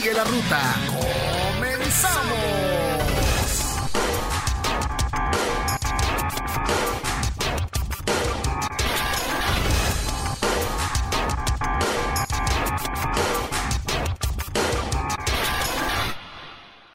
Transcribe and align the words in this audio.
Sigue 0.00 0.14
la 0.14 0.22
ruta. 0.22 0.60
¡Comenzamos! 1.56 2.78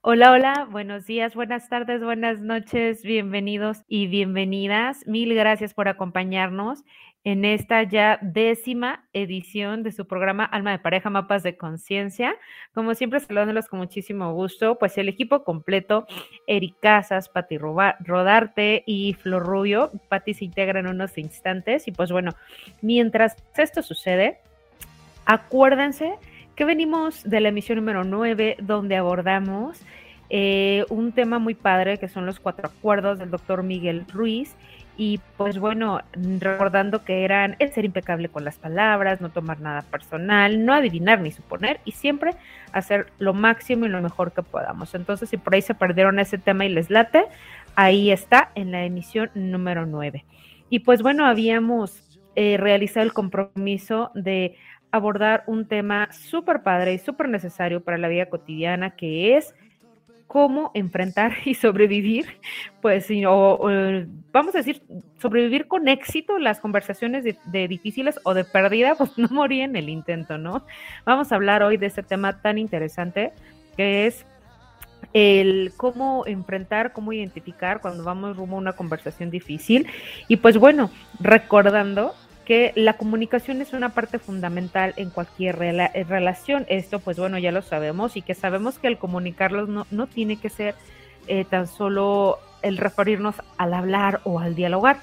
Hola, 0.06 0.32
hola, 0.32 0.68
buenos 0.72 1.06
días, 1.06 1.36
buenas 1.36 1.68
tardes, 1.68 2.02
buenas 2.02 2.40
noches, 2.40 3.04
bienvenidos 3.04 3.84
y 3.90 4.08
bienvenidas. 4.08 5.06
Mil 5.08 5.34
gracias 5.34 5.74
por 5.74 5.90
acompañarnos 5.90 6.86
en 7.26 7.46
esta 7.46 7.84
ya 7.84 8.20
décima 8.22 9.06
edición 9.14 9.84
de 9.84 9.92
su 9.94 10.06
programa 10.06 10.44
Alma 10.44 10.72
de 10.72 10.80
Pareja, 10.80 11.10
Mapas 11.10 11.42
de 11.44 11.56
Conciencia. 11.56 12.36
Como 12.74 12.96
siempre, 12.96 13.20
saludándolos 13.22 13.68
con 13.68 13.80
muchísimo 13.80 14.34
gusto, 14.34 14.78
pues 14.78 14.98
el 14.98 15.08
equipo 15.08 15.44
completo, 15.44 16.06
Eric 16.48 16.76
Casas, 16.82 17.30
Pati 17.30 17.58
Rodarte 17.58 18.84
y 18.86 19.14
Flor 19.14 19.44
Rubio. 19.46 19.92
Pati 20.10 20.34
se 20.34 20.46
integra 20.46 20.80
en 20.82 20.88
unos 20.88 21.18
instantes 21.18 21.88
y 21.88 21.92
pues 21.92 22.12
bueno, 22.12 22.32
mientras 22.82 23.38
esto 23.56 23.82
sucede, 23.84 24.40
acuérdense 25.26 26.16
que 26.56 26.66
venimos 26.66 27.24
de 27.24 27.40
la 27.40 27.50
emisión 27.50 27.78
número 27.78 28.04
9, 28.04 28.58
donde 28.60 28.98
abordamos 28.98 29.82
eh, 30.30 30.86
un 30.90 31.12
tema 31.12 31.40
muy 31.40 31.54
padre 31.54 32.00
que 32.00 32.10
son 32.10 32.26
los 32.26 32.40
cuatro 32.40 32.68
acuerdos 32.68 33.20
del 33.20 33.32
doctor 33.32 33.64
Miguel 33.64 34.06
Ruiz. 34.12 34.56
Y 34.96 35.20
pues 35.38 35.58
bueno, 35.58 36.02
recordando 36.40 37.04
que 37.04 37.24
eran 37.24 37.56
el 37.58 37.72
ser 37.72 37.84
impecable 37.84 38.30
con 38.30 38.46
las 38.46 38.60
palabras, 38.60 39.22
no 39.22 39.30
tomar 39.30 39.60
nada 39.60 39.82
personal, 39.82 40.64
no 40.64 40.74
adivinar 40.74 41.20
ni 41.20 41.32
suponer 41.32 41.80
y 41.84 41.94
siempre 41.94 42.36
hacer 42.72 43.08
lo 43.18 43.34
máximo 43.34 43.86
y 43.86 43.90
lo 43.90 44.02
mejor 44.02 44.34
que 44.34 44.44
podamos. 44.44 44.94
Entonces, 44.94 45.30
si 45.30 45.38
por 45.38 45.56
ahí 45.56 45.64
se 45.64 45.74
perdieron 45.74 46.20
ese 46.20 46.38
tema 46.38 46.66
y 46.66 46.70
les 46.70 46.92
late, 46.92 47.26
ahí 47.76 48.12
está 48.12 48.52
en 48.54 48.72
la 48.72 48.86
emisión 48.86 49.32
número 49.34 49.88
9. 49.88 50.26
Y 50.70 50.80
pues 50.80 51.02
bueno, 51.02 51.26
habíamos 51.26 52.20
eh, 52.36 52.58
realizado 52.58 53.04
el 53.04 53.14
compromiso 53.14 54.12
de 54.14 54.58
abordar 54.92 55.44
un 55.48 55.68
tema 55.68 56.12
súper 56.12 56.62
padre 56.62 56.94
y 56.94 57.00
súper 57.00 57.30
necesario 57.30 57.84
para 57.84 57.98
la 57.98 58.08
vida 58.08 58.28
cotidiana, 58.28 58.92
que 58.92 59.38
es 59.38 59.56
cómo 60.34 60.72
enfrentar 60.74 61.34
y 61.46 61.54
sobrevivir, 61.54 62.26
pues, 62.82 63.08
o, 63.28 63.70
vamos 64.32 64.56
a 64.56 64.58
decir, 64.58 64.82
sobrevivir 65.22 65.68
con 65.68 65.88
éxito 65.88 66.40
las 66.40 66.60
conversaciones 66.60 67.24
de, 67.24 67.68
difíciles 67.68 68.20
o 68.24 68.34
de 68.34 68.44
pérdida, 68.44 68.96
pues 68.98 69.16
no 69.16 69.28
morir 69.30 69.62
en 69.62 69.76
el 69.76 69.90
intento, 69.90 70.40
¿no? 70.40 70.66
Vamos 71.06 71.32
a 71.32 71.36
hablar 71.36 71.62
hoy 71.62 71.78
de 71.78 71.86
este 71.86 72.02
tema 72.02 72.42
tan 72.42 72.58
interesante 72.58 73.32
que 73.78 74.08
es 74.08 74.26
el 75.14 75.72
cómo 75.78 76.26
enfrentar, 76.26 76.94
cómo 76.94 77.14
identificar 77.14 77.80
cuando 77.80 78.04
vamos 78.04 78.36
rumbo 78.36 78.56
a 78.56 78.60
una 78.60 78.74
conversación 78.74 79.30
difícil. 79.30 79.86
Y 80.28 80.38
pues 80.38 80.58
bueno, 80.58 80.90
recordando 81.20 82.16
que 82.46 82.74
la 82.76 82.94
comunicación 82.94 83.62
es 83.62 83.74
una 83.74 83.90
parte 83.90 84.20
fundamental 84.20 84.94
en 84.98 85.10
cualquier 85.10 85.62
eh, 85.62 86.04
relación. 86.04 86.66
Esto, 86.68 87.00
pues 87.00 87.18
bueno, 87.18 87.38
ya 87.38 87.52
lo 87.52 87.62
sabemos 87.62 88.18
y 88.18 88.22
que 88.22 88.36
sabemos 88.36 88.80
que 88.80 88.88
el 88.88 88.98
comunicarlos 88.98 89.70
no, 89.70 89.88
no 89.92 90.08
tiene 90.08 90.38
que 90.38 90.50
ser 90.50 90.76
eh, 91.28 91.46
tan 91.46 91.68
solo 91.68 92.40
el 92.62 92.78
referirnos 92.78 93.36
al 93.58 93.74
hablar 93.74 94.22
o 94.24 94.40
al 94.40 94.56
dialogar. 94.56 94.98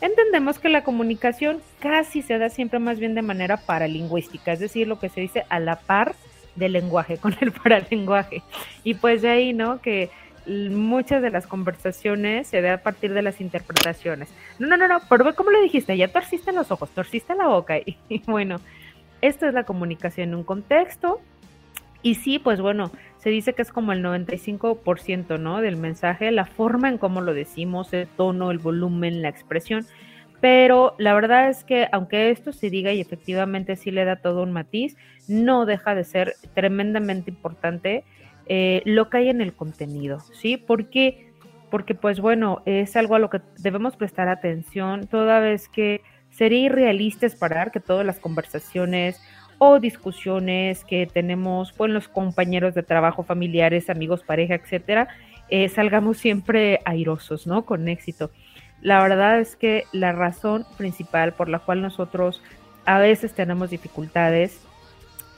Entendemos 0.00 0.58
que 0.58 0.68
la 0.68 0.82
comunicación 0.82 1.60
casi 1.78 2.22
se 2.22 2.36
da 2.38 2.48
siempre 2.48 2.78
más 2.78 2.98
bien 2.98 3.14
de 3.14 3.22
manera 3.22 3.56
paralingüística, 3.56 4.52
es 4.52 4.58
decir, 4.58 4.88
lo 4.88 4.98
que 4.98 5.08
se 5.08 5.20
dice 5.20 5.44
a 5.48 5.60
la 5.60 5.76
par 5.76 6.14
del 6.56 6.72
lenguaje, 6.72 7.16
con 7.20 7.36
el 7.40 7.52
paralenguaje. 7.52 8.42
Y 8.84 8.94
pues 8.94 9.22
de 9.22 9.30
ahí, 9.30 9.52
¿no? 9.52 9.80
Que 9.80 10.10
muchas 10.46 11.22
de 11.22 11.30
las 11.30 11.46
conversaciones 11.46 12.48
se 12.48 12.60
da 12.60 12.74
a 12.74 12.78
partir 12.78 13.12
de 13.12 13.22
las 13.22 13.40
interpretaciones. 13.40 14.28
No, 14.58 14.66
no, 14.66 14.76
no, 14.76 14.88
no, 14.88 15.00
pero 15.08 15.34
¿cómo 15.34 15.50
le 15.50 15.60
dijiste? 15.60 15.96
Ya 15.96 16.08
torciste 16.08 16.52
los 16.52 16.70
ojos, 16.70 16.90
torciste 16.90 17.34
la 17.34 17.48
boca. 17.48 17.76
Y, 18.08 18.22
bueno, 18.26 18.56
esto 19.20 19.46
es 19.46 19.54
la 19.54 19.64
comunicación 19.64 20.30
en 20.30 20.34
un 20.34 20.44
contexto. 20.44 21.20
Y 22.02 22.16
sí, 22.16 22.38
pues 22.38 22.60
bueno, 22.60 22.90
se 23.18 23.30
dice 23.30 23.52
que 23.52 23.62
es 23.62 23.70
como 23.70 23.92
el 23.92 24.02
95%, 24.02 25.38
¿no? 25.38 25.60
Del 25.60 25.76
mensaje, 25.76 26.32
la 26.32 26.46
forma 26.46 26.88
en 26.88 26.98
cómo 26.98 27.20
lo 27.20 27.32
decimos, 27.32 27.92
el 27.92 28.08
tono, 28.08 28.50
el 28.50 28.58
volumen, 28.58 29.22
la 29.22 29.28
expresión. 29.28 29.86
Pero 30.40 30.96
la 30.98 31.14
verdad 31.14 31.48
es 31.48 31.62
que 31.62 31.86
aunque 31.92 32.30
esto 32.30 32.52
se 32.52 32.68
diga 32.68 32.92
y 32.92 33.00
efectivamente 33.00 33.76
sí 33.76 33.92
le 33.92 34.04
da 34.04 34.16
todo 34.16 34.42
un 34.42 34.50
matiz, 34.50 34.96
no 35.28 35.66
deja 35.66 35.94
de 35.94 36.02
ser 36.02 36.34
tremendamente 36.54 37.30
importante 37.30 38.02
eh, 38.46 38.82
lo 38.84 39.08
que 39.08 39.18
hay 39.18 39.28
en 39.28 39.40
el 39.40 39.52
contenido, 39.52 40.20
¿sí? 40.32 40.56
Porque, 40.56 41.32
porque 41.70 41.94
pues 41.94 42.20
bueno, 42.20 42.62
es 42.66 42.96
algo 42.96 43.14
a 43.14 43.18
lo 43.18 43.30
que 43.30 43.40
debemos 43.58 43.96
prestar 43.96 44.28
atención 44.28 45.06
toda 45.06 45.40
vez 45.40 45.68
que 45.68 46.02
sería 46.30 46.66
irrealista 46.66 47.26
esperar 47.26 47.70
que 47.70 47.80
todas 47.80 48.06
las 48.06 48.18
conversaciones 48.18 49.20
o 49.58 49.78
discusiones 49.78 50.84
que 50.84 51.06
tenemos 51.06 51.72
con 51.72 51.94
los 51.94 52.08
compañeros 52.08 52.74
de 52.74 52.82
trabajo, 52.82 53.22
familiares, 53.22 53.90
amigos, 53.90 54.24
pareja, 54.24 54.54
etcétera, 54.54 55.08
eh, 55.50 55.68
salgamos 55.68 56.18
siempre 56.18 56.80
airosos, 56.84 57.46
¿no? 57.46 57.64
Con 57.64 57.86
éxito. 57.86 58.30
La 58.80 59.00
verdad 59.00 59.38
es 59.38 59.54
que 59.54 59.84
la 59.92 60.10
razón 60.10 60.66
principal 60.76 61.34
por 61.34 61.48
la 61.48 61.60
cual 61.60 61.80
nosotros 61.80 62.42
a 62.84 62.98
veces 62.98 63.34
tenemos 63.34 63.70
dificultades 63.70 64.60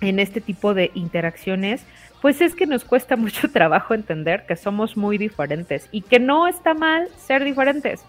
en 0.01 0.19
este 0.19 0.41
tipo 0.41 0.73
de 0.73 0.91
interacciones 0.95 1.85
pues 2.25 2.41
es 2.41 2.55
que 2.55 2.65
nos 2.65 2.87
cuesta 2.87 3.17
mucho 3.19 3.51
trabajo 3.51 3.93
entender 3.93 4.47
que 4.47 4.57
somos 4.57 4.97
muy 4.97 5.19
diferentes 5.19 5.91
y 5.93 6.01
que 6.01 6.19
no 6.19 6.47
está 6.47 6.73
mal 6.73 7.11
ser 7.19 7.45
diferentes, 7.45 8.01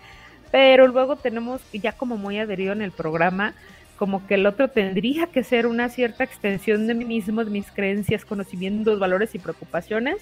pero 0.53 0.87
luego 0.87 1.17
tenemos 1.17 1.61
ya 1.73 1.91
como 1.91 2.15
muy 2.15 2.39
adherido 2.39 2.71
en 2.71 2.81
el 2.81 2.93
programa, 2.93 3.55
como 3.97 4.25
que 4.25 4.35
el 4.35 4.45
otro 4.45 4.69
tendría 4.69 5.27
que 5.27 5.43
ser 5.43 5.67
una 5.67 5.89
cierta 5.89 6.23
extensión 6.23 6.87
de 6.87 6.93
mí 6.93 7.03
mismo, 7.03 7.43
de 7.43 7.51
mis 7.51 7.69
creencias, 7.71 8.23
conocimientos, 8.23 8.99
valores 8.99 9.35
y 9.35 9.39
preocupaciones. 9.39 10.15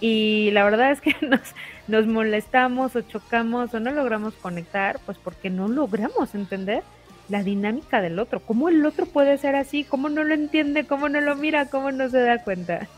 Y 0.00 0.50
la 0.52 0.64
verdad 0.64 0.90
es 0.90 1.02
que 1.02 1.14
nos, 1.26 1.54
nos 1.86 2.06
molestamos 2.06 2.96
o 2.96 3.02
chocamos 3.02 3.74
o 3.74 3.78
no 3.78 3.90
logramos 3.90 4.32
conectar, 4.36 5.00
pues 5.04 5.18
porque 5.18 5.50
no 5.50 5.68
logramos 5.68 6.34
entender 6.34 6.82
la 7.28 7.42
dinámica 7.42 8.00
del 8.00 8.18
otro, 8.18 8.40
cómo 8.40 8.68
el 8.68 8.84
otro 8.84 9.06
puede 9.06 9.38
ser 9.38 9.56
así, 9.56 9.84
cómo 9.84 10.08
no 10.08 10.24
lo 10.24 10.34
entiende, 10.34 10.86
cómo 10.86 11.08
no 11.08 11.20
lo 11.20 11.36
mira, 11.36 11.66
cómo 11.66 11.92
no 11.92 12.08
se 12.08 12.20
da 12.20 12.42
cuenta. 12.42 12.88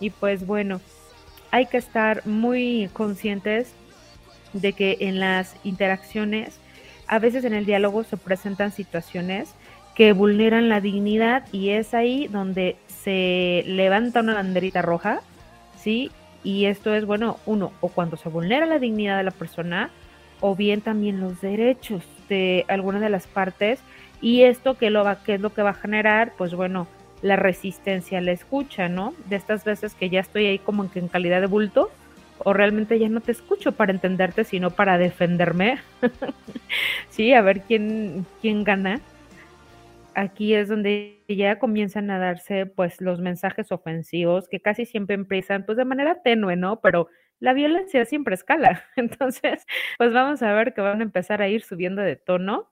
Y 0.00 0.10
pues 0.10 0.46
bueno, 0.46 0.80
hay 1.50 1.66
que 1.66 1.78
estar 1.78 2.26
muy 2.26 2.90
conscientes 2.92 3.72
de 4.52 4.72
que 4.72 4.98
en 5.00 5.20
las 5.20 5.56
interacciones, 5.64 6.58
a 7.06 7.18
veces 7.18 7.44
en 7.44 7.54
el 7.54 7.66
diálogo 7.66 8.04
se 8.04 8.16
presentan 8.16 8.72
situaciones 8.72 9.50
que 9.94 10.12
vulneran 10.12 10.68
la 10.68 10.80
dignidad 10.80 11.44
y 11.52 11.70
es 11.70 11.94
ahí 11.94 12.28
donde 12.28 12.76
se 12.86 13.64
levanta 13.66 14.20
una 14.20 14.34
banderita 14.34 14.82
roja, 14.82 15.20
¿sí? 15.76 16.10
Y 16.44 16.66
esto 16.66 16.94
es, 16.94 17.04
bueno, 17.04 17.38
uno, 17.46 17.72
o 17.80 17.88
cuando 17.88 18.16
se 18.16 18.28
vulnera 18.28 18.66
la 18.66 18.78
dignidad 18.78 19.16
de 19.16 19.24
la 19.24 19.32
persona, 19.32 19.90
o 20.40 20.54
bien 20.54 20.82
también 20.82 21.20
los 21.20 21.40
derechos 21.40 22.04
de 22.28 22.64
alguna 22.68 23.00
de 23.00 23.10
las 23.10 23.26
partes 23.26 23.80
y 24.20 24.42
esto 24.42 24.76
que 24.76 24.90
lo 24.90 25.04
va, 25.04 25.22
que 25.22 25.34
es 25.34 25.40
lo 25.40 25.54
que 25.54 25.62
va 25.62 25.70
a 25.70 25.74
generar, 25.74 26.32
pues 26.36 26.54
bueno, 26.54 26.88
la 27.22 27.36
resistencia 27.36 28.18
a 28.18 28.20
la 28.20 28.32
escucha, 28.32 28.88
¿no? 28.88 29.14
De 29.28 29.36
estas 29.36 29.64
veces 29.64 29.94
que 29.94 30.10
ya 30.10 30.20
estoy 30.20 30.46
ahí 30.46 30.58
como 30.58 30.84
en, 30.84 30.90
en 30.94 31.08
calidad 31.08 31.40
de 31.40 31.46
bulto 31.46 31.90
o 32.38 32.52
realmente 32.52 32.98
ya 32.98 33.08
no 33.08 33.20
te 33.20 33.32
escucho 33.32 33.72
para 33.72 33.92
entenderte, 33.92 34.44
sino 34.44 34.70
para 34.70 34.98
defenderme. 34.98 35.78
sí, 37.10 37.32
a 37.32 37.42
ver 37.42 37.62
quién, 37.62 38.26
quién 38.40 38.64
gana. 38.64 39.00
Aquí 40.14 40.54
es 40.54 40.68
donde 40.68 41.22
ya 41.28 41.58
comienzan 41.58 42.10
a 42.10 42.18
darse 42.18 42.66
pues 42.66 43.00
los 43.00 43.20
mensajes 43.20 43.70
ofensivos 43.70 44.48
que 44.48 44.60
casi 44.60 44.84
siempre 44.84 45.14
empiezan 45.14 45.64
pues 45.64 45.78
de 45.78 45.84
manera 45.84 46.22
tenue, 46.22 46.56
¿no? 46.56 46.80
Pero 46.80 47.08
la 47.40 47.52
violencia 47.52 48.04
siempre 48.04 48.34
escala. 48.34 48.84
Entonces, 48.96 49.66
pues 49.96 50.12
vamos 50.12 50.42
a 50.42 50.52
ver 50.52 50.74
que 50.74 50.80
van 50.80 51.00
a 51.00 51.04
empezar 51.04 51.42
a 51.42 51.48
ir 51.48 51.62
subiendo 51.62 52.02
de 52.02 52.16
tono 52.16 52.70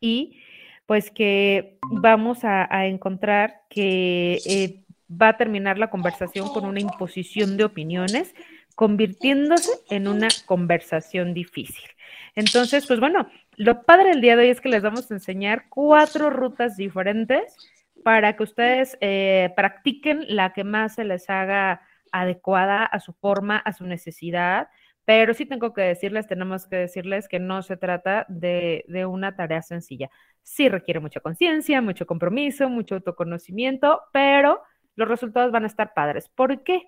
y 0.00 0.42
pues 0.86 1.10
que 1.10 1.78
vamos 1.90 2.40
a, 2.42 2.86
encontrar 2.86 3.62
que 3.70 4.38
eh, 4.44 4.84
va 5.10 5.28
a 5.28 5.36
terminar 5.36 5.78
la 5.78 5.90
conversación 5.90 6.48
con 6.48 6.66
una 6.66 6.80
imposición 6.80 7.56
de 7.56 7.64
opiniones, 7.64 8.34
convirtiéndose 8.74 9.70
en 9.90 10.08
una 10.08 10.28
conversación 10.44 11.34
difícil. 11.34 11.88
Entonces, 12.34 12.86
pues 12.86 13.00
bueno, 13.00 13.28
lo 13.56 13.82
padre 13.82 14.10
del 14.10 14.20
día 14.20 14.36
de 14.36 14.44
hoy 14.44 14.50
es 14.50 14.60
que 14.60 14.68
les 14.68 14.82
vamos 14.82 15.10
a 15.10 15.14
enseñar 15.14 15.66
cuatro 15.68 16.30
rutas 16.30 16.76
diferentes 16.76 17.56
para 18.02 18.36
que 18.36 18.42
ustedes 18.42 18.98
eh, 19.00 19.52
practiquen 19.54 20.24
la 20.28 20.52
que 20.52 20.64
más 20.64 20.96
se 20.96 21.04
les 21.04 21.30
haga 21.30 21.82
adecuada 22.12 22.84
a 22.84 23.00
su 23.00 23.12
forma, 23.14 23.58
a 23.58 23.72
su 23.72 23.86
necesidad. 23.86 24.68
Pero 25.04 25.34
sí 25.34 25.46
tengo 25.46 25.72
que 25.74 25.82
decirles, 25.82 26.28
tenemos 26.28 26.66
que 26.66 26.76
decirles 26.76 27.26
que 27.26 27.40
no 27.40 27.62
se 27.62 27.76
trata 27.76 28.24
de, 28.28 28.84
de 28.86 29.04
una 29.06 29.34
tarea 29.34 29.62
sencilla. 29.62 30.10
Sí 30.42 30.68
requiere 30.68 31.00
mucha 31.00 31.20
conciencia, 31.20 31.82
mucho 31.82 32.06
compromiso, 32.06 32.68
mucho 32.68 32.94
autoconocimiento, 32.96 34.02
pero 34.12 34.62
los 34.94 35.08
resultados 35.08 35.50
van 35.50 35.64
a 35.64 35.66
estar 35.66 35.94
padres. 35.94 36.28
¿Por 36.28 36.62
qué? 36.62 36.82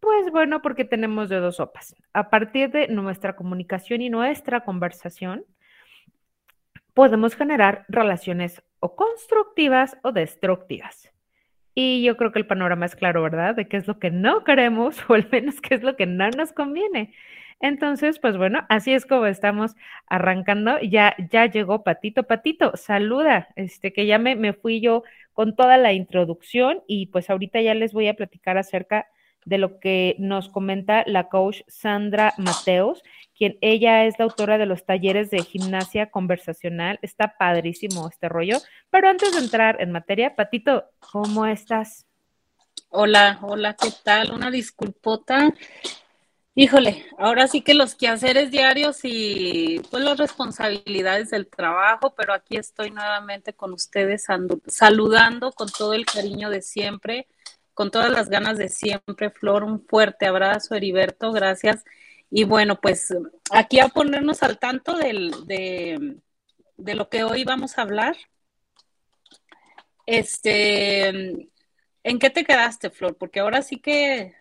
Pues 0.00 0.32
bueno, 0.32 0.62
porque 0.62 0.84
tenemos 0.84 1.28
de 1.28 1.36
dos 1.36 1.56
sopas. 1.56 1.94
A 2.12 2.30
partir 2.30 2.70
de 2.70 2.88
nuestra 2.88 3.36
comunicación 3.36 4.02
y 4.02 4.10
nuestra 4.10 4.64
conversación, 4.64 5.44
podemos 6.94 7.36
generar 7.36 7.84
relaciones 7.88 8.62
o 8.80 8.96
constructivas 8.96 9.96
o 10.02 10.10
destructivas. 10.10 11.11
Y 11.74 12.02
yo 12.02 12.16
creo 12.16 12.32
que 12.32 12.38
el 12.38 12.46
panorama 12.46 12.86
es 12.86 12.96
claro, 12.96 13.22
¿verdad? 13.22 13.54
De 13.54 13.66
qué 13.68 13.76
es 13.76 13.86
lo 13.86 13.98
que 13.98 14.10
no 14.10 14.44
queremos 14.44 14.98
o 15.08 15.14
al 15.14 15.28
menos 15.30 15.60
qué 15.60 15.74
es 15.74 15.82
lo 15.82 15.96
que 15.96 16.06
no 16.06 16.28
nos 16.30 16.52
conviene. 16.52 17.14
Entonces, 17.60 18.18
pues 18.18 18.36
bueno, 18.36 18.66
así 18.68 18.92
es 18.92 19.06
como 19.06 19.26
estamos 19.26 19.76
arrancando. 20.08 20.80
Ya, 20.80 21.14
ya 21.30 21.46
llegó 21.46 21.84
Patito. 21.84 22.24
Patito, 22.24 22.76
saluda, 22.76 23.48
este, 23.56 23.92
que 23.92 24.06
ya 24.06 24.18
me, 24.18 24.34
me 24.34 24.52
fui 24.52 24.80
yo 24.80 25.04
con 25.32 25.54
toda 25.54 25.78
la 25.78 25.92
introducción 25.92 26.82
y 26.88 27.06
pues 27.06 27.30
ahorita 27.30 27.60
ya 27.60 27.74
les 27.74 27.92
voy 27.92 28.08
a 28.08 28.14
platicar 28.14 28.58
acerca 28.58 29.06
de 29.44 29.58
lo 29.58 29.78
que 29.80 30.16
nos 30.18 30.48
comenta 30.48 31.04
la 31.06 31.28
coach 31.28 31.62
Sandra 31.68 32.34
Mateos, 32.36 33.02
quien 33.42 33.58
ella 33.60 34.04
es 34.04 34.20
la 34.20 34.26
autora 34.26 34.56
de 34.56 34.66
los 34.66 34.86
talleres 34.86 35.28
de 35.30 35.42
gimnasia 35.42 36.12
conversacional. 36.12 37.00
Está 37.02 37.36
padrísimo 37.36 38.08
este 38.08 38.28
rollo. 38.28 38.58
Pero 38.88 39.08
antes 39.08 39.32
de 39.32 39.40
entrar 39.40 39.82
en 39.82 39.90
materia, 39.90 40.36
Patito, 40.36 40.84
¿cómo 41.00 41.44
estás? 41.46 42.06
Hola, 42.88 43.40
hola, 43.42 43.74
¿qué 43.74 43.88
tal? 44.04 44.30
Una 44.30 44.48
disculpota. 44.48 45.52
Híjole, 46.54 47.04
ahora 47.18 47.48
sí 47.48 47.62
que 47.62 47.74
los 47.74 47.96
quehaceres 47.96 48.52
diarios 48.52 49.00
y 49.02 49.82
pues 49.90 50.04
las 50.04 50.18
responsabilidades 50.18 51.30
del 51.30 51.48
trabajo, 51.48 52.14
pero 52.14 52.34
aquí 52.34 52.56
estoy 52.56 52.92
nuevamente 52.92 53.54
con 53.54 53.72
ustedes 53.72 54.24
saludando 54.68 55.50
con 55.50 55.68
todo 55.68 55.94
el 55.94 56.06
cariño 56.06 56.48
de 56.48 56.62
siempre, 56.62 57.26
con 57.74 57.90
todas 57.90 58.12
las 58.12 58.28
ganas 58.28 58.56
de 58.56 58.68
siempre. 58.68 59.30
Flor, 59.30 59.64
un 59.64 59.84
fuerte 59.84 60.26
abrazo, 60.26 60.76
Heriberto, 60.76 61.32
gracias. 61.32 61.82
Y 62.34 62.44
bueno, 62.44 62.80
pues 62.80 63.14
aquí 63.50 63.78
a 63.78 63.88
ponernos 63.88 64.42
al 64.42 64.58
tanto 64.58 64.96
del, 64.96 65.32
de, 65.46 66.16
de 66.78 66.94
lo 66.94 67.10
que 67.10 67.24
hoy 67.24 67.44
vamos 67.44 67.76
a 67.76 67.82
hablar. 67.82 68.16
Este, 70.06 71.08
¿en 71.08 72.18
qué 72.18 72.30
te 72.30 72.44
quedaste, 72.44 72.88
Flor? 72.88 73.18
Porque 73.18 73.40
ahora 73.40 73.60
sí 73.60 73.80
que 73.80 74.32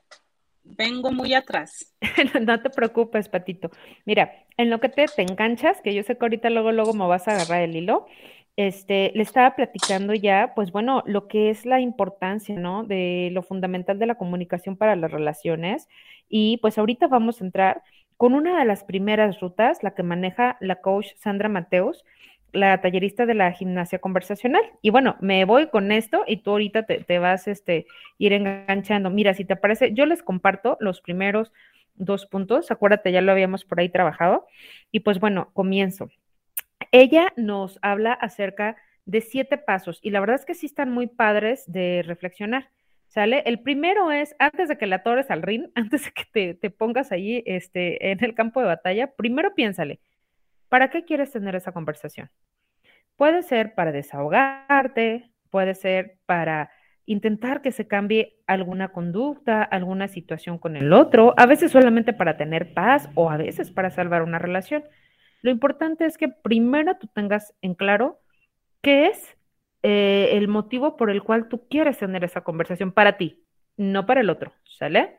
vengo 0.63 1.11
muy 1.11 1.33
atrás. 1.33 1.93
no 2.41 2.61
te 2.61 2.69
preocupes, 2.69 3.27
Patito. 3.27 3.71
Mira, 4.05 4.45
en 4.55 4.69
lo 4.69 4.79
que 4.79 4.87
te, 4.87 5.05
te 5.07 5.23
enganchas, 5.23 5.81
que 5.81 5.93
yo 5.93 6.01
sé 6.03 6.17
que 6.17 6.23
ahorita 6.23 6.49
luego, 6.49 6.71
luego 6.71 6.93
me 6.93 7.07
vas 7.07 7.27
a 7.27 7.31
agarrar 7.31 7.61
el 7.61 7.75
hilo, 7.75 8.05
este, 8.57 9.11
le 9.15 9.23
estaba 9.23 9.55
platicando 9.55 10.13
ya, 10.13 10.53
pues 10.55 10.71
bueno, 10.71 11.03
lo 11.05 11.27
que 11.27 11.49
es 11.49 11.65
la 11.65 11.79
importancia, 11.79 12.55
¿no? 12.55 12.83
De 12.83 13.29
lo 13.31 13.43
fundamental 13.43 13.99
de 13.99 14.05
la 14.05 14.15
comunicación 14.15 14.77
para 14.77 14.95
las 14.95 15.11
relaciones. 15.11 15.87
Y 16.29 16.57
pues 16.57 16.77
ahorita 16.77 17.07
vamos 17.07 17.41
a 17.41 17.45
entrar 17.45 17.83
con 18.17 18.33
una 18.33 18.59
de 18.59 18.65
las 18.65 18.83
primeras 18.83 19.39
rutas, 19.39 19.81
la 19.83 19.95
que 19.95 20.03
maneja 20.03 20.57
la 20.59 20.75
coach 20.75 21.07
Sandra 21.17 21.49
Mateos, 21.49 22.05
la 22.53 22.81
tallerista 22.81 23.25
de 23.25 23.33
la 23.33 23.51
gimnasia 23.51 23.99
conversacional. 23.99 24.61
Y 24.81 24.89
bueno, 24.89 25.15
me 25.21 25.45
voy 25.45 25.69
con 25.69 25.91
esto 25.91 26.23
y 26.27 26.37
tú 26.37 26.51
ahorita 26.51 26.83
te, 26.85 27.19
vas 27.19 27.47
este, 27.47 27.87
ir 28.17 28.33
enganchando. 28.33 29.09
Mira, 29.09 29.33
si 29.33 29.45
te 29.45 29.55
parece, 29.55 29.93
yo 29.93 30.05
les 30.05 30.21
comparto 30.23 30.77
los 30.79 31.01
primeros 31.01 31.51
dos 31.95 32.25
puntos. 32.25 32.71
Acuérdate, 32.71 33.11
ya 33.11 33.21
lo 33.21 33.31
habíamos 33.31 33.65
por 33.65 33.79
ahí 33.79 33.89
trabajado. 33.89 34.45
Y 34.91 34.99
pues 35.01 35.19
bueno, 35.19 35.49
comienzo. 35.53 36.09
Ella 36.91 37.33
nos 37.37 37.79
habla 37.81 38.13
acerca 38.13 38.75
de 39.05 39.21
siete 39.21 39.57
pasos 39.57 39.99
y 40.01 40.11
la 40.11 40.19
verdad 40.19 40.35
es 40.35 40.45
que 40.45 40.53
sí 40.53 40.65
están 40.65 40.91
muy 40.91 41.07
padres 41.07 41.63
de 41.71 42.03
reflexionar. 42.05 42.69
¿Sale? 43.07 43.43
El 43.45 43.59
primero 43.59 44.09
es, 44.09 44.35
antes 44.39 44.69
de 44.69 44.77
que 44.77 44.87
la 44.87 45.03
torres 45.03 45.29
al 45.31 45.41
ring, 45.41 45.65
antes 45.75 46.05
de 46.05 46.11
que 46.11 46.23
te, 46.31 46.53
te 46.53 46.69
pongas 46.69 47.11
allí 47.11 47.43
este, 47.45 48.11
en 48.11 48.23
el 48.23 48.35
campo 48.35 48.61
de 48.61 48.67
batalla, 48.67 49.11
primero 49.15 49.53
piénsale, 49.53 49.99
¿Para 50.71 50.89
qué 50.89 51.03
quieres 51.03 51.33
tener 51.33 51.53
esa 51.57 51.73
conversación? 51.73 52.29
Puede 53.17 53.43
ser 53.43 53.75
para 53.75 53.91
desahogarte, 53.91 55.29
puede 55.49 55.75
ser 55.75 56.15
para 56.25 56.71
intentar 57.05 57.61
que 57.61 57.73
se 57.73 57.87
cambie 57.87 58.37
alguna 58.47 58.87
conducta, 58.93 59.63
alguna 59.63 60.07
situación 60.07 60.57
con 60.57 60.77
el 60.77 60.93
otro, 60.93 61.33
a 61.35 61.45
veces 61.45 61.73
solamente 61.73 62.13
para 62.13 62.37
tener 62.37 62.73
paz 62.73 63.09
o 63.15 63.29
a 63.29 63.35
veces 63.35 63.69
para 63.69 63.89
salvar 63.89 64.23
una 64.23 64.39
relación. 64.39 64.85
Lo 65.41 65.51
importante 65.51 66.05
es 66.05 66.17
que 66.17 66.29
primero 66.29 66.97
tú 66.97 67.07
tengas 67.07 67.53
en 67.61 67.73
claro 67.75 68.19
qué 68.81 69.07
es 69.07 69.37
eh, 69.83 70.29
el 70.33 70.47
motivo 70.47 70.97
por 70.97 71.09
el 71.09 71.23
cual 71.23 71.47
tú 71.47 71.67
quieres 71.67 71.97
tener 71.97 72.23
esa 72.23 72.41
conversación 72.41 72.91
para 72.91 73.17
ti, 73.17 73.43
no 73.77 74.05
para 74.05 74.21
el 74.21 74.29
otro, 74.29 74.53
¿sale? 74.77 75.17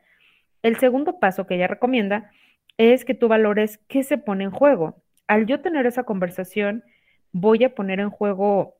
El 0.62 0.78
segundo 0.78 1.18
paso 1.18 1.46
que 1.46 1.56
ella 1.56 1.66
recomienda 1.66 2.30
es 2.78 3.04
que 3.04 3.14
tú 3.14 3.28
valores 3.28 3.78
qué 3.88 4.02
se 4.02 4.18
pone 4.18 4.44
en 4.44 4.50
juego 4.50 5.02
al 5.26 5.46
yo 5.46 5.60
tener 5.60 5.86
esa 5.86 6.04
conversación, 6.04 6.84
voy 7.32 7.64
a 7.64 7.74
poner 7.74 8.00
en 8.00 8.10
juego 8.10 8.76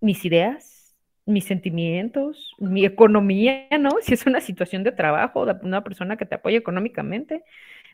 mis 0.00 0.24
ideas, 0.24 0.96
mis 1.26 1.44
sentimientos, 1.44 2.54
mi 2.58 2.84
economía, 2.84 3.68
¿no? 3.78 3.90
Si 4.02 4.14
es 4.14 4.26
una 4.26 4.40
situación 4.40 4.82
de 4.82 4.92
trabajo, 4.92 5.46
de 5.46 5.54
una 5.62 5.84
persona 5.84 6.16
que 6.16 6.26
te 6.26 6.36
apoya 6.36 6.58
económicamente, 6.58 7.44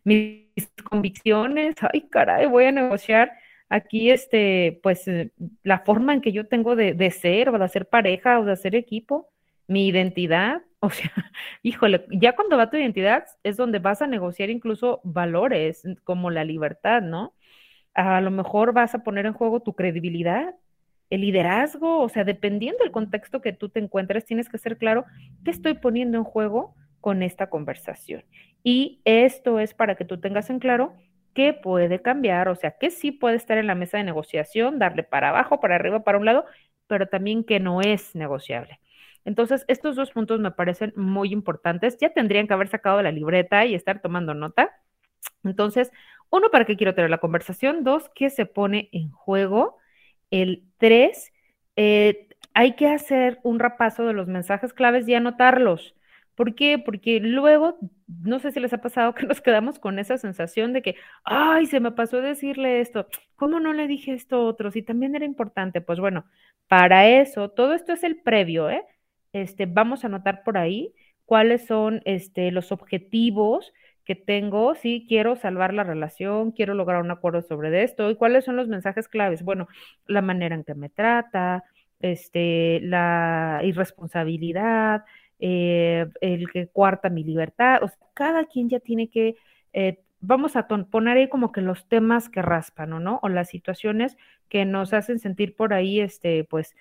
mis 0.04 0.48
convicciones, 0.84 1.76
ay, 1.92 2.08
caray, 2.10 2.46
voy 2.46 2.64
a 2.64 2.72
negociar 2.72 3.32
aquí, 3.68 4.10
este, 4.10 4.80
pues, 4.82 5.06
eh, 5.08 5.32
la 5.62 5.80
forma 5.80 6.14
en 6.14 6.20
que 6.20 6.32
yo 6.32 6.46
tengo 6.48 6.76
de, 6.76 6.94
de 6.94 7.10
ser, 7.10 7.50
o 7.50 7.58
de 7.58 7.64
hacer 7.64 7.86
pareja, 7.86 8.40
o 8.40 8.44
de 8.44 8.52
hacer 8.52 8.74
equipo, 8.74 9.28
mi 9.66 9.88
identidad, 9.88 10.62
o 10.80 10.90
sea, 10.90 11.12
híjole, 11.62 12.06
ya 12.10 12.34
cuando 12.36 12.56
va 12.56 12.70
tu 12.70 12.76
identidad 12.76 13.24
es 13.42 13.56
donde 13.56 13.80
vas 13.80 14.02
a 14.02 14.06
negociar 14.06 14.50
incluso 14.50 15.00
valores 15.04 15.82
como 16.04 16.30
la 16.30 16.44
libertad, 16.44 17.02
¿no? 17.02 17.34
a 17.98 18.20
lo 18.20 18.30
mejor 18.30 18.72
vas 18.72 18.94
a 18.94 19.02
poner 19.02 19.26
en 19.26 19.32
juego 19.32 19.60
tu 19.60 19.74
credibilidad, 19.74 20.54
el 21.10 21.22
liderazgo, 21.22 22.00
o 22.00 22.08
sea, 22.08 22.22
dependiendo 22.22 22.84
del 22.84 22.92
contexto 22.92 23.40
que 23.40 23.52
tú 23.52 23.70
te 23.70 23.80
encuentres, 23.80 24.24
tienes 24.24 24.48
que 24.48 24.58
ser 24.58 24.78
claro 24.78 25.04
qué 25.44 25.50
estoy 25.50 25.74
poniendo 25.74 26.16
en 26.16 26.24
juego 26.24 26.74
con 27.00 27.24
esta 27.24 27.50
conversación. 27.50 28.24
Y 28.70 29.00
esto 29.06 29.58
es 29.60 29.72
para 29.72 29.94
que 29.96 30.04
tú 30.04 30.20
tengas 30.20 30.50
en 30.50 30.58
claro 30.58 30.92
qué 31.32 31.54
puede 31.54 32.02
cambiar, 32.02 32.50
o 32.50 32.54
sea, 32.54 32.72
que 32.72 32.90
sí 32.90 33.12
puede 33.12 33.37
estar 33.37 33.56
en 33.56 33.66
la 33.66 33.75
mesa 33.75 33.96
de 33.96 34.04
negociación, 34.04 34.78
darle 34.78 35.04
para 35.04 35.30
abajo, 35.30 35.58
para 35.58 35.76
arriba, 35.76 36.04
para 36.04 36.18
un 36.18 36.26
lado, 36.26 36.44
pero 36.87 37.06
también 37.08 37.44
que 37.44 37.60
no 37.60 37.80
es 37.80 38.14
negociable. 38.14 38.78
Entonces, 39.25 39.64
estos 39.68 39.96
dos 39.96 40.10
puntos 40.10 40.38
me 40.40 40.50
parecen 40.50 40.92
muy 40.96 41.32
importantes. 41.32 41.96
Ya 41.98 42.12
tendrían 42.12 42.46
que 42.46 42.52
haber 42.52 42.68
sacado 42.68 43.00
la 43.00 43.10
libreta 43.10 43.64
y 43.64 43.75
estar 43.75 44.02
tomando 44.02 44.34
nota. 44.34 44.70
Entonces, 45.44 45.90
uno, 46.30 46.50
¿para 46.50 46.66
qué 46.66 46.76
quiero 46.76 46.94
tener 46.94 47.08
la 47.10 47.18
conversación? 47.18 47.84
Dos, 47.84 48.10
¿qué 48.14 48.28
se 48.28 48.44
pone 48.44 48.90
en 48.92 49.10
juego? 49.12 49.78
El 50.30 50.64
tres, 50.76 51.32
eh, 51.76 52.28
hay 52.52 52.76
que 52.76 52.88
hacer 52.88 53.40
un 53.44 53.60
repaso 53.60 54.04
de 54.06 54.12
los 54.12 54.28
mensajes 54.28 54.75
claves 54.75 55.08
y 55.08 55.14
anotarlos. 55.14 55.94
¿Por 56.38 56.54
qué? 56.54 56.78
Porque 56.78 57.18
luego, 57.18 57.78
no 58.07 58.38
sé 58.38 58.52
si 58.52 58.61
les 58.61 58.73
ha 58.73 58.78
pasado 58.80 59.12
que 59.12 59.26
nos 59.26 59.40
quedamos 59.40 59.80
con 59.80 59.99
esa 59.99 60.18
sensación 60.18 60.73
de 60.73 60.83
que, 60.83 60.95
ay, 61.25 61.66
se 61.66 61.80
me 61.80 61.90
pasó 61.90 62.21
decirle 62.21 62.80
esto, 62.80 63.09
¿cómo 63.35 63.59
no 63.59 63.73
le 63.73 63.88
dije 63.88 64.12
esto 64.12 64.47
otro? 64.47 64.71
Si 64.71 64.83
también 64.83 65.16
era 65.16 65.25
importante, 65.25 65.80
pues 65.80 65.99
bueno, 65.99 66.26
para 66.68 67.09
eso, 67.09 67.50
todo 67.50 67.75
esto 67.75 67.92
es 67.92 68.04
el 68.04 68.23
previo, 68.23 68.71
¿eh? 68.71 68.85
Este, 69.33 69.66
vamos 69.66 70.04
a 70.04 70.07
anotar 70.07 70.45
por 70.45 70.59
ahí 70.59 70.95
cuáles 71.25 71.66
son 71.66 72.02
este, 72.04 72.52
los 72.52 72.71
objetivos 72.71 73.73
que 74.04 74.14
tengo, 74.14 74.76
sí, 74.76 75.07
quiero 75.09 75.35
salvar 75.37 75.75
la 75.75 75.83
relación, 75.85 76.52
quiero 76.52 76.75
lograr 76.75 77.02
un 77.02 77.11
acuerdo 77.11 77.42
sobre 77.42 77.83
esto, 77.83 78.11
y 78.11 78.16
cuáles 78.16 78.45
son 78.45 78.57
los 78.57 78.68
mensajes 78.68 79.09
claves. 79.09 79.42
Bueno, 79.42 79.66
la 80.07 80.23
manera 80.23 80.54
en 80.54 80.62
que 80.64 80.75
me 80.76 80.88
trata, 80.88 81.64
este, 82.00 82.80
la 82.83 83.61
irresponsabilidad, 83.64 85.04
eh, 85.40 86.07
el 86.21 86.50
que 86.50 86.68
cuarta 86.68 87.11
mi 87.11 87.25
libertad, 87.25 87.83
o 87.83 87.88
sea, 87.88 87.99
cada 88.14 88.45
quien 88.45 88.68
ya 88.68 88.80
tiene 88.80 89.09
que, 89.09 89.37
eh, 89.73 90.00
vamos 90.21 90.57
a 90.57 90.66
poner 90.66 91.16
ahí 91.16 91.28
como 91.28 91.52
que 91.52 91.61
los 91.61 91.88
temas 91.88 92.28
que 92.28 92.42
raspan, 92.42 92.92
¿o 92.92 93.00
no? 93.00 93.21
O 93.23 93.28
las 93.28 93.49
situaciones 93.49 94.16
que 94.49 94.64
nos 94.64 94.92
hacen 94.92 95.18
sentir 95.18 95.54
por 95.57 95.73
ahí, 95.75 96.00
este, 96.00 96.45
pues, 96.45 96.76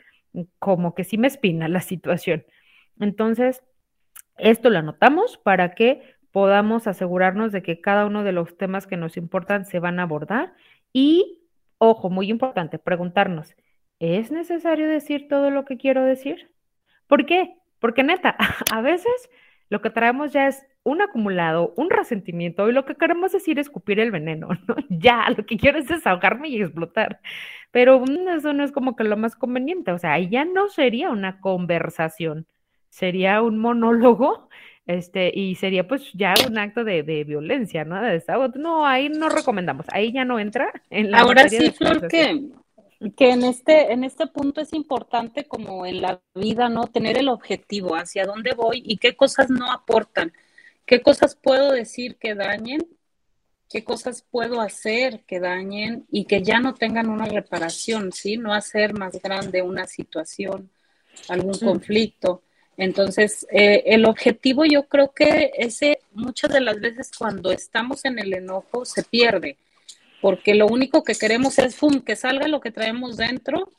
como 0.60 0.96
que 0.96 1.04
sí 1.04 1.18
me 1.18 1.28
espina 1.28 1.68
la 1.68 1.82
situación. 1.82 2.46
Entonces, 3.00 3.64
esto 4.38 4.70
lo 4.70 4.80
anotamos 4.80 5.38
para 5.38 5.74
que 5.76 6.02
podamos 6.32 6.88
asegurarnos 6.88 7.52
de 7.52 7.64
que 7.64 7.82
cada 7.82 8.06
uno 8.06 8.24
de 8.24 8.32
los 8.32 8.58
temas 8.58 8.88
que 8.88 8.98
nos 8.98 9.18
importan 9.18 9.66
se 9.66 9.80
van 9.80 10.00
a 10.00 10.04
abordar 10.04 10.54
y, 10.94 11.42
ojo, 11.80 12.10
muy 12.10 12.30
importante, 12.30 12.80
preguntarnos, 12.80 13.56
¿es 14.00 14.32
necesario 14.32 14.88
decir 14.88 15.28
todo 15.28 15.50
lo 15.50 15.66
que 15.66 15.78
quiero 15.78 16.04
decir? 16.04 16.52
¿Por 17.08 17.26
qué? 17.26 17.56
Porque 17.80 18.04
neta, 18.04 18.36
a 18.74 18.82
veces 18.82 19.30
lo 19.70 19.82
que 19.82 19.90
traemos 19.90 20.32
ya 20.32 20.48
es 20.48 20.66
un 20.84 21.02
acumulado, 21.02 21.74
un 21.76 21.90
resentimiento 21.90 22.70
y 22.70 22.74
lo 22.74 22.86
que 22.86 22.96
queremos 22.96 23.34
decir 23.34 23.60
es 23.60 23.68
escupir 23.68 24.00
el 24.00 24.12
veneno, 24.12 24.50
¿no? 24.68 24.76
Ya, 24.90 25.30
lo 25.36 25.46
que 25.46 25.58
quiero 25.58 25.80
es 25.80 25.88
desahogarme 25.88 26.50
y 26.50 26.62
explotar. 26.62 27.20
Pero 27.72 28.00
mm, 28.00 28.30
eso 28.38 28.54
no 28.54 28.64
es 28.64 28.72
como 28.72 28.96
que 28.96 29.04
lo 29.04 29.18
más 29.18 29.36
conveniente, 29.36 29.92
o 29.92 29.98
sea, 30.00 30.14
ahí 30.14 30.30
ya 30.30 30.46
no 30.46 30.70
sería 30.70 31.10
una 31.10 31.42
conversación, 31.42 32.48
sería 32.90 33.42
un 33.42 33.58
monólogo 33.58 34.48
este, 34.86 35.38
y 35.38 35.56
sería 35.56 35.86
pues 35.86 36.14
ya 36.14 36.34
un 36.48 36.58
acto 36.58 36.86
de, 36.86 37.02
violencia, 37.02 37.84
¿no? 37.84 38.02
De 38.02 38.24
No, 38.56 38.86
ahí 38.86 39.10
no 39.10 39.28
recomendamos, 39.28 39.86
ahí 39.92 40.14
ya 40.14 40.24
no 40.24 40.40
entra 40.40 40.72
en 40.90 41.12
la 41.12 41.20
Ahora 41.20 41.50
sí, 41.50 41.72
Flor, 41.72 42.08
que, 42.08 42.50
que 43.16 43.30
en 43.30 43.44
este, 43.44 43.92
en 43.92 44.04
este 44.04 44.28
punto 44.28 44.62
es 44.62 44.74
importante 44.74 45.46
como 45.46 45.86
en 45.86 46.02
la 46.02 46.22
vida, 46.34 46.70
¿no? 46.70 46.88
Tener 46.88 47.18
el 47.18 47.30
objetivo, 47.30 47.96
hacia 47.96 48.26
dónde 48.26 48.54
voy 48.56 48.82
y 48.86 48.98
qué 48.98 49.16
cosas 49.16 49.50
no 49.50 49.72
aportan, 49.72 50.34
qué 50.86 51.02
cosas 51.02 51.36
puedo 51.36 51.72
decir 51.72 52.18
que 52.18 52.34
dañen, 52.34 52.88
qué 53.70 53.84
cosas 53.84 54.24
puedo 54.30 54.62
hacer 54.62 55.24
que 55.26 55.40
dañen 55.40 56.06
y 56.10 56.26
que 56.26 56.42
ya 56.42 56.60
no 56.60 56.74
tengan 56.74 57.10
una 57.10 57.26
reparación, 57.26 58.12
¿sí? 58.12 58.38
No 58.38 58.54
hacer 58.54 58.94
más 58.94 59.22
grande 59.22 59.62
una 59.62 59.86
situación, 59.86 60.72
algún 61.30 61.58
conflicto. 61.60 62.42
Entonces, 62.78 63.46
eh, 63.52 63.84
el 63.88 64.06
objetivo 64.06 64.64
yo 64.66 64.84
creo 64.88 65.12
que 65.12 65.52
ese 65.58 66.00
muchas 66.14 66.52
de 66.52 66.62
las 66.62 66.80
veces 66.80 67.12
cuando 67.18 67.52
estamos 67.52 68.06
en 68.06 68.20
el 68.20 68.34
enojo 68.34 68.86
se 68.86 69.04
pierde, 69.04 69.58
porque 70.28 70.56
lo 70.56 70.68
único 70.68 71.06
que 71.06 71.16
queremos 71.16 71.58
es 71.58 71.78
fum, 71.78 72.02
que 72.02 72.18
salga 72.18 72.50
lo 72.50 72.60
que 72.60 72.70
traemos 72.70 73.16
dentro 73.16 73.70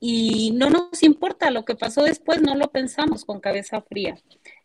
y 0.00 0.50
no 0.56 0.70
nos 0.70 1.04
importa 1.04 1.52
lo 1.52 1.64
que 1.64 1.76
pasó 1.76 2.02
después, 2.02 2.42
no 2.42 2.56
lo 2.56 2.72
pensamos 2.72 3.24
con 3.24 3.38
cabeza 3.38 3.80
fría. 3.80 4.16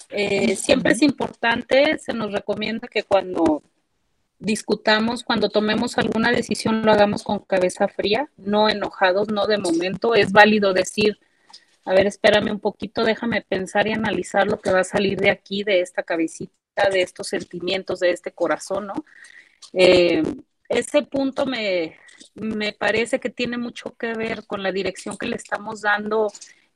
Eh, 0.09 0.55
siempre 0.55 0.93
es 0.93 1.03
importante, 1.03 1.99
se 1.99 2.13
nos 2.13 2.31
recomienda 2.31 2.87
que 2.87 3.03
cuando 3.03 3.61
discutamos, 4.39 5.23
cuando 5.23 5.49
tomemos 5.49 5.99
alguna 5.99 6.31
decisión, 6.31 6.83
lo 6.83 6.91
hagamos 6.91 7.21
con 7.21 7.37
cabeza 7.37 7.87
fría, 7.87 8.27
no 8.35 8.69
enojados, 8.69 9.27
no 9.27 9.45
de 9.45 9.59
momento. 9.59 10.15
Es 10.15 10.31
válido 10.31 10.73
decir, 10.73 11.19
a 11.85 11.93
ver, 11.93 12.07
espérame 12.07 12.49
un 12.49 12.59
poquito, 12.59 13.03
déjame 13.03 13.43
pensar 13.43 13.85
y 13.85 13.91
analizar 13.91 14.47
lo 14.47 14.59
que 14.59 14.71
va 14.71 14.79
a 14.79 14.83
salir 14.83 15.19
de 15.19 15.29
aquí, 15.29 15.63
de 15.63 15.81
esta 15.81 16.01
cabecita, 16.01 16.89
de 16.91 17.03
estos 17.03 17.27
sentimientos, 17.27 17.99
de 17.99 18.09
este 18.09 18.31
corazón, 18.31 18.87
¿no? 18.87 18.95
Eh, 19.73 20.23
ese 20.69 21.03
punto 21.03 21.45
me, 21.45 21.97
parece 22.77 23.19
que 23.19 23.29
tiene 23.29 23.57
mucho 23.57 23.95
que 23.97 24.13
ver 24.13 24.45
con 24.45 24.63
la 24.63 24.71
dirección 24.71 25.17
que 25.17 25.27
le 25.27 25.35
estamos 25.35 25.81
dando 25.81 26.31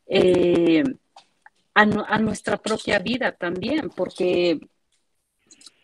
eh, 0.08 0.84
a, 1.74 1.82
a, 1.82 2.20
nuestra 2.20 2.58
propia 2.58 3.00
vida 3.00 3.32
también, 3.32 3.90
porque 3.90 4.60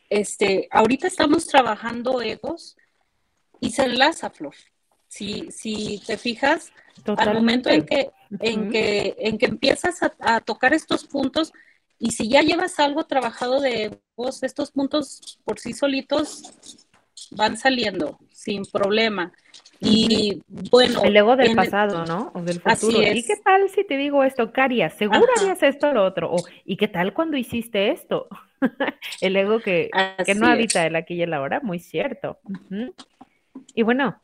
este, 0.09 0.67
ahorita 0.69 1.07
estamos 1.07 1.47
trabajando 1.47 2.21
egos 2.21 2.77
y 3.59 3.71
se 3.71 3.83
enlaza, 3.83 4.29
Flor. 4.29 4.53
Si, 5.07 5.49
si 5.51 6.01
te 6.05 6.17
fijas, 6.17 6.71
al 7.17 7.33
momento 7.33 7.69
en 7.69 7.85
que, 7.85 8.11
en 8.39 8.69
que, 8.69 9.15
en 9.17 9.37
que 9.37 9.45
empiezas 9.45 9.99
a, 10.19 10.41
tocar 10.41 10.73
estos 10.73 11.05
puntos, 11.05 11.51
y 11.97 12.11
si 12.11 12.29
ya 12.29 12.41
llevas 12.41 12.79
algo 12.79 13.05
trabajado 13.05 13.59
de 13.61 13.99
vos, 14.15 14.43
estos 14.43 14.71
puntos 14.71 15.39
por 15.45 15.59
sí 15.59 15.73
solitos 15.73 16.82
van 17.35 17.57
saliendo 17.57 18.17
sin 18.31 18.63
problema. 18.65 19.31
Y 19.79 20.41
bueno. 20.47 21.03
El 21.03 21.15
ego 21.15 21.35
del 21.35 21.55
pasado, 21.55 22.05
¿no? 22.05 22.31
O 22.33 22.41
del 22.41 22.59
futuro. 22.61 23.01
¿Y 23.01 23.23
qué 23.23 23.35
tal 23.43 23.69
si 23.69 23.83
te 23.83 23.97
digo 23.97 24.23
esto, 24.23 24.51
Caria? 24.51 24.89
Seguro 24.89 25.27
harías 25.37 25.61
esto 25.61 25.89
o 25.89 25.93
lo 25.93 26.05
otro. 26.05 26.31
O, 26.31 26.37
¿y 26.63 26.77
qué 26.77 26.87
tal 26.87 27.13
cuando 27.13 27.35
hiciste 27.37 27.91
esto? 27.91 28.27
el 29.21 29.35
ego 29.35 29.59
que, 29.59 29.89
que 30.25 30.35
no 30.35 30.47
habita 30.47 30.85
el 30.85 30.95
aquí 30.95 31.15
y 31.15 31.21
el 31.23 31.33
ahora, 31.33 31.59
muy 31.61 31.79
cierto. 31.79 32.39
Y 33.75 33.83
bueno, 33.83 34.21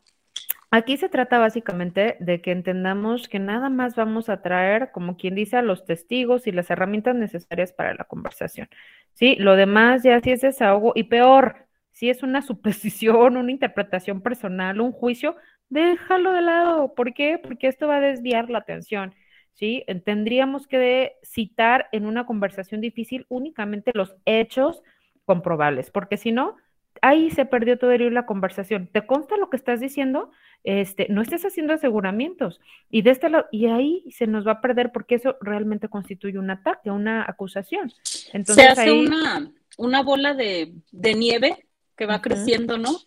Aquí 0.72 0.98
se 0.98 1.10
trata 1.10 1.39
básicamente 1.39 2.16
de 2.20 2.42
que 2.42 2.51
entendamos 2.51 3.28
que 3.28 3.39
nada 3.39 3.70
más 3.72 3.96
vamos 3.96 4.30
a 4.30 4.44
traer, 4.44 4.92
como 4.92 5.18
quien 5.18 5.34
dice, 5.34 5.58
a 5.58 5.63
los 5.63 5.84
testigos 5.84 6.46
y 6.46 6.51
las 6.51 6.70
herramientas 6.70 7.16
necesarias 7.16 7.74
para 7.74 7.96
la 7.96 8.04
conversación. 8.04 8.70
Sí, 9.13 9.36
lo 9.38 9.56
demás 9.56 10.04
ya 10.04 10.20
sí 10.22 10.30
es 10.30 10.42
desahogo 10.42 10.92
y 10.94 11.06
peor, 11.06 11.66
si 12.00 12.10
es 12.10 12.24
una 12.24 12.41
suposición, 12.41 13.36
una 13.36 13.51
interpretación 13.51 14.22
personal, 14.22 14.79
un 14.79 14.94
juicio, 14.94 15.36
déjalo 15.68 16.32
de 16.32 16.41
lado. 16.41 16.96
¿Por 16.96 17.13
qué? 17.13 17.38
Porque 17.38 17.68
esto 17.68 17.88
va 17.88 17.98
a 17.98 18.01
desviar 18.01 18.50
la 18.50 18.60
atención. 18.60 19.13
¿sí? 19.53 19.84
Tendríamos 20.06 20.65
que 20.65 21.18
citar 21.24 21.89
en 21.91 22.06
una 22.06 22.25
conversación 22.25 22.79
difícil 22.79 23.25
únicamente 23.27 23.91
los 23.94 24.15
hechos 24.24 24.82
comprobables, 25.25 25.91
porque 25.91 26.15
si 26.15 26.32
no, 26.32 26.56
ahí 27.01 27.32
se 27.32 27.46
perdió 27.46 27.77
todo 27.77 27.91
el 27.91 28.13
la 28.13 28.25
conversación. 28.25 28.88
¿Te 28.88 29.06
consta 29.06 29.36
lo 29.36 29.50
que 29.50 29.58
estás 29.58 29.82
diciendo? 29.82 30.32
Este, 30.63 31.08
no 31.10 31.22
estés 31.22 31.44
haciendo 31.44 31.74
aseguramientos. 31.74 32.62
Y 32.89 33.01
de 33.01 33.12
este 33.12 33.29
lado, 33.29 33.48
y 33.51 33.65
ahí 33.65 34.06
se 34.10 34.25
nos 34.25 34.48
va 34.48 34.53
a 34.53 34.62
perder 34.62 34.94
porque 34.94 35.15
eso 35.15 35.36
realmente 35.41 35.89
constituye 35.89 36.39
un 36.39 36.50
ataque, 36.50 36.91
una 36.91 37.25
acusación. 37.27 37.91
Entonces, 38.32 38.63
se 38.63 38.70
hace 38.70 38.91
una, 38.94 39.51
una 39.77 40.01
bola 40.01 40.34
de, 40.34 40.72
nieve 40.94 41.65
que 42.00 42.06
va 42.06 42.22
creciendo, 42.22 42.77
¿no? 42.77 42.98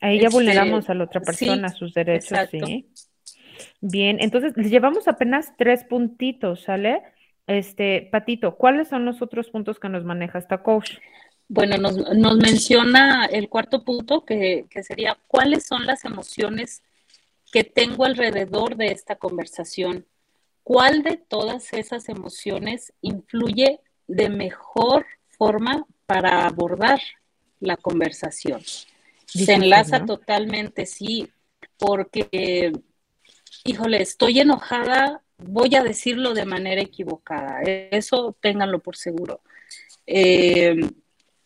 Ahí 0.00 0.18
ya 0.18 0.30
vulneramos 0.30 0.80
este, 0.80 0.92
a 0.92 0.94
la 0.94 1.04
otra 1.04 1.20
persona, 1.20 1.68
sus 1.68 1.92
derechos, 1.92 2.38
sí. 2.50 2.88
Bien, 3.82 4.16
entonces 4.20 4.54
llevamos 4.56 5.08
apenas 5.08 5.52
tres 5.58 5.84
puntitos, 5.84 6.62
¿sale? 6.62 7.02
Este, 7.46 8.08
Patito, 8.10 8.56
¿cuáles 8.56 8.88
son 8.88 9.04
los 9.04 9.20
otros 9.20 9.50
puntos 9.50 9.78
que 9.78 9.90
nos 9.90 10.04
maneja 10.04 10.38
esta 10.38 10.62
coach? 10.62 10.92
Bueno, 11.48 11.76
nos, 11.76 11.98
nos 12.16 12.38
menciona 12.38 13.26
el 13.26 13.50
cuarto 13.50 13.84
punto 13.84 14.24
que, 14.24 14.64
que 14.70 14.82
sería 14.82 15.18
cuáles 15.26 15.66
son 15.66 15.84
las 15.84 16.06
emociones 16.06 16.82
que 17.52 17.62
tengo 17.62 18.06
alrededor 18.06 18.76
de 18.76 18.86
esta 18.86 19.16
conversación. 19.16 20.06
¿Cuál 20.62 21.02
de 21.02 21.18
todas 21.18 21.74
esas 21.74 22.08
emociones 22.08 22.94
influye 23.02 23.80
de 24.06 24.30
mejor 24.30 25.04
forma 25.36 25.84
para 26.06 26.46
abordar 26.46 26.98
la 27.62 27.76
conversación? 27.76 28.60
Se 29.26 29.54
enlaza 29.54 30.04
totalmente, 30.04 30.84
sí, 30.84 31.30
porque, 31.78 32.72
híjole, 33.64 34.02
estoy 34.02 34.40
enojada, 34.40 35.22
voy 35.38 35.74
a 35.74 35.82
decirlo 35.82 36.34
de 36.34 36.44
manera 36.44 36.82
equivocada, 36.82 37.62
eso 37.62 38.36
ténganlo 38.40 38.80
por 38.80 38.96
seguro. 38.96 39.40
Eh, 40.06 40.76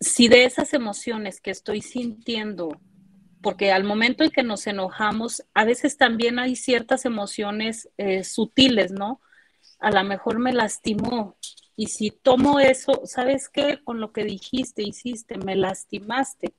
si 0.00 0.28
de 0.28 0.44
esas 0.44 0.75
emociones 0.75 1.40
que 1.40 1.50
estoy 1.50 1.80
sintiendo, 1.80 2.80
porque 3.40 3.70
al 3.70 3.85
momento 3.85 4.25
en 4.25 4.30
que 4.30 4.42
nos 4.42 4.66
enojamos, 4.66 5.44
a 5.54 5.64
veces 5.64 5.96
también 5.96 6.38
hay 6.38 6.56
ciertas 6.56 7.04
emociones 7.04 7.88
eh, 7.96 8.25
sutiles, 8.25 8.90
¿no? 8.90 9.20
A 9.78 9.90
lo 9.90 10.02
mejor 10.04 10.38
me 10.38 10.52
lastimó. 10.52 11.37
Y 11.76 11.88
si 11.88 12.11
tomo 12.11 12.59
eso, 12.59 13.02
¿sabes 13.04 13.49
qué? 13.49 13.80
Con 13.85 14.00
lo 14.00 14.12
que 14.12 14.25
dijiste, 14.25 14.83
hiciste, 14.83 15.37
me 15.38 15.56
lastimaste. 15.56 16.54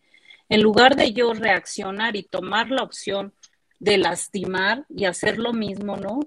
En 0.50 0.62
lugar 0.62 0.96
de 0.96 1.12
yo 1.12 1.34
reaccionar 1.34 2.16
y 2.16 2.24
tomar 2.24 2.70
la 2.70 2.84
opción 2.84 3.34
de 3.80 3.98
lastimar 3.98 4.86
y 4.90 5.06
hacer 5.06 5.40
lo 5.40 5.54
mismo, 5.54 5.98
¿no? 5.98 6.20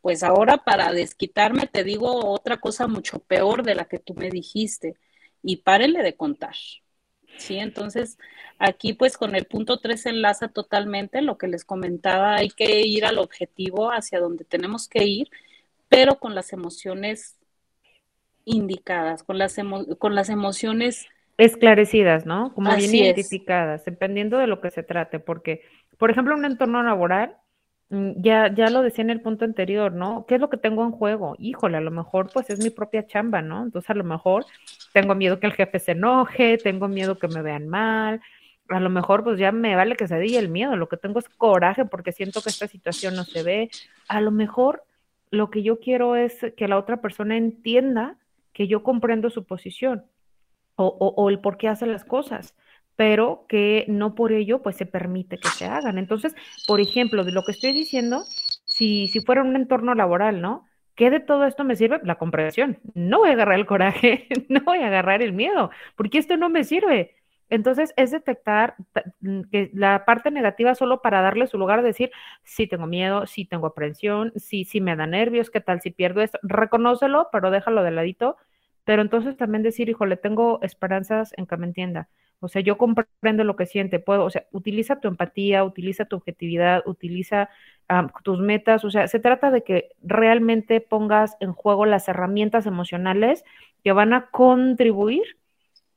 Pues 0.00 0.22
ahora 0.22 0.58
para 0.58 0.92
desquitarme 0.92 1.66
te 1.66 1.84
digo 1.84 2.30
otra 2.30 2.58
cosa 2.58 2.86
mucho 2.86 3.18
peor 3.20 3.62
de 3.62 3.74
la 3.74 3.86
que 3.86 3.98
tú 3.98 4.14
me 4.14 4.30
dijiste 4.30 4.96
y 5.42 5.56
párenle 5.56 6.02
de 6.02 6.16
contar. 6.16 6.54
Sí, 7.38 7.58
entonces 7.58 8.18
aquí 8.58 8.94
pues 8.94 9.16
con 9.16 9.34
el 9.34 9.44
punto 9.46 9.78
3 9.78 10.06
enlaza 10.06 10.48
totalmente 10.48 11.22
lo 11.22 11.38
que 11.38 11.46
les 11.46 11.64
comentaba, 11.64 12.36
hay 12.36 12.48
que 12.50 12.80
ir 12.82 13.04
al 13.04 13.18
objetivo 13.18 13.90
hacia 13.90 14.18
donde 14.20 14.44
tenemos 14.44 14.88
que 14.88 15.04
ir, 15.04 15.30
pero 15.88 16.18
con 16.18 16.34
las 16.34 16.52
emociones 16.52 17.37
indicadas, 18.48 19.22
con 19.22 19.38
las, 19.38 19.56
con 19.98 20.14
las 20.14 20.28
emociones 20.28 21.06
esclarecidas, 21.38 22.26
¿no? 22.26 22.52
Como 22.52 22.74
bien 22.76 22.94
identificadas, 22.94 23.84
dependiendo 23.84 24.38
de 24.38 24.48
lo 24.48 24.60
que 24.60 24.70
se 24.70 24.82
trate, 24.82 25.20
porque, 25.20 25.62
por 25.96 26.10
ejemplo, 26.10 26.34
un 26.34 26.44
entorno 26.44 26.82
laboral, 26.82 27.36
mm, 27.90 28.12
ya, 28.16 28.52
ya 28.52 28.70
lo 28.70 28.82
decía 28.82 29.04
en 29.04 29.10
el 29.10 29.20
punto 29.20 29.44
anterior, 29.44 29.92
¿no? 29.92 30.26
¿Qué 30.26 30.34
es 30.34 30.40
lo 30.40 30.50
que 30.50 30.56
tengo 30.56 30.82
en 30.84 30.90
juego? 30.90 31.36
Híjole, 31.38 31.76
a 31.76 31.80
lo 31.80 31.92
mejor 31.92 32.30
pues 32.32 32.50
es 32.50 32.58
mi 32.58 32.70
propia 32.70 33.06
chamba, 33.06 33.40
¿no? 33.40 33.62
Entonces 33.62 33.88
a 33.88 33.94
lo 33.94 34.04
mejor 34.04 34.44
tengo 34.92 35.14
miedo 35.14 35.38
que 35.38 35.46
el 35.46 35.52
jefe 35.52 35.78
se 35.78 35.92
enoje, 35.92 36.58
tengo 36.58 36.88
miedo 36.88 37.18
que 37.18 37.28
me 37.28 37.42
vean 37.42 37.68
mal, 37.68 38.20
a 38.68 38.80
lo 38.80 38.90
mejor 38.90 39.24
pues 39.24 39.38
ya 39.38 39.52
me 39.52 39.76
vale 39.76 39.96
que 39.96 40.08
se 40.08 40.18
diga 40.18 40.40
el 40.40 40.48
miedo, 40.48 40.76
lo 40.76 40.88
que 40.88 40.96
tengo 40.96 41.20
es 41.20 41.28
coraje 41.28 41.84
porque 41.84 42.12
siento 42.12 42.42
que 42.42 42.50
esta 42.50 42.66
situación 42.66 43.14
no 43.14 43.24
se 43.24 43.42
ve, 43.44 43.70
a 44.08 44.20
lo 44.20 44.32
mejor 44.32 44.84
lo 45.30 45.50
que 45.50 45.62
yo 45.62 45.78
quiero 45.78 46.16
es 46.16 46.34
que 46.56 46.68
la 46.68 46.78
otra 46.78 47.00
persona 47.00 47.36
entienda 47.36 48.17
que 48.58 48.66
yo 48.66 48.82
comprendo 48.82 49.30
su 49.30 49.44
posición 49.44 50.04
o, 50.74 51.30
el 51.30 51.38
por 51.38 51.58
qué 51.58 51.68
hace 51.68 51.86
las 51.86 52.04
cosas, 52.04 52.56
pero 52.96 53.46
que 53.48 53.84
no 53.86 54.16
por 54.16 54.32
ello 54.32 54.62
pues 54.62 54.74
se 54.74 54.84
permite 54.84 55.38
que 55.38 55.46
se 55.46 55.66
hagan. 55.66 55.96
Entonces, 55.96 56.34
por 56.66 56.80
ejemplo, 56.80 57.22
de 57.22 57.30
lo 57.30 57.44
que 57.44 57.52
estoy 57.52 57.70
diciendo, 57.70 58.24
si, 58.64 59.06
si 59.06 59.20
fuera 59.20 59.44
un 59.44 59.54
entorno 59.54 59.94
laboral, 59.94 60.40
¿no? 60.40 60.66
¿Qué 60.96 61.08
de 61.08 61.20
todo 61.20 61.44
esto 61.44 61.62
me 61.62 61.76
sirve? 61.76 62.00
La 62.02 62.16
comprensión. 62.16 62.80
No 62.94 63.18
voy 63.18 63.28
a 63.28 63.34
agarrar 63.34 63.60
el 63.60 63.66
coraje, 63.66 64.26
no 64.48 64.62
voy 64.62 64.78
a 64.78 64.88
agarrar 64.88 65.22
el 65.22 65.32
miedo, 65.32 65.70
porque 65.94 66.18
esto 66.18 66.36
no 66.36 66.48
me 66.48 66.64
sirve. 66.64 67.14
Entonces, 67.50 67.94
es 67.96 68.10
detectar 68.10 68.76
mm, 69.20 69.42
que 69.50 69.70
la 69.74 70.04
parte 70.04 70.30
negativa 70.30 70.74
solo 70.74 71.02
para 71.02 71.22
darle 71.22 71.46
su 71.46 71.58
lugar, 71.58 71.82
decir, 71.82 72.10
sí 72.44 72.66
tengo 72.66 72.86
miedo, 72.86 73.26
sí 73.26 73.44
tengo 73.44 73.66
aprensión, 73.68 74.32
sí, 74.36 74.64
sí 74.64 74.80
me 74.80 74.96
da 74.96 75.06
nervios, 75.06 75.50
¿qué 75.50 75.60
tal 75.60 75.80
si 75.80 75.90
pierdo 75.90 76.20
esto? 76.22 76.38
Reconócelo, 76.42 77.28
pero 77.32 77.50
déjalo 77.50 77.82
de 77.82 77.90
ladito 77.92 78.36
pero 78.84 79.02
entonces 79.02 79.36
también 79.36 79.62
decir, 79.62 79.90
híjole, 79.90 80.16
tengo 80.16 80.60
esperanzas 80.62 81.34
en 81.36 81.46
que 81.46 81.58
me 81.58 81.66
entienda. 81.66 82.08
O 82.40 82.48
sea, 82.48 82.62
yo 82.62 82.78
comprendo 82.78 83.44
lo 83.44 83.54
que 83.54 83.66
siente, 83.66 83.98
puedo, 83.98 84.24
o 84.24 84.30
sea, 84.30 84.46
utiliza 84.50 84.98
tu 84.98 85.08
empatía, 85.08 85.62
utiliza 85.62 86.06
tu 86.06 86.16
objetividad, 86.16 86.82
utiliza 86.86 87.50
tus 88.22 88.38
metas, 88.40 88.84
o 88.84 88.90
sea, 88.90 89.06
se 89.08 89.18
trata 89.20 89.50
de 89.50 89.62
que 89.62 89.90
realmente 90.02 90.80
pongas 90.80 91.36
en 91.40 91.52
juego 91.52 91.84
las 91.86 92.08
herramientas 92.08 92.64
emocionales 92.66 93.44
que 93.84 93.92
van 93.92 94.12
a 94.14 94.30
contribuir 94.30 95.37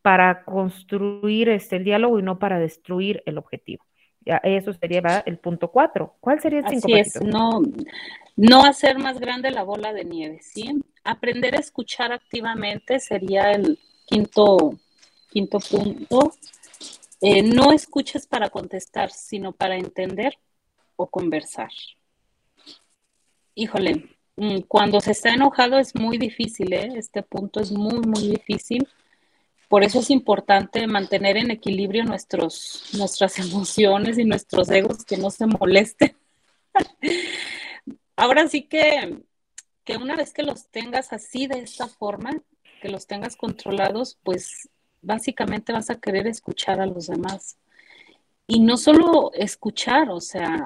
para 0.02 0.44
construir 0.44 1.50
este, 1.50 1.78
el 1.78 1.84
diálogo 1.84 2.20
y 2.20 2.24
no 2.24 2.40
para 2.40 2.60
destruir 2.60 3.22
el 3.26 3.38
objetivo. 3.38 3.86
Ya, 4.24 4.38
eso 4.38 4.74
sería 4.74 5.24
el 5.26 5.40
punto 5.40 5.72
cuatro. 5.72 6.16
¿Cuál 6.20 6.40
sería 6.40 6.60
el 6.60 6.68
cinco? 6.68 6.88
Así 6.88 6.94
es, 6.94 7.22
no, 7.22 7.62
no 8.36 8.64
hacer 8.64 9.00
más 9.00 9.20
grande 9.20 9.50
la 9.52 9.64
bola 9.64 9.94
de 9.94 10.06
nieve, 10.06 10.40
¿sí? 10.42 10.80
Aprender 11.04 11.56
a 11.56 11.60
escuchar 11.60 12.12
activamente 12.12 13.00
sería 13.00 13.52
el 13.52 13.80
quinto, 14.06 14.78
quinto 15.30 15.60
punto. 15.60 16.34
Eh, 17.20 17.42
no 17.42 17.72
escuches 17.72 18.28
para 18.28 18.50
contestar, 18.50 19.12
sino 19.12 19.54
para 19.54 19.76
entender 19.76 20.38
o 20.96 21.08
conversar. 21.10 21.72
Híjole, 23.56 24.10
mm, 24.36 24.62
cuando 24.68 25.02
se 25.02 25.12
está 25.12 25.30
enojado 25.34 25.80
es 25.80 25.96
muy 25.96 26.20
difícil, 26.20 26.74
¿eh? 26.74 26.94
Este 26.96 27.24
punto 27.24 27.60
es 27.60 27.72
muy, 27.72 28.00
muy 28.02 28.28
difícil 28.28 28.88
por 29.72 29.86
eso 29.86 30.00
es 30.00 30.10
importante 30.10 30.86
mantener 30.86 31.38
en 31.38 31.50
equilibrio 31.50 32.04
nuestros, 32.04 32.90
nuestras 32.92 33.40
emociones 33.40 34.18
y 34.18 34.26
nuestros 34.26 34.70
egos 34.70 35.06
que 35.06 35.16
no 35.16 35.32
se 35.32 35.46
molesten. 35.46 36.14
Ahora 38.18 38.50
sí 38.50 38.64
que, 38.64 39.24
que 39.86 39.96
una 39.96 40.18
vez 40.18 40.34
que 40.34 40.44
los 40.44 40.68
tengas 40.68 41.14
así 41.14 41.48
de 41.48 41.60
esta 41.60 41.88
forma, 41.88 42.32
que 42.82 42.90
los 42.90 43.08
tengas 43.08 43.38
controlados, 43.38 44.20
pues 44.24 44.68
básicamente 45.02 45.72
vas 45.72 45.90
a 45.90 46.02
querer 46.02 46.28
escuchar 46.28 46.82
a 46.82 46.86
los 46.86 47.08
demás. 47.08 47.58
Y 48.48 48.60
no 48.60 48.76
solo 48.76 49.32
escuchar, 49.34 50.10
o 50.10 50.20
sea, 50.20 50.66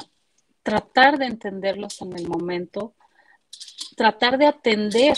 tratar 0.63 1.19
de 1.19 1.27
entenderlos 1.27 2.01
en 2.01 2.17
el 2.17 2.27
momento, 2.27 2.95
tratar 3.95 4.39
de 4.39 4.47
atender 4.47 5.15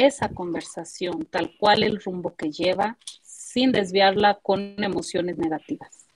esa 0.00 0.30
conversación, 0.30 1.26
tal 1.30 1.52
cual 1.58 1.82
el 1.82 2.00
rumbo 2.00 2.34
que 2.34 2.50
lleva, 2.50 2.96
sin 3.22 3.72
desviarla 3.72 4.38
con 4.42 4.74
emociones 4.82 5.38
negativas. 5.38 6.06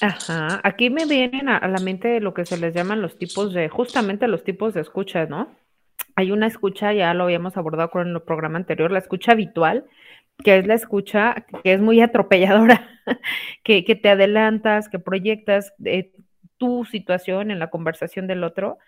Ajá, 0.00 0.60
aquí 0.64 0.90
me 0.90 1.06
vienen 1.06 1.48
a, 1.48 1.66
la 1.68 1.78
mente 1.78 2.20
lo 2.20 2.34
que 2.34 2.44
se 2.44 2.56
les 2.56 2.74
llaman 2.74 3.02
los 3.02 3.18
tipos 3.18 3.52
de, 3.52 3.68
justamente 3.68 4.28
los 4.28 4.44
tipos 4.44 4.74
de 4.74 4.80
escucha, 4.80 5.26
¿no? 5.26 5.48
Hay 6.14 6.32
una 6.32 6.46
escucha, 6.46 6.92
ya 6.92 7.14
lo 7.14 7.24
habíamos 7.24 7.56
abordado 7.56 7.90
con 7.90 8.08
el 8.08 8.22
programa 8.22 8.58
anterior, 8.58 8.90
la 8.90 8.98
escucha 8.98 9.32
habitual, 9.32 9.84
que 10.44 10.58
es 10.58 10.66
la 10.66 10.74
escucha 10.74 11.46
que 11.62 11.72
es 11.72 11.80
muy 11.80 12.00
atropelladora, 12.02 12.88
que, 13.62 13.84
que 13.84 13.94
te 13.94 14.10
adelantas, 14.10 14.88
que 14.88 14.98
proyectas 14.98 15.72
eh, 15.84 16.12
tu 16.58 16.84
situación 16.84 17.50
en 17.50 17.58
la 17.58 17.70
conversación 17.70 18.26
del 18.26 18.44
otro 18.44 18.78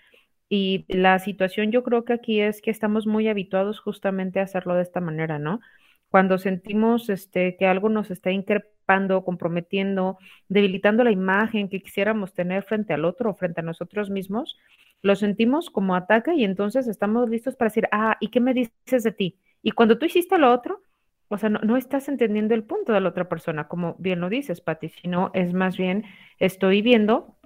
y 0.49 0.87
la 0.89 1.19
situación 1.19 1.73
yo 1.73 1.83
creo 1.83 2.05
que 2.05 2.15
aquí 2.15 2.41
es 2.41 2.63
que 2.63 2.71
estamos 2.71 3.07
muy 3.07 3.29
habituados 3.29 3.81
justamente 3.81 4.41
a 4.41 4.45
hacerlo 4.45 4.75
de 4.75 4.83
esta 4.83 5.01
manera, 5.01 5.39
¿no? 5.39 5.61
Cuando 6.09 6.39
sentimos 6.39 7.11
este, 7.11 7.57
que 7.57 7.67
algo 7.67 7.91
nos 7.91 8.11
está 8.11 8.31
increpando, 8.31 9.25
comprometiendo, 9.25 10.19
debilitando 10.49 11.05
la 11.05 11.11
imagen 11.11 11.69
que 11.69 11.83
quisiéramos 11.83 12.33
tener 12.33 12.63
frente 12.63 12.95
al 12.95 13.05
otro 13.05 13.31
o 13.31 13.35
frente 13.35 13.61
a 13.61 13.65
nosotros 13.65 14.09
mismos, 14.09 14.57
lo 15.03 15.17
sentimos 15.17 15.71
como 15.71 15.95
ataque 15.95 16.35
y 16.35 16.45
entonces 16.45 16.89
estamos 16.89 17.29
listos 17.29 17.57
para 17.57 17.69
decir, 17.69 17.89
ah, 17.93 18.17
¿y 18.21 18.29
qué 18.29 18.41
me 18.41 18.55
dices 18.55 19.03
de 19.05 19.13
ti? 19.13 19.39
Y 19.63 19.73
cuando 19.73 19.99
tú 19.99 20.07
hiciste 20.07 20.39
lo 20.39 20.53
otro, 20.53 20.83
o 21.29 21.37
sea, 21.37 21.51
no, 21.51 21.61
no 21.61 21.77
estás 21.77 22.09
entendiendo 22.09 22.55
el 22.55 22.65
punto 22.65 22.93
de 22.95 23.01
la 23.01 23.11
otra 23.11 23.29
persona, 23.29 23.69
como 23.69 23.97
bien 23.99 24.21
lo 24.21 24.31
dices, 24.31 24.63
Patti, 24.63 24.89
sino 24.89 25.31
es 25.35 25.53
más 25.53 25.77
bien, 25.77 26.05
estoy 26.39 26.81
viendo 26.81 27.38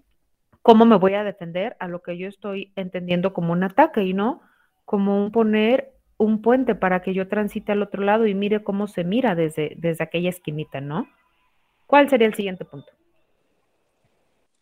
cómo 0.63 0.87
me 0.87 0.97
voy 0.97 1.15
a 1.15 1.25
defender 1.25 1.77
a 1.81 1.89
lo 1.89 2.03
que 2.03 2.17
yo 2.17 2.29
estoy 2.29 2.73
entendiendo 2.77 3.33
como 3.33 3.53
un 3.53 3.65
ataque 3.65 4.03
y 4.05 4.15
no 4.15 4.41
como 4.85 5.23
un 5.23 5.33
poner 5.33 5.93
un 6.17 6.41
puente 6.41 6.75
para 6.75 7.03
que 7.03 7.15
yo 7.15 7.29
transite 7.29 7.73
al 7.73 7.83
otro 7.83 8.03
lado 8.03 8.27
y 8.27 8.35
mire 8.35 8.63
cómo 8.63 8.87
se 8.87 9.05
mira 9.05 9.35
desde, 9.35 9.75
desde 9.77 10.05
aquella 10.05 10.31
esquinita, 10.31 10.81
¿no? 10.81 11.09
¿Cuál 11.87 12.09
sería 12.09 12.29
el 12.29 12.35
siguiente 12.35 12.65
punto? 12.65 12.93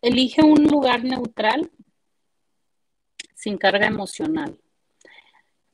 Elige 0.01 0.43
un 0.43 0.65
lugar 0.65 1.05
neutral 1.05 1.71
sin 3.35 3.59
carga 3.59 3.87
emocional. 3.87 4.59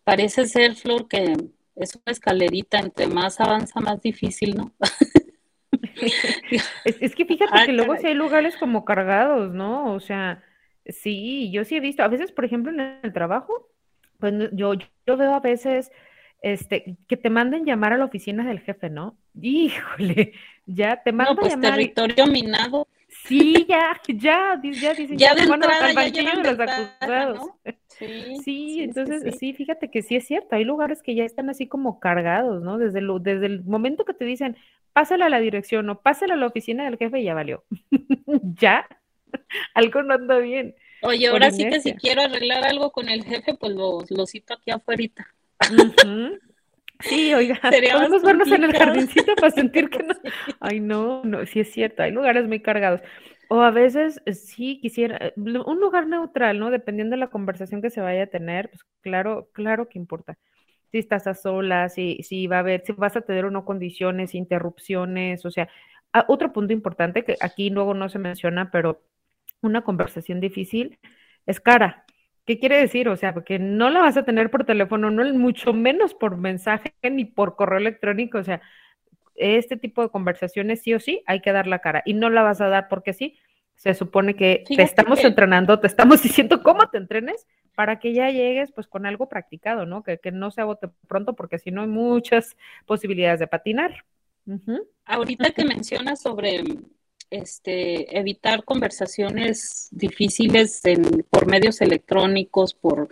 Parece 0.02 0.46
ser, 0.46 0.74
Flor, 0.74 1.08
que 1.08 1.36
es 1.76 1.94
una 1.94 2.12
escalerita, 2.12 2.78
entre 2.78 3.06
más 3.06 3.40
avanza, 3.40 3.80
más 3.80 4.00
difícil, 4.00 4.56
¿no? 4.56 4.72
es, 6.84 7.14
que 7.14 7.24
fíjate 7.24 7.52
ah, 7.52 7.66
que 7.66 7.72
luego 7.72 7.96
sí 7.96 8.06
hay 8.06 8.14
lugares 8.14 8.56
como 8.56 8.84
cargados, 8.84 9.52
¿no? 9.54 9.92
O 9.92 10.00
sea, 10.00 10.42
sí, 10.86 11.50
yo 11.50 11.64
sí 11.64 11.76
he 11.76 11.80
visto, 11.80 12.02
a 12.02 12.08
veces, 12.08 12.32
por 12.32 12.44
ejemplo, 12.44 12.72
en 12.72 12.98
el 13.02 13.12
trabajo, 13.12 13.68
pues 14.18 14.34
yo, 14.52 14.74
yo 14.74 15.16
veo 15.16 15.34
a 15.34 15.40
veces 15.40 15.90
este, 16.42 16.96
que 17.08 17.16
te 17.16 17.30
manden 17.30 17.64
llamar 17.64 17.92
a 17.92 17.98
la 17.98 18.04
oficina 18.04 18.46
del 18.46 18.60
jefe, 18.60 18.90
¿no? 18.90 19.16
Híjole, 19.40 20.32
ya 20.66 21.02
te 21.02 21.12
mandan 21.12 21.36
no, 21.36 21.40
pues 21.40 21.54
llamar. 21.54 21.72
territorio 21.72 22.26
minado. 22.26 22.88
Sí, 23.26 23.66
ya, 23.68 24.00
ya, 24.08 24.60
ya 24.62 24.94
dicen, 24.94 25.18
ya, 25.18 25.34
de 25.34 25.46
bueno, 25.46 25.66
entrada, 25.66 26.08
ya 26.08 26.36
de 26.36 26.42
los 26.42 26.60
acusados. 26.60 27.38
¿no? 27.38 27.58
Sí, 27.88 28.38
sí, 28.44 28.82
entonces 28.82 29.36
sí, 29.38 29.52
fíjate 29.52 29.90
que 29.90 30.02
sí 30.02 30.16
es 30.16 30.26
cierto, 30.26 30.54
hay 30.54 30.64
lugares 30.64 31.02
que 31.02 31.14
ya 31.14 31.24
están 31.24 31.48
así 31.50 31.66
como 31.66 31.98
cargados, 31.98 32.62
¿no? 32.62 32.78
Desde, 32.78 33.00
lo, 33.00 33.18
desde 33.18 33.46
el 33.46 33.64
momento 33.64 34.04
que 34.04 34.14
te 34.14 34.24
dicen, 34.24 34.56
pásale 34.92 35.24
a 35.24 35.28
la 35.28 35.40
dirección 35.40 35.88
o 35.90 36.00
pásale 36.00 36.34
a 36.34 36.36
la 36.36 36.46
oficina 36.46 36.84
del 36.84 36.98
jefe, 36.98 37.22
ya 37.22 37.34
valió. 37.34 37.64
ya, 38.58 38.86
algo 39.74 40.02
no 40.02 40.14
anda 40.14 40.38
bien. 40.38 40.74
Oye, 41.02 41.28
ahora 41.28 41.50
sí 41.50 41.68
que 41.68 41.80
si 41.80 41.94
quiero 41.94 42.22
arreglar 42.22 42.64
algo 42.64 42.90
con 42.92 43.08
el 43.08 43.24
jefe, 43.24 43.54
pues 43.54 43.74
lo, 43.74 44.04
lo 44.08 44.26
cito 44.26 44.54
aquí 44.54 44.70
afuera. 44.70 45.02
Sí, 47.00 47.34
oiga, 47.34 47.60
podemos 47.62 48.22
vernos 48.22 48.50
en 48.50 48.64
el 48.64 48.72
jardincito 48.72 49.34
para 49.36 49.50
sentir 49.50 49.90
que 49.90 50.02
no. 50.02 50.14
Ay, 50.60 50.80
no, 50.80 51.22
no, 51.24 51.44
sí 51.46 51.60
es 51.60 51.72
cierto, 51.72 52.02
hay 52.02 52.10
lugares 52.10 52.46
muy 52.46 52.60
cargados. 52.60 53.00
O 53.48 53.60
a 53.60 53.70
veces 53.70 54.20
eh, 54.26 54.34
sí 54.34 54.80
quisiera 54.80 55.16
eh, 55.18 55.32
un 55.36 55.80
lugar 55.80 56.06
neutral, 56.08 56.58
¿no? 56.58 56.70
Dependiendo 56.70 57.14
de 57.14 57.20
la 57.20 57.28
conversación 57.28 57.82
que 57.82 57.90
se 57.90 58.00
vaya 58.00 58.24
a 58.24 58.26
tener, 58.28 58.70
pues 58.70 58.84
claro, 59.02 59.48
claro 59.52 59.88
que 59.88 59.98
importa. 59.98 60.38
Si 60.90 60.98
estás 60.98 61.26
a 61.26 61.34
solas, 61.34 61.94
si, 61.94 62.22
si 62.22 62.46
va 62.46 62.56
a 62.56 62.60
haber, 62.60 62.82
si 62.84 62.92
vas 62.92 63.16
a 63.16 63.20
tener 63.20 63.44
o 63.44 63.50
no 63.50 63.64
condiciones, 63.64 64.34
interrupciones, 64.34 65.44
o 65.44 65.50
sea, 65.50 65.68
ah, 66.12 66.24
otro 66.28 66.52
punto 66.52 66.72
importante 66.72 67.24
que 67.24 67.36
aquí 67.40 67.70
luego 67.70 67.94
no 67.94 68.08
se 68.08 68.18
menciona, 68.18 68.70
pero 68.70 69.02
una 69.62 69.82
conversación 69.84 70.40
difícil 70.40 70.98
es 71.46 71.60
cara. 71.60 72.05
¿Qué 72.46 72.60
quiere 72.60 72.78
decir? 72.78 73.08
O 73.08 73.16
sea, 73.16 73.34
porque 73.34 73.58
no 73.58 73.90
la 73.90 74.00
vas 74.00 74.16
a 74.16 74.24
tener 74.24 74.50
por 74.50 74.64
teléfono, 74.64 75.10
no 75.10 75.24
mucho 75.34 75.72
menos 75.72 76.14
por 76.14 76.36
mensaje 76.36 76.94
ni 77.10 77.24
por 77.24 77.56
correo 77.56 77.78
electrónico. 77.78 78.38
O 78.38 78.44
sea, 78.44 78.62
este 79.34 79.76
tipo 79.76 80.02
de 80.02 80.10
conversaciones 80.10 80.80
sí 80.82 80.94
o 80.94 81.00
sí 81.00 81.22
hay 81.26 81.40
que 81.40 81.52
dar 81.52 81.66
la 81.66 81.80
cara 81.80 82.02
y 82.06 82.14
no 82.14 82.30
la 82.30 82.42
vas 82.42 82.60
a 82.60 82.68
dar 82.68 82.88
porque 82.88 83.12
sí. 83.12 83.36
Se 83.74 83.92
supone 83.92 84.36
que 84.36 84.64
te 84.66 84.82
estamos 84.82 85.22
entrenando, 85.22 85.78
te 85.78 85.86
estamos 85.86 86.22
diciendo 86.22 86.62
cómo 86.62 86.88
te 86.88 86.96
entrenes 86.96 87.46
para 87.74 87.98
que 87.98 88.14
ya 88.14 88.30
llegues 88.30 88.72
pues 88.72 88.86
con 88.86 89.04
algo 89.04 89.28
practicado, 89.28 89.84
¿no? 89.84 90.02
Que, 90.02 90.16
que 90.16 90.32
no 90.32 90.50
se 90.50 90.62
agote 90.62 90.88
pronto 91.06 91.34
porque 91.34 91.58
si 91.58 91.70
no 91.70 91.82
hay 91.82 91.88
muchas 91.88 92.56
posibilidades 92.86 93.38
de 93.38 93.48
patinar. 93.48 94.04
Ahorita 95.04 95.50
que 95.50 95.64
mencionas 95.66 96.22
sobre 96.22 96.64
este, 97.30 98.18
evitar 98.18 98.64
conversaciones 98.64 99.88
difíciles 99.90 100.82
por 101.30 101.46
medios 101.46 101.80
electrónicos, 101.80 102.74
por 102.74 103.08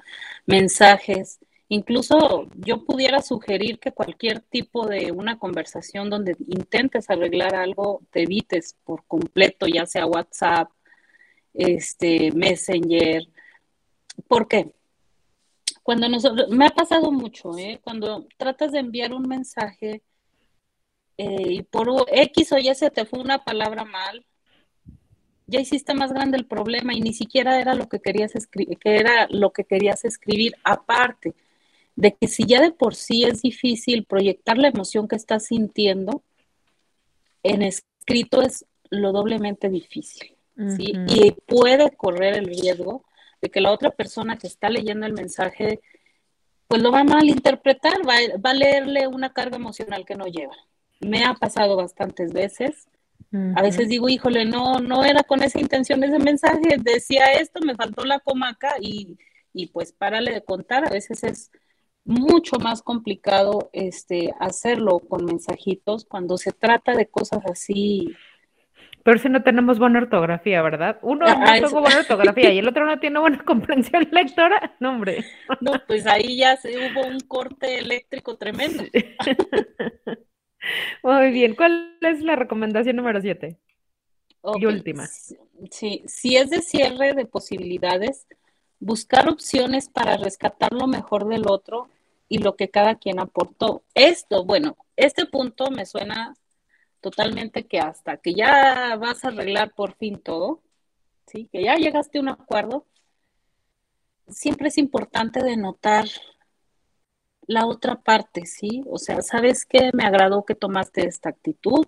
mensajes, 0.47 1.41
incluso 1.69 2.49
yo 2.55 2.85
pudiera 2.85 3.23
sugerir 3.23 3.79
que 3.79 3.93
cualquier 3.93 4.41
tipo 4.41 4.87
de 4.87 5.13
una 5.13 5.39
conversación 5.39 6.11
donde 6.11 6.37
intentes 6.47 7.11
arreglar 7.11 7.55
algo, 7.55 8.03
te 8.11 8.23
evites 8.23 8.77
por 8.85 9.05
completo, 9.07 9.67
ya 9.67 9.87
sea 9.87 10.07
WhatsApp, 10.07 10.71
este, 11.53 12.33
Messenger. 12.33 13.27
¿Por 14.29 14.49
qué? 14.49 14.73
Cuando 15.83 16.09
nosotros, 16.09 16.49
me 16.51 16.67
ha 16.67 16.71
pasado 16.71 17.11
mucho, 17.13 17.57
¿eh? 17.59 17.81
Cuando 17.83 18.27
tratas 18.39 18.73
de 18.73 18.79
enviar 18.79 19.13
un 19.13 19.29
mensaje 19.29 20.03
eh, 21.17 21.53
y 21.53 21.63
por 21.63 21.89
X 22.09 22.53
o 22.53 22.59
Y 22.59 22.75
se 22.75 22.91
te 22.91 23.05
fue 23.05 23.21
una 23.21 23.45
palabra 23.45 23.85
mal, 23.85 24.25
ya 25.47 25.61
hiciste 25.61 25.95
más 25.95 26.13
grande 26.13 26.37
el 26.37 26.47
problema 26.47 26.95
y 26.95 27.01
ni 27.01 27.13
siquiera 27.13 27.61
era 27.61 27.75
lo 27.75 27.89
que 27.89 28.01
querías 28.01 28.35
escribir, 28.35 28.79
que 28.79 28.97
era 28.97 29.27
lo 29.31 29.53
que 29.53 29.65
querías 29.65 30.05
escribir, 30.05 30.55
aparte 30.65 31.35
de 31.97 32.15
que 32.15 32.29
si 32.29 32.45
ya 32.45 32.61
de 32.61 32.73
por 32.73 32.95
sí 32.95 33.25
es 33.25 33.43
difícil 33.43 34.05
proyectar 34.05 34.59
la 34.59 34.69
emoción 34.69 35.07
que 35.07 35.17
estás 35.17 35.47
sintiendo, 35.47 36.23
en 37.43 37.63
escrito 37.63 38.43
es 38.43 38.67
lo 38.91 39.13
doblemente 39.13 39.69
difícil. 39.69 40.37
Y 40.57 41.33
puede 41.47 41.91
correr 41.97 42.37
el 42.37 42.47
riesgo 42.47 43.05
de 43.41 43.51
que 43.51 43.61
la 43.61 43.73
otra 43.73 43.91
persona 43.91 44.39
que 44.39 44.47
está 44.47 44.71
leyendo 44.71 45.05
el 45.05 45.13
mensaje, 45.13 45.81
pues 46.69 46.81
lo 46.81 46.91
va 46.91 47.01
a 47.01 47.05
malinterpretar, 47.05 48.09
va, 48.09 48.15
va 48.45 48.51
a 48.51 48.55
leerle 48.55 49.07
una 49.07 49.33
carga 49.33 49.57
emocional 49.57 50.05
que 50.05 50.15
no 50.15 50.27
lleva. 50.27 50.57
Me 51.01 51.25
ha 51.25 51.35
pasado 51.35 51.77
bastantes 51.77 52.33
veces. 52.33 52.89
A 53.57 53.63
veces 53.63 53.89
digo, 53.89 54.09
híjole, 54.09 54.45
no, 54.45 54.79
no 54.79 55.05
era 55.05 55.25
con 55.25 55.43
esa 55.43 55.59
intención 55.59 56.05
ese 56.05 56.21
mensaje, 56.21 56.77
decía 56.79 57.33
esto, 57.33 57.59
me 57.67 57.75
faltó 57.75 58.05
la 58.05 58.21
coma 58.21 58.51
acá 58.51 58.77
y, 58.81 59.19
y 59.53 59.67
pues 59.67 59.91
párale 59.91 60.33
de 60.33 60.45
contar, 60.45 60.87
a 60.87 60.91
veces 60.91 61.25
es 61.25 61.51
mucho 62.05 62.59
más 62.59 62.83
complicado 62.83 63.71
este, 63.73 64.33
hacerlo 64.39 65.01
con 65.01 65.25
mensajitos 65.25 66.05
cuando 66.05 66.37
se 66.37 66.53
trata 66.53 66.95
de 66.95 67.07
cosas 67.07 67.41
así. 67.51 68.15
Pero 69.03 69.19
si 69.19 69.29
no 69.29 69.43
tenemos 69.43 69.79
buena 69.79 69.99
ortografía, 69.99 70.63
¿verdad? 70.63 70.99
Uno 71.03 71.27
Ah, 71.27 71.35
no 71.35 71.45
ah, 71.47 71.55
tengo 71.61 71.81
buena 71.81 71.99
ortografía 71.99 72.53
y 72.53 72.59
el 72.59 72.69
otro 72.69 72.87
no 72.87 72.99
tiene 73.01 73.19
buena 73.19 73.43
comprensión 73.45 74.07
lectora. 74.13 74.77
No, 74.81 74.91
hombre. 74.91 75.25
No, 75.61 75.73
pues 75.87 76.07
ahí 76.07 76.39
ya 76.39 76.57
se, 76.57 76.77
hubo 76.77 77.07
un 77.07 77.21
corte 77.21 77.79
eléctrico 77.79 78.37
tremendo. 78.37 78.85
Muy 81.03 81.31
bien. 81.31 81.55
¿Cuál 81.55 81.97
es 82.01 82.21
la 82.23 82.37
recomendación 82.37 82.97
número 82.97 83.21
7? 83.21 83.59
Ok, 84.41 84.63
última. 84.67 85.07
Sí, 85.71 86.05
si 86.07 86.37
es 86.37 86.51
de 86.51 86.61
cierre 86.61 87.15
de 87.15 87.25
posibilidades, 87.25 88.27
buscar 88.79 89.29
opciones 89.29 89.89
para 89.89 90.17
rescatar 90.17 90.73
lo 90.73 90.87
mejor 90.87 91.27
del 91.27 91.49
otro 91.49 91.89
y 92.29 92.39
lo 92.39 92.57
que 92.57 92.69
cada 92.69 92.97
quien 92.97 93.21
aportó. 93.21 93.85
Esto, 93.95 94.45
bueno, 94.45 94.77
este 94.97 95.27
punto 95.27 95.71
me 95.71 95.87
suena 95.87 96.35
totalmente 97.01 97.67
que 97.67 97.81
hasta 97.81 98.17
que 98.17 98.35
ya 98.35 98.97
vas 98.97 99.25
a 99.25 99.29
arreglar 99.29 99.75
por 99.75 99.95
fin 99.95 100.19
todo, 100.19 100.63
¿sí? 101.27 101.49
Que 101.53 101.63
ya 101.63 101.77
llegaste 101.77 102.19
a 102.19 102.23
un 102.23 102.29
acuerdo, 102.29 102.87
siempre 104.29 104.69
es 104.69 104.79
importante 104.79 105.43
denotar 105.43 106.07
la 107.47 107.67
otra 107.67 107.97
parte, 107.97 108.47
¿sí? 108.47 108.83
O 108.89 108.99
sea, 108.99 109.23
¿sabes 109.23 109.67
qué? 109.67 109.91
Me 109.93 110.05
agradó 110.05 110.45
que 110.45 110.55
tomaste 110.55 111.07
esta 111.07 111.31
actitud, 111.31 111.87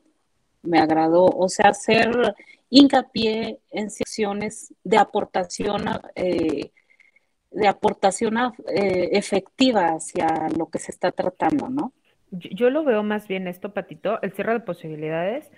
me 0.62 0.79
agradó, 0.79 1.25
o 1.25 1.49
sea, 1.49 1.71
hacer 1.71 2.35
hincapié 2.71 3.61
en 3.71 3.90
secciones 3.90 4.75
de 4.85 4.99
aportación, 4.99 5.85
eh, 6.14 6.73
de 7.51 7.69
aportación 7.69 8.37
eh, 8.69 9.11
efectiva 9.12 9.95
hacia 9.95 10.49
lo 10.57 10.69
que 10.69 10.79
se 10.79 10.90
está 10.90 11.12
tratando, 11.12 11.69
¿no? 11.69 11.92
Yo, 12.31 12.71
lo 12.71 12.85
veo 12.85 13.03
más 13.03 13.29
bien 13.29 13.47
esto, 13.47 13.73
Patito, 13.73 14.21
el 14.21 14.33
cierre 14.33 14.55
de 14.55 14.61
posibilidades, 14.61 15.51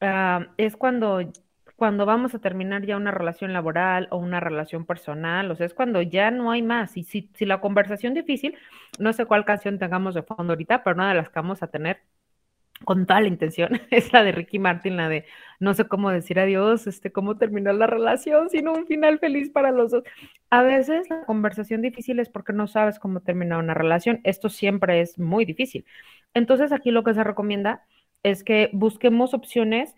ah, 0.00 0.48
es 0.56 0.76
cuando, 0.76 1.20
cuando 1.78 2.06
vamos 2.06 2.34
a 2.34 2.40
terminar 2.40 2.84
ya 2.84 2.96
una 2.96 3.12
relación 3.12 3.52
laboral 3.52 4.08
o 4.10 4.16
una 4.16 4.40
relación 4.40 4.84
personal, 4.84 5.48
o 5.48 5.54
sea, 5.54 5.64
es 5.64 5.74
cuando 5.74 6.02
ya 6.02 6.32
no 6.32 6.50
hay 6.50 6.60
más. 6.60 6.96
Y 6.96 7.04
si, 7.04 7.30
si 7.34 7.46
la 7.46 7.60
conversación 7.60 8.14
difícil, 8.14 8.56
no 8.98 9.12
sé 9.12 9.26
cuál 9.26 9.44
canción 9.44 9.78
tengamos 9.78 10.14
de 10.14 10.24
fondo 10.24 10.54
ahorita, 10.54 10.82
pero 10.82 10.96
una 10.96 11.10
de 11.10 11.14
las 11.14 11.28
que 11.28 11.38
vamos 11.38 11.62
a 11.62 11.68
tener 11.68 12.00
con 12.84 13.06
toda 13.06 13.20
la 13.20 13.28
intención 13.28 13.80
es 13.92 14.12
la 14.12 14.24
de 14.24 14.32
Ricky 14.32 14.58
Martin, 14.58 14.96
la 14.96 15.08
de 15.08 15.24
no 15.60 15.72
sé 15.72 15.86
cómo 15.86 16.10
decir 16.10 16.40
adiós, 16.40 16.88
este, 16.88 17.12
cómo 17.12 17.36
terminar 17.36 17.76
la 17.76 17.86
relación, 17.86 18.50
sino 18.50 18.72
un 18.72 18.88
final 18.88 19.20
feliz 19.20 19.48
para 19.50 19.70
los 19.70 19.92
dos. 19.92 20.02
A 20.50 20.62
veces 20.62 21.08
la 21.10 21.24
conversación 21.26 21.80
difícil 21.80 22.18
es 22.18 22.28
porque 22.28 22.52
no 22.52 22.66
sabes 22.66 22.98
cómo 22.98 23.20
terminar 23.20 23.60
una 23.60 23.74
relación. 23.74 24.20
Esto 24.24 24.48
siempre 24.48 25.00
es 25.00 25.16
muy 25.16 25.44
difícil. 25.44 25.86
Entonces 26.34 26.72
aquí 26.72 26.90
lo 26.90 27.04
que 27.04 27.14
se 27.14 27.22
recomienda 27.22 27.84
es 28.24 28.42
que 28.42 28.70
busquemos 28.72 29.32
opciones 29.32 29.94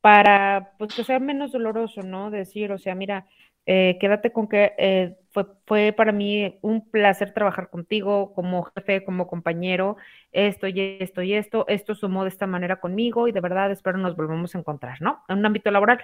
para 0.00 0.72
pues 0.78 0.94
que 0.94 1.04
sea 1.04 1.18
menos 1.18 1.52
doloroso, 1.52 2.02
¿no? 2.02 2.30
Decir, 2.30 2.72
o 2.72 2.78
sea, 2.78 2.94
mira, 2.94 3.26
eh, 3.66 3.98
quédate 4.00 4.32
con 4.32 4.48
que 4.48 4.72
eh, 4.78 5.16
fue, 5.30 5.46
fue 5.66 5.92
para 5.96 6.12
mí 6.12 6.58
un 6.62 6.90
placer 6.90 7.32
trabajar 7.32 7.70
contigo 7.70 8.32
como 8.34 8.64
jefe, 8.64 9.04
como 9.04 9.26
compañero, 9.26 9.96
esto 10.32 10.66
y 10.66 10.98
esto 11.00 11.22
y 11.22 11.34
esto, 11.34 11.66
esto 11.68 11.94
sumó 11.94 12.24
de 12.24 12.30
esta 12.30 12.46
manera 12.46 12.80
conmigo 12.80 13.28
y 13.28 13.32
de 13.32 13.40
verdad 13.40 13.70
espero 13.70 13.98
nos 13.98 14.16
volvamos 14.16 14.54
a 14.54 14.58
encontrar, 14.58 15.00
¿no? 15.02 15.22
En 15.28 15.38
un 15.38 15.46
ámbito 15.46 15.70
laboral, 15.70 16.00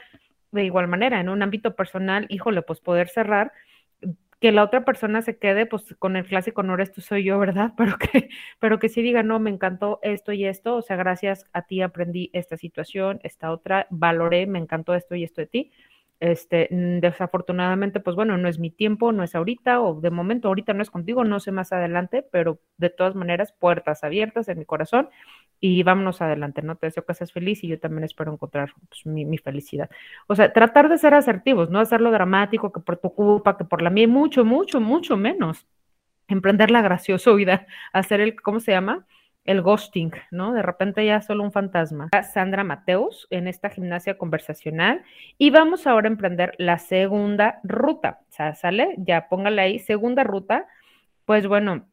de 0.53 0.65
igual 0.65 0.89
manera, 0.89 1.21
en 1.21 1.29
un 1.29 1.43
ámbito 1.43 1.75
personal, 1.75 2.27
híjole, 2.29 2.63
pues 2.63 2.81
poder 2.81 3.09
cerrar 3.09 3.53
que 4.41 4.53
la 4.53 4.63
otra 4.65 4.85
persona 4.85 5.23
se 5.23 5.39
quede 5.39 5.67
pues 5.67 5.95
con 5.99 6.17
el 6.17 6.27
clásico 6.27 6.63
no 6.63 6.75
eres 6.75 6.93
tú 6.93 7.01
soy 7.01 7.25
yo, 7.25 7.39
¿verdad? 7.39 7.73
Pero 7.77 7.99
que, 7.99 8.29
pero 8.61 8.79
que 8.79 8.89
sí 8.89 9.03
diga, 9.03 9.23
no, 9.23 9.39
me 9.41 9.51
encantó 9.51 9.99
esto 10.03 10.33
y 10.33 10.45
esto, 10.47 10.77
o 10.77 10.83
sea, 10.83 10.97
gracias 10.97 11.47
a 11.53 11.63
ti 11.67 11.83
aprendí 11.83 12.31
esta 12.33 12.57
situación, 12.57 13.21
esta 13.23 13.51
otra, 13.53 13.87
valoré, 13.91 14.47
me 14.47 14.59
encantó 14.59 14.95
esto 14.95 15.15
y 15.15 15.25
esto 15.25 15.41
de 15.41 15.47
ti. 15.47 15.73
Este, 16.19 16.69
desafortunadamente, 16.71 18.01
pues 18.01 18.17
bueno, 18.17 18.39
no 18.39 18.49
es 18.49 18.59
mi 18.59 18.71
tiempo, 18.71 19.13
no 19.13 19.23
es 19.23 19.35
ahorita, 19.35 19.83
o 19.83 20.01
de 20.01 20.11
momento 20.11 20.49
ahorita 20.49 20.73
no 20.73 20.83
es 20.83 20.91
contigo, 20.91 21.25
no 21.25 21.41
sé 21.41 21.53
más 21.53 21.73
adelante, 21.73 22.27
pero 22.33 22.59
de 22.79 22.89
todas 22.89 23.15
maneras, 23.15 23.53
puertas 23.53 24.03
abiertas 24.03 24.49
en 24.49 24.59
mi 24.59 24.65
corazón 24.65 25.11
y 25.61 25.83
vámonos 25.83 26.23
adelante, 26.23 26.63
¿no? 26.63 26.77
Te 26.77 26.87
deseo 26.87 27.05
que 27.05 27.15
seas 27.15 27.33
feliz 27.33 27.63
y 27.65 27.69
yo 27.69 27.79
también 27.79 28.05
espero 28.05 28.33
encontrar 28.33 28.73
pues, 28.89 29.05
mi, 29.07 29.25
mi, 29.27 29.39
felicidad. 29.39 29.91
O 30.27 30.35
sea, 30.35 30.53
tratar 30.53 30.89
de 30.89 30.99
ser 30.99 31.15
asertivos, 31.15 31.71
no 31.71 31.81
hacerlo 31.81 32.11
dramático, 32.11 32.73
que 32.73 32.81
por 32.81 32.97
tu 32.99 33.15
culpa, 33.15 33.59
que 33.59 33.65
por 33.65 33.83
la 33.83 33.91
mía, 33.91 34.09
mucho, 34.09 34.45
mucho, 34.45 34.81
mucho 34.81 35.17
menos. 35.17 35.67
Emprender 36.29 36.71
la 36.71 36.83
graciosa 36.83 37.33
vida, 37.33 37.67
hacer 37.93 38.21
el, 38.21 38.41
¿cómo 38.41 38.61
se 38.61 38.73
llama? 38.73 39.07
El 39.47 39.63
ghosting, 39.63 40.13
¿no? 40.31 40.53
De 40.53 40.63
repente 40.63 41.05
ya 41.05 41.21
solo 41.21 41.43
un 41.43 41.53
fantasma. 41.53 42.11
Sandra 42.33 42.65
Mateus 42.65 43.27
en 43.31 43.49
esta 43.49 43.71
gimnasia 43.71 44.19
conversacional 44.19 45.03
y 45.39 45.51
vamos 45.51 45.87
ahora 45.87 46.09
a 46.09 46.13
emprender 46.13 46.55
la 46.59 46.79
segunda 46.79 47.61
ruta. 47.63 48.21
O 48.29 48.33
sea, 48.33 48.55
sale, 48.55 48.95
ya 48.99 49.29
póngale 49.29 49.63
ahí, 49.63 49.79
segunda 49.79 50.25
ruta. 50.25 50.67
Pues 51.25 51.47
bueno, 51.47 51.87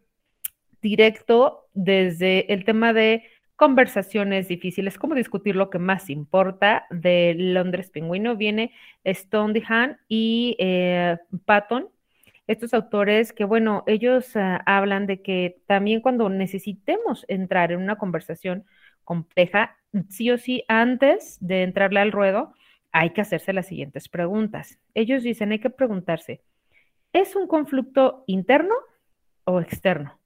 directo 0.82 1.68
desde 1.74 2.54
el 2.54 2.66
tema 2.66 2.94
de 2.94 3.24
conversaciones 3.56 4.48
difíciles, 4.48 4.98
cómo 4.98 5.16
discutir 5.16 5.56
lo 5.56 5.70
que 5.70 5.80
más 5.80 6.10
importa 6.10 6.86
de 6.90 7.36
Londres 7.38 7.90
Pingüino, 7.90 8.36
viene 8.36 8.74
Stone 9.04 9.54
Dehan 9.54 10.00
y 10.08 10.56
eh, 10.60 11.18
Patton, 11.46 11.88
estos 12.48 12.74
autores 12.74 13.34
que, 13.34 13.46
bueno, 13.46 13.84
ellos 13.88 14.36
uh, 14.36 14.60
hablan 14.66 15.08
de 15.08 15.22
que 15.22 15.62
también 15.68 16.02
cuando 16.02 16.30
necesitemos 16.30 17.26
entrar 17.28 17.72
en 17.72 17.80
una 17.80 17.98
conversación 17.98 18.66
compleja, 19.04 19.78
sí 20.10 20.32
o 20.32 20.38
sí, 20.38 20.64
antes 20.68 21.38
de 21.40 21.64
entrarle 21.64 22.00
al 22.00 22.12
ruedo, 22.12 22.54
hay 22.92 23.12
que 23.12 23.22
hacerse 23.22 23.54
las 23.54 23.68
siguientes 23.68 24.10
preguntas. 24.10 24.80
Ellos 24.94 25.24
dicen, 25.24 25.52
hay 25.52 25.60
que 25.60 25.70
preguntarse, 25.70 26.42
¿es 27.14 27.36
un 27.36 27.48
conflicto 27.48 28.24
interno 28.28 28.76
o 29.46 29.60
externo? 29.60 30.20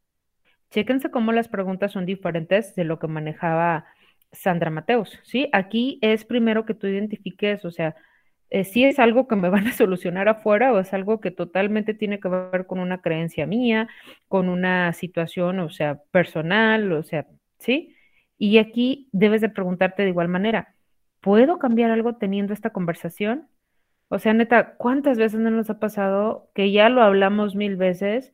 Chéquense 0.71 1.11
cómo 1.11 1.31
las 1.31 1.47
preguntas 1.47 1.91
son 1.93 2.05
diferentes 2.05 2.75
de 2.75 2.83
lo 2.83 2.99
que 2.99 3.07
manejaba 3.07 3.85
Sandra 4.31 4.69
Mateus, 4.69 5.19
¿sí? 5.23 5.49
Aquí 5.53 5.99
es 6.01 6.25
primero 6.25 6.65
que 6.65 6.73
tú 6.73 6.87
identifiques, 6.87 7.63
o 7.63 7.71
sea, 7.71 7.95
eh, 8.49 8.63
si 8.63 8.85
es 8.85 8.99
algo 8.99 9.27
que 9.27 9.35
me 9.35 9.49
van 9.49 9.67
a 9.67 9.71
solucionar 9.73 10.29
afuera 10.29 10.73
o 10.73 10.79
es 10.79 10.93
algo 10.93 11.19
que 11.19 11.31
totalmente 11.31 11.93
tiene 11.93 12.19
que 12.19 12.29
ver 12.29 12.65
con 12.67 12.79
una 12.79 13.01
creencia 13.01 13.45
mía, 13.45 13.87
con 14.27 14.49
una 14.49 14.93
situación, 14.93 15.59
o 15.59 15.69
sea, 15.69 16.01
personal, 16.11 16.91
o 16.93 17.03
sea, 17.03 17.27
¿sí? 17.59 17.95
Y 18.37 18.57
aquí 18.59 19.09
debes 19.11 19.41
de 19.41 19.49
preguntarte 19.49 20.03
de 20.03 20.09
igual 20.09 20.27
manera, 20.29 20.75
¿puedo 21.21 21.59
cambiar 21.59 21.91
algo 21.91 22.15
teniendo 22.17 22.53
esta 22.53 22.71
conversación? 22.71 23.49
O 24.09 24.19
sea, 24.19 24.33
neta, 24.33 24.75
¿cuántas 24.77 25.17
veces 25.17 25.39
no 25.39 25.49
nos 25.51 25.69
ha 25.69 25.79
pasado 25.79 26.49
que 26.55 26.71
ya 26.71 26.89
lo 26.89 27.01
hablamos 27.03 27.55
mil 27.55 27.75
veces 27.77 28.33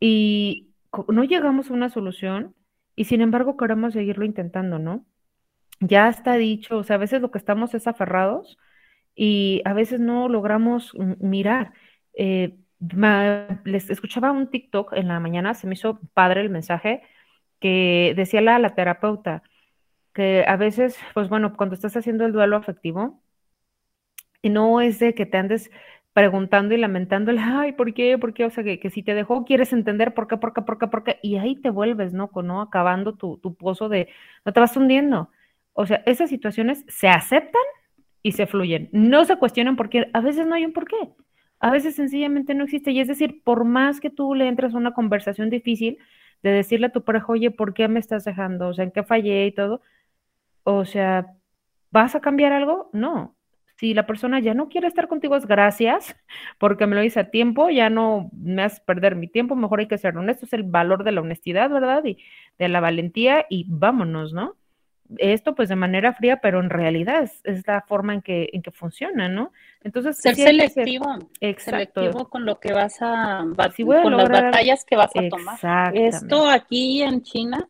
y 0.00 0.74
no 1.08 1.24
llegamos 1.24 1.70
a 1.70 1.74
una 1.74 1.88
solución 1.90 2.54
y 2.96 3.06
sin 3.06 3.20
embargo 3.22 3.56
queremos 3.56 3.94
seguirlo 3.94 4.24
intentando, 4.24 4.78
¿no? 4.78 5.06
Ya 5.80 6.08
está 6.08 6.36
dicho, 6.36 6.78
o 6.78 6.84
sea, 6.84 6.96
a 6.96 6.98
veces 7.00 7.20
lo 7.22 7.30
que 7.30 7.38
estamos 7.38 7.74
es 7.74 7.86
aferrados 7.88 8.58
y 9.14 9.62
a 9.64 9.72
veces 9.74 10.00
no 10.00 10.28
logramos 10.28 10.92
mirar. 11.20 11.72
Eh, 12.14 12.56
les 13.64 13.90
escuchaba 13.90 14.32
un 14.32 14.50
TikTok 14.50 14.94
en 14.94 15.08
la 15.08 15.20
mañana, 15.20 15.54
se 15.54 15.66
me 15.66 15.74
hizo 15.74 16.00
padre 16.14 16.40
el 16.40 16.50
mensaje 16.50 17.02
que 17.60 18.14
decía 18.16 18.40
la, 18.40 18.58
la 18.58 18.74
terapeuta 18.74 19.42
que 20.14 20.44
a 20.46 20.56
veces, 20.56 20.96
pues 21.14 21.28
bueno, 21.28 21.56
cuando 21.56 21.74
estás 21.74 21.96
haciendo 21.96 22.26
el 22.26 22.32
duelo 22.32 22.56
afectivo, 22.56 23.22
no 24.42 24.80
es 24.80 24.98
de 24.98 25.14
que 25.14 25.26
te 25.26 25.38
andes 25.38 25.70
preguntando 26.12 26.74
y 26.74 26.78
lamentándole, 26.78 27.40
ay, 27.42 27.72
¿por 27.72 27.94
qué? 27.94 28.18
¿Por 28.18 28.34
qué? 28.34 28.44
O 28.44 28.50
sea, 28.50 28.64
que, 28.64 28.78
que 28.80 28.90
si 28.90 29.02
te 29.02 29.14
dejó, 29.14 29.44
quieres 29.44 29.72
entender 29.72 30.14
por 30.14 30.28
qué, 30.28 30.36
por 30.36 30.52
qué, 30.52 30.62
por 30.62 30.78
qué, 30.78 30.86
por 30.88 31.04
qué, 31.04 31.18
y 31.22 31.36
ahí 31.36 31.56
te 31.56 31.70
vuelves, 31.70 32.12
¿no? 32.12 32.30
Con, 32.30 32.46
¿no? 32.48 32.60
Acabando 32.62 33.14
tu, 33.14 33.38
tu 33.38 33.54
pozo 33.54 33.88
de, 33.88 34.08
no 34.44 34.52
te 34.52 34.60
vas 34.60 34.76
hundiendo. 34.76 35.30
O 35.74 35.86
sea, 35.86 36.02
esas 36.06 36.28
situaciones 36.30 36.84
se 36.88 37.08
aceptan 37.08 37.62
y 38.22 38.32
se 38.32 38.46
fluyen. 38.46 38.88
No 38.92 39.24
se 39.24 39.36
cuestionan 39.36 39.76
porque 39.76 40.08
a 40.12 40.20
veces 40.20 40.46
no 40.46 40.54
hay 40.54 40.64
un 40.64 40.72
por 40.72 40.86
qué. 40.86 40.96
A 41.60 41.70
veces 41.70 41.94
sencillamente 41.96 42.54
no 42.54 42.64
existe. 42.64 42.90
Y 42.92 43.00
es 43.00 43.08
decir, 43.08 43.42
por 43.44 43.64
más 43.64 44.00
que 44.00 44.10
tú 44.10 44.34
le 44.34 44.48
entres 44.48 44.74
a 44.74 44.78
una 44.78 44.94
conversación 44.94 45.50
difícil 45.50 45.98
de 46.42 46.50
decirle 46.50 46.86
a 46.86 46.92
tu 46.92 47.04
pareja, 47.04 47.26
oye, 47.28 47.50
¿por 47.50 47.74
qué 47.74 47.88
me 47.88 48.00
estás 48.00 48.24
dejando? 48.24 48.68
O 48.68 48.74
sea, 48.74 48.84
¿en 48.84 48.90
qué 48.92 49.02
fallé 49.04 49.46
y 49.46 49.52
todo? 49.52 49.80
O 50.64 50.84
sea, 50.84 51.26
¿vas 51.90 52.14
a 52.14 52.20
cambiar 52.20 52.52
algo? 52.52 52.90
No. 52.92 53.36
Si 53.76 53.94
la 53.94 54.06
persona 54.06 54.40
ya 54.40 54.54
no 54.54 54.68
quiere 54.68 54.86
estar 54.88 55.08
contigo, 55.08 55.36
es 55.36 55.46
gracias, 55.46 56.16
porque 56.58 56.86
me 56.86 56.96
lo 56.96 57.02
hice 57.04 57.20
a 57.20 57.30
tiempo, 57.30 57.70
ya 57.70 57.90
no 57.90 58.30
me 58.32 58.62
haces 58.62 58.80
perder 58.80 59.16
mi 59.16 59.28
tiempo, 59.28 59.56
mejor 59.56 59.80
hay 59.80 59.88
que 59.88 59.98
ser 59.98 60.16
honesto, 60.16 60.46
es 60.46 60.52
el 60.52 60.64
valor 60.64 61.04
de 61.04 61.12
la 61.12 61.20
honestidad, 61.22 61.70
¿verdad? 61.70 62.04
Y 62.04 62.18
de 62.58 62.68
la 62.68 62.80
valentía 62.80 63.46
y 63.50 63.66
vámonos, 63.68 64.32
¿no? 64.32 64.56
Esto 65.18 65.54
pues 65.54 65.68
de 65.68 65.76
manera 65.76 66.12
fría, 66.14 66.38
pero 66.40 66.60
en 66.60 66.70
realidad 66.70 67.22
es, 67.22 67.40
es 67.44 67.66
la 67.66 67.82
forma 67.82 68.14
en 68.14 68.22
que, 68.22 68.48
en 68.52 68.62
que 68.62 68.70
funciona, 68.70 69.28
¿no? 69.28 69.52
Entonces, 69.82 70.18
Ser 70.18 70.36
selectivo, 70.36 71.06
exacto, 71.40 72.00
selectivo 72.00 72.28
con 72.28 72.44
lo 72.44 72.60
que 72.60 72.72
vas 72.72 72.96
a, 73.00 73.44
Si 73.76 73.84
con 73.84 74.16
las 74.16 74.28
batallas 74.28 74.84
que 74.84 74.96
vas 74.96 75.10
a 75.14 75.28
tomar. 75.28 75.96
Esto 75.96 76.48
aquí 76.48 77.02
en 77.02 77.22
China 77.22 77.68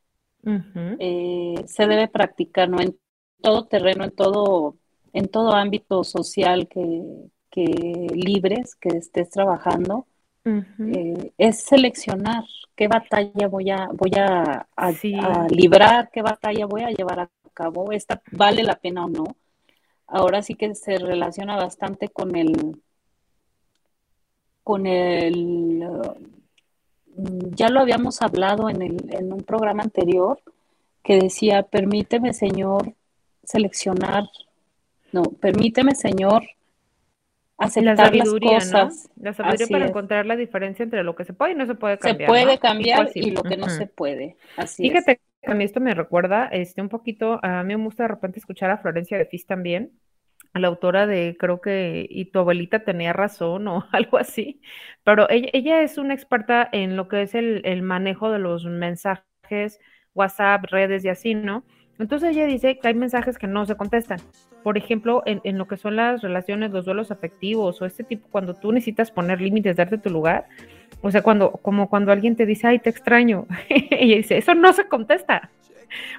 eh, 0.98 1.54
se 1.66 1.86
debe 1.86 2.08
practicar, 2.08 2.68
¿no? 2.68 2.80
En 2.80 2.96
todo 3.40 3.66
terreno, 3.66 4.04
en 4.04 4.10
todo, 4.12 4.76
en 5.12 5.28
todo 5.28 5.54
ámbito 5.54 6.04
social 6.04 6.68
que, 6.68 7.02
que 7.50 7.64
libres, 8.14 8.74
que 8.74 8.90
estés 8.90 9.30
trabajando, 9.30 10.06
eh, 10.44 11.32
es 11.38 11.60
seleccionar 11.62 12.44
qué 12.74 12.88
batalla 12.88 13.48
voy 13.48 13.70
a, 13.70 13.88
voy 13.92 14.10
a, 14.18 14.66
a- 14.76 14.92
Sí. 14.92 15.14
a 15.14 15.46
librar, 15.48 16.10
qué 16.12 16.22
batalla 16.22 16.66
voy 16.66 16.82
a 16.82 16.90
llevar 16.90 17.20
a 17.20 17.30
cabo, 17.54 17.92
esta 17.92 18.20
vale 18.32 18.62
la 18.62 18.76
pena 18.76 19.04
o 19.04 19.08
no. 19.08 19.24
Ahora 20.06 20.42
sí 20.42 20.54
que 20.54 20.74
se 20.74 20.98
relaciona 20.98 21.56
bastante 21.56 22.08
con 22.08 22.34
el, 22.36 22.76
con 24.64 24.86
el, 24.86 25.82
uh, 25.88 27.50
ya 27.54 27.68
lo 27.68 27.80
habíamos 27.80 28.22
hablado 28.22 28.68
en 28.68 28.82
el, 28.82 28.96
en 29.14 29.32
un 29.32 29.42
programa 29.42 29.82
anterior, 29.82 30.40
que 31.02 31.18
decía, 31.18 31.62
permíteme, 31.64 32.32
Señor, 32.32 32.94
seleccionar, 33.44 34.24
no, 35.12 35.22
permíteme, 35.24 35.94
Señor, 35.94 36.42
La 37.78 37.96
aceptar 37.96 38.14
las 38.16 38.36
sabiduría, 38.36 38.64
¿no? 38.64 38.98
La 39.16 39.32
sabiduría 39.34 39.66
Así 39.66 39.68
para 39.68 39.84
es. 39.84 39.86
encontrar 39.86 40.26
la 40.26 40.36
diferencia 40.36 40.82
entre 40.82 41.04
lo 41.04 41.14
que 41.16 41.24
se 41.24 41.32
puede 41.34 41.52
y 41.52 41.54
no 41.54 41.66
se 41.66 41.74
puede 41.74 41.98
Se 41.98 42.14
cambiar, 42.14 42.26
puede 42.26 42.44
¿no? 42.44 42.58
cambiar 42.58 43.10
y 43.14 43.30
lo 43.30 43.44
que 43.44 43.56
no 43.56 43.68
se 43.68 43.86
puede. 43.86 44.36
Así 44.56 44.90
es. 44.90 44.92
Fíjate 44.92 45.20
que 45.42 45.50
a 45.52 45.54
mí 45.54 45.64
esto 45.64 45.80
me 45.80 45.94
recuerda 45.94 46.46
este, 46.48 46.82
un 46.82 46.88
poquito, 46.88 47.40
a 47.44 47.62
mí 47.64 47.76
me 47.76 47.84
gusta 47.84 48.04
de 48.04 48.08
repente 48.08 48.38
escuchar 48.40 48.70
a 48.70 48.78
Florencia 48.78 49.18
de 49.18 49.26
Fis 49.26 49.46
también, 49.46 49.98
a 50.52 50.58
la 50.60 50.68
autora 50.68 51.06
de 51.06 51.36
creo 51.38 51.60
que 51.60 52.06
y 52.10 52.26
tu 52.26 52.40
abuelita 52.40 52.84
tenía 52.84 53.12
razón 53.12 53.68
o 53.68 53.86
algo 53.92 54.18
así, 54.18 54.60
pero 55.04 55.28
ella, 55.30 55.48
ella 55.52 55.82
es 55.82 55.98
una 55.98 56.14
experta 56.14 56.68
en 56.72 56.96
lo 56.96 57.08
que 57.08 57.22
es 57.22 57.34
el, 57.34 57.62
el 57.64 57.82
manejo 57.82 58.30
de 58.30 58.38
los 58.40 58.64
mensajes, 58.66 59.80
WhatsApp, 60.14 60.64
redes 60.66 61.04
y 61.04 61.08
así, 61.08 61.34
¿no? 61.34 61.64
Entonces 61.98 62.36
ella 62.36 62.46
dice 62.46 62.78
que 62.78 62.88
hay 62.88 62.94
mensajes 62.94 63.38
que 63.38 63.46
no 63.46 63.66
se 63.66 63.76
contestan. 63.76 64.18
Por 64.62 64.78
ejemplo, 64.78 65.22
en, 65.26 65.58
lo 65.58 65.66
que 65.66 65.76
son 65.76 65.96
las 65.96 66.22
relaciones, 66.22 66.70
los 66.70 66.84
duelos 66.84 67.10
afectivos 67.10 67.80
o 67.82 67.86
este 67.86 68.04
tipo, 68.04 68.26
cuando 68.30 68.54
tú 68.54 68.72
necesitas 68.72 69.10
poner 69.10 69.40
límites, 69.40 69.76
darte 69.76 69.98
tu 69.98 70.10
lugar, 70.10 70.46
o 71.00 71.10
sea, 71.10 71.22
cuando, 71.22 71.52
como 71.52 71.88
cuando 71.88 72.12
alguien 72.12 72.36
te 72.36 72.46
dice, 72.46 72.66
ay, 72.68 72.78
te 72.78 72.90
extraño, 72.90 73.46
ella 73.68 74.16
dice, 74.16 74.38
eso 74.38 74.54
no 74.54 74.72
se 74.72 74.86
contesta. 74.86 75.50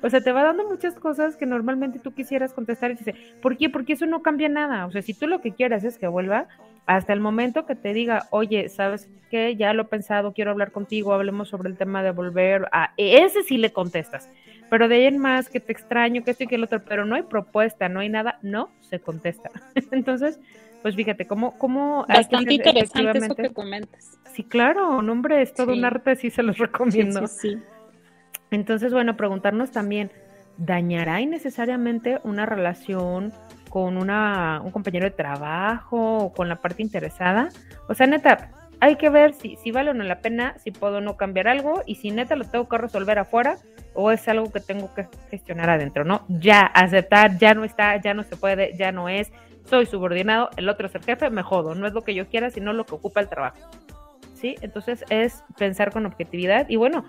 O 0.01 0.09
sea, 0.09 0.21
te 0.21 0.31
va 0.31 0.43
dando 0.43 0.67
muchas 0.67 0.95
cosas 0.95 1.35
que 1.35 1.45
normalmente 1.45 1.99
tú 1.99 2.13
quisieras 2.13 2.53
contestar 2.53 2.91
y 2.91 2.95
dice, 2.95 3.15
¿por 3.41 3.57
qué? 3.57 3.69
Porque 3.69 3.93
eso 3.93 4.05
no 4.05 4.21
cambia 4.21 4.49
nada. 4.49 4.85
O 4.85 4.91
sea, 4.91 5.01
si 5.01 5.13
tú 5.13 5.25
lo 5.27 5.41
que 5.41 5.53
quieres 5.53 5.83
es 5.83 5.97
que 5.97 6.07
vuelva, 6.07 6.47
hasta 6.85 7.13
el 7.13 7.19
momento 7.19 7.65
que 7.65 7.75
te 7.75 7.93
diga, 7.93 8.27
oye, 8.29 8.69
¿sabes 8.69 9.09
qué? 9.31 9.55
Ya 9.55 9.73
lo 9.73 9.83
he 9.83 9.85
pensado, 9.85 10.33
quiero 10.33 10.51
hablar 10.51 10.71
contigo, 10.71 11.13
hablemos 11.13 11.49
sobre 11.49 11.69
el 11.69 11.77
tema 11.77 12.03
de 12.03 12.11
volver. 12.11 12.67
A 12.71 12.93
ese 12.97 13.43
sí 13.43 13.57
le 13.57 13.71
contestas. 13.71 14.29
Pero 14.73 14.87
de 14.87 14.95
ahí 14.95 15.03
en 15.05 15.19
más, 15.19 15.49
que 15.49 15.59
te 15.59 15.71
extraño, 15.71 16.23
que 16.23 16.31
esto 16.31 16.45
y 16.45 16.47
que 16.47 16.55
el 16.55 16.63
otro, 16.63 16.83
pero 16.83 17.05
no 17.05 17.13
hay 17.13 17.21
propuesta, 17.21 17.89
no 17.89 17.99
hay 17.99 18.09
nada, 18.09 18.39
no 18.41 18.71
se 18.79 18.99
contesta. 18.99 19.51
Entonces, 19.91 20.39
pues 20.81 20.95
fíjate, 20.95 21.27
¿cómo, 21.27 21.59
cómo 21.59 22.05
hay 22.07 22.25
que 22.25 22.33
Bastante 22.33 22.45
ser 22.45 22.53
interesante 22.53 22.83
eso 22.87 23.09
efectivamente- 23.11 23.43
que 23.43 23.53
comentas. 23.53 24.17
Sí, 24.33 24.43
claro, 24.43 25.03
no, 25.03 25.11
hombre, 25.11 25.43
es 25.43 25.53
todo 25.53 25.73
un 25.73 25.85
arte, 25.85 26.15
sí 26.15 26.31
se 26.31 26.41
los 26.41 26.55
Sí, 26.55 26.63
recomiendo. 26.63 27.27
sí, 27.27 27.49
sí. 27.51 27.61
Entonces, 28.49 28.91
bueno, 28.93 29.15
preguntarnos 29.15 29.69
también, 29.69 30.09
¿dañará 30.57 31.21
innecesariamente 31.21 32.19
una 32.23 32.47
relación 32.47 33.31
con 33.69 33.95
una, 33.97 34.59
un 34.65 34.71
compañero 34.71 35.05
de 35.05 35.11
trabajo 35.11 36.17
o 36.17 36.33
con 36.33 36.49
la 36.49 36.55
parte 36.61 36.81
interesada? 36.81 37.49
O 37.87 37.93
sea, 37.93 38.07
neta, 38.07 38.49
hay 38.83 38.97
que 38.97 39.09
ver 39.09 39.33
si, 39.33 39.55
si 39.55 39.71
vale 39.71 39.91
o 39.91 39.93
no 39.93 40.03
la 40.03 40.19
pena, 40.19 40.55
si 40.57 40.71
puedo 40.71 40.97
o 40.97 41.01
no 41.01 41.15
cambiar 41.15 41.47
algo 41.47 41.81
y 41.85 41.95
si 41.95 42.11
neta 42.11 42.35
lo 42.35 42.43
tengo 42.43 42.67
que 42.67 42.77
resolver 42.77 43.17
afuera 43.17 43.55
o 43.93 44.11
es 44.11 44.27
algo 44.27 44.51
que 44.51 44.59
tengo 44.59 44.93
que 44.93 45.07
gestionar 45.31 45.69
adentro, 45.69 46.03
¿no? 46.03 46.25
Ya, 46.27 46.63
aceptar, 46.63 47.37
ya 47.37 47.53
no 47.53 47.63
está, 47.63 47.95
ya 48.01 48.13
no 48.13 48.23
se 48.23 48.35
puede, 48.35 48.75
ya 48.75 48.91
no 48.91 49.07
es, 49.07 49.31
soy 49.63 49.85
subordinado, 49.85 50.49
el 50.57 50.67
otro 50.67 50.87
es 50.87 50.95
el 50.95 51.03
jefe, 51.03 51.29
me 51.29 51.43
jodo, 51.43 51.75
no 51.75 51.87
es 51.87 51.93
lo 51.93 52.01
que 52.01 52.13
yo 52.13 52.27
quiera, 52.27 52.49
sino 52.49 52.73
lo 52.73 52.85
que 52.85 52.95
ocupa 52.95 53.21
el 53.21 53.29
trabajo. 53.29 53.57
¿Sí? 54.33 54.55
Entonces 54.59 55.05
es 55.09 55.45
pensar 55.57 55.93
con 55.93 56.05
objetividad 56.05 56.67
y 56.67 56.75
bueno, 56.75 57.05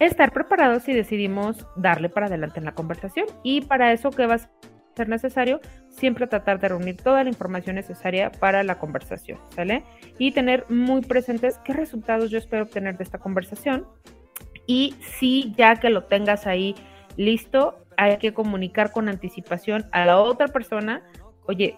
estar 0.00 0.32
preparados 0.32 0.82
si 0.82 0.92
decidimos 0.94 1.64
darle 1.76 2.08
para 2.08 2.26
adelante 2.26 2.58
en 2.58 2.64
la 2.64 2.72
conversación. 2.72 3.26
Y 3.44 3.60
para 3.60 3.92
eso, 3.92 4.10
¿qué 4.10 4.26
va 4.26 4.34
a 4.34 4.40
ser 4.94 5.08
necesario? 5.08 5.60
Siempre 5.88 6.26
tratar 6.26 6.60
de 6.60 6.68
reunir 6.68 6.96
toda 6.96 7.22
la 7.22 7.30
información 7.30 7.76
necesaria 7.76 8.30
para 8.30 8.62
la 8.62 8.78
conversación, 8.78 9.38
¿sale? 9.50 9.84
Y 10.18 10.32
tener 10.32 10.66
muy 10.68 11.02
presentes 11.02 11.58
qué 11.64 11.72
resultados 11.72 12.30
yo 12.30 12.38
espero 12.38 12.64
obtener 12.64 12.96
de 12.96 13.04
esta 13.04 13.18
conversación. 13.18 13.86
Y 14.66 14.94
si 15.00 15.52
ya 15.56 15.76
que 15.76 15.90
lo 15.90 16.04
tengas 16.04 16.46
ahí 16.46 16.74
listo, 17.16 17.84
hay 17.96 18.16
que 18.18 18.34
comunicar 18.34 18.92
con 18.92 19.08
anticipación 19.08 19.86
a 19.92 20.04
la 20.04 20.18
otra 20.18 20.48
persona, 20.48 21.02
oye, 21.46 21.76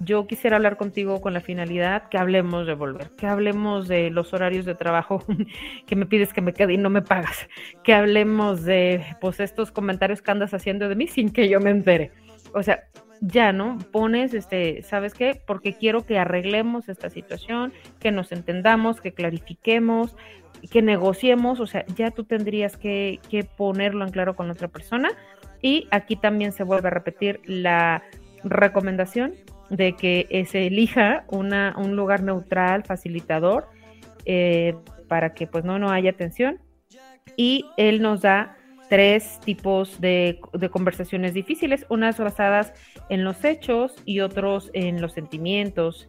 yo 0.00 0.26
quisiera 0.26 0.56
hablar 0.56 0.76
contigo 0.76 1.20
con 1.20 1.32
la 1.32 1.40
finalidad 1.40 2.08
que 2.08 2.18
hablemos 2.18 2.66
de 2.66 2.74
volver, 2.74 3.10
que 3.16 3.26
hablemos 3.26 3.88
de 3.88 4.10
los 4.10 4.32
horarios 4.34 4.64
de 4.64 4.74
trabajo 4.74 5.24
que 5.86 5.96
me 5.96 6.06
pides 6.06 6.32
que 6.32 6.42
me 6.42 6.52
quede 6.52 6.74
y 6.74 6.78
no 6.78 6.90
me 6.90 7.02
pagas, 7.02 7.48
que 7.82 7.94
hablemos 7.94 8.64
de 8.64 9.04
pues 9.20 9.40
estos 9.40 9.70
comentarios 9.70 10.22
que 10.22 10.30
andas 10.30 10.52
haciendo 10.54 10.88
de 10.88 10.96
mí 10.96 11.06
sin 11.06 11.30
que 11.30 11.48
yo 11.48 11.60
me 11.60 11.70
entere. 11.70 12.12
O 12.52 12.62
sea, 12.62 12.84
ya, 13.20 13.52
¿no? 13.52 13.78
Pones, 13.92 14.34
este, 14.34 14.82
¿sabes 14.82 15.14
qué? 15.14 15.40
Porque 15.46 15.74
quiero 15.74 16.04
que 16.04 16.18
arreglemos 16.18 16.88
esta 16.88 17.08
situación, 17.08 17.72
que 17.98 18.12
nos 18.12 18.32
entendamos, 18.32 19.00
que 19.00 19.12
clarifiquemos, 19.12 20.16
que 20.70 20.82
negociemos, 20.82 21.60
o 21.60 21.66
sea, 21.66 21.84
ya 21.96 22.10
tú 22.10 22.24
tendrías 22.24 22.76
que, 22.76 23.20
que 23.30 23.44
ponerlo 23.44 24.04
en 24.04 24.10
claro 24.10 24.36
con 24.36 24.48
la 24.48 24.52
otra 24.52 24.68
persona. 24.68 25.10
Y 25.62 25.88
aquí 25.90 26.16
también 26.16 26.52
se 26.52 26.64
vuelve 26.64 26.88
a 26.88 26.90
repetir 26.90 27.40
la 27.46 28.02
recomendación 28.44 29.34
de 29.70 29.94
que 29.94 30.26
eh, 30.30 30.44
se 30.46 30.66
elija 30.66 31.24
una, 31.28 31.74
un 31.76 31.96
lugar 31.96 32.22
neutral, 32.22 32.84
facilitador, 32.84 33.68
eh, 34.24 34.74
para 35.08 35.34
que 35.34 35.46
pues 35.46 35.64
no, 35.64 35.78
no 35.78 35.90
haya 35.90 36.12
tensión. 36.12 36.58
Y 37.36 37.66
él 37.76 38.02
nos 38.02 38.22
da 38.22 38.56
tres 38.88 39.40
tipos 39.44 40.00
de, 40.00 40.40
de 40.52 40.68
conversaciones 40.68 41.34
difíciles, 41.34 41.86
unas 41.88 42.18
basadas 42.18 42.72
en 43.08 43.24
los 43.24 43.44
hechos 43.44 43.94
y 44.04 44.20
otros 44.20 44.70
en 44.74 45.00
los 45.00 45.12
sentimientos. 45.12 46.08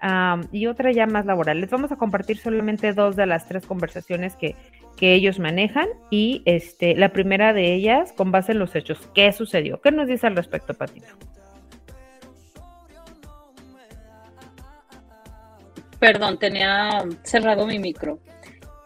am, 0.00 0.46
y 0.52 0.66
otra 0.66 0.92
ya 0.92 1.06
más 1.06 1.26
laboral. 1.26 1.60
Les 1.60 1.70
vamos 1.70 1.90
a 1.90 1.96
compartir 1.96 2.38
solamente 2.38 2.92
dos 2.92 3.16
de 3.16 3.26
las 3.26 3.48
tres 3.48 3.66
conversaciones 3.66 4.36
que, 4.36 4.54
que 4.96 5.14
ellos 5.14 5.38
manejan 5.38 5.88
y 6.10 6.42
este, 6.44 6.94
la 6.94 7.08
primera 7.10 7.52
de 7.52 7.74
ellas 7.74 8.12
con 8.12 8.30
base 8.30 8.52
en 8.52 8.58
los 8.58 8.74
hechos. 8.74 8.98
¿Qué 9.14 9.32
sucedió? 9.32 9.80
¿Qué 9.80 9.90
nos 9.90 10.06
dice 10.06 10.26
al 10.26 10.36
respecto, 10.36 10.74
Patito? 10.74 11.08
Perdón, 15.98 16.38
tenía 16.38 17.04
cerrado 17.22 17.66
mi 17.66 17.78
micro. 17.78 18.20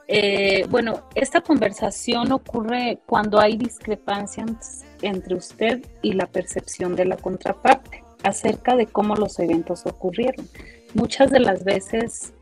Eh, 0.09 0.67
bueno, 0.69 1.09
esta 1.15 1.41
conversación 1.41 2.33
ocurre 2.33 2.99
cuando 3.07 3.41
hay 3.41 3.57
discrepancias 3.57 4.85
entre 5.01 5.35
usted 5.35 5.85
y 6.03 6.13
la 6.13 6.27
percepción 6.27 6.95
de 6.97 7.07
la 7.07 7.17
contraparte 7.17 8.05
acerca 8.23 8.77
de 8.77 8.87
cómo 8.87 9.15
los 9.17 9.39
eventos 9.39 9.87
ocurrieron. 9.87 10.49
Muchas 10.95 11.31
de 11.31 11.41
las 11.41 11.65
veces 11.65 12.35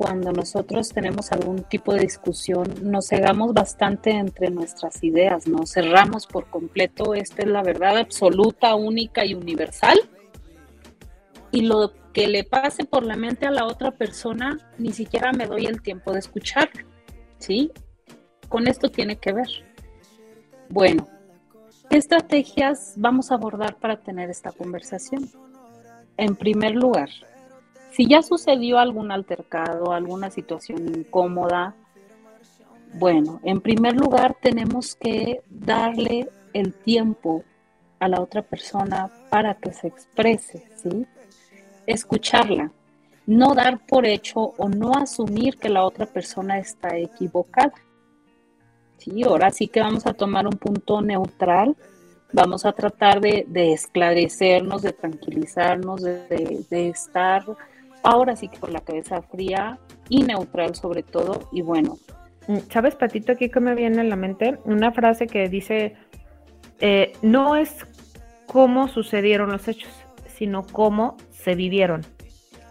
cuando 0.00 0.32
nosotros 0.32 0.88
tenemos 0.88 1.30
algún 1.30 1.62
tipo 1.64 1.92
de 1.92 2.00
discusión, 2.00 2.72
nos 2.80 3.08
cegamos 3.08 3.52
bastante 3.52 4.12
entre 4.12 4.48
nuestras 4.48 5.04
ideas, 5.04 5.46
nos 5.46 5.72
cerramos 5.72 6.26
por 6.26 6.48
completo, 6.48 7.12
esta 7.12 7.42
es 7.42 7.48
la 7.48 7.62
verdad 7.62 7.98
absoluta, 7.98 8.74
única 8.76 9.26
y 9.26 9.34
universal. 9.34 10.00
Y 11.52 11.62
lo 11.62 11.92
que 12.12 12.28
le 12.28 12.44
pase 12.44 12.84
por 12.84 13.04
la 13.04 13.16
mente 13.16 13.46
a 13.46 13.50
la 13.50 13.66
otra 13.66 13.92
persona, 13.92 14.58
ni 14.78 14.92
siquiera 14.92 15.32
me 15.32 15.46
doy 15.46 15.66
el 15.66 15.82
tiempo 15.82 16.12
de 16.12 16.20
escucharlo. 16.20 16.86
¿Sí? 17.38 17.72
Con 18.48 18.66
esto 18.66 18.90
tiene 18.90 19.16
que 19.16 19.32
ver. 19.32 19.48
Bueno, 20.68 21.08
¿qué 21.88 21.96
estrategias 21.96 22.94
vamos 22.96 23.30
a 23.30 23.34
abordar 23.34 23.76
para 23.76 24.00
tener 24.00 24.30
esta 24.30 24.52
conversación? 24.52 25.28
En 26.16 26.36
primer 26.36 26.74
lugar, 26.74 27.08
si 27.92 28.06
ya 28.06 28.22
sucedió 28.22 28.78
algún 28.78 29.10
altercado, 29.10 29.92
alguna 29.92 30.30
situación 30.30 30.94
incómoda, 30.94 31.74
bueno, 32.94 33.40
en 33.44 33.60
primer 33.60 33.94
lugar 33.94 34.36
tenemos 34.40 34.94
que 34.94 35.42
darle 35.48 36.28
el 36.52 36.74
tiempo 36.74 37.44
a 37.98 38.08
la 38.08 38.20
otra 38.20 38.42
persona 38.42 39.10
para 39.28 39.54
que 39.54 39.72
se 39.72 39.86
exprese, 39.86 40.68
¿sí? 40.76 41.06
Escucharla, 41.90 42.70
no 43.26 43.54
dar 43.54 43.84
por 43.84 44.06
hecho 44.06 44.38
o 44.38 44.68
no 44.68 44.92
asumir 44.94 45.56
que 45.56 45.68
la 45.68 45.84
otra 45.84 46.06
persona 46.06 46.58
está 46.58 46.96
equivocada. 46.96 47.72
Sí, 48.98 49.24
ahora 49.24 49.50
sí 49.50 49.66
que 49.66 49.80
vamos 49.80 50.06
a 50.06 50.12
tomar 50.12 50.46
un 50.46 50.52
punto 50.52 51.00
neutral, 51.00 51.76
vamos 52.32 52.64
a 52.64 52.72
tratar 52.72 53.20
de, 53.20 53.44
de 53.48 53.72
esclarecernos, 53.72 54.82
de 54.82 54.92
tranquilizarnos, 54.92 56.02
de, 56.02 56.66
estar 56.70 57.44
ahora 58.04 58.36
sí 58.36 58.48
que 58.48 58.58
con 58.58 58.72
la 58.72 58.80
cabeza 58.80 59.20
fría 59.22 59.78
y 60.08 60.22
neutral 60.22 60.76
sobre 60.76 61.02
todo. 61.02 61.48
Y 61.50 61.62
bueno. 61.62 61.98
Mm, 62.46 62.58
¿Sabes, 62.70 62.94
Patito, 62.94 63.32
aquí 63.32 63.48
que 63.48 63.60
me 63.60 63.74
viene 63.74 64.00
a 64.00 64.04
la 64.04 64.16
mente? 64.16 64.58
Una 64.64 64.92
frase 64.92 65.26
que 65.26 65.48
dice, 65.48 65.96
eh, 66.78 67.14
no 67.22 67.56
es 67.56 67.84
cómo 68.46 68.86
sucedieron 68.86 69.50
los 69.50 69.66
hechos, 69.66 69.92
sino 70.36 70.62
cómo 70.64 71.16
se 71.42 71.54
vivieron. 71.54 72.02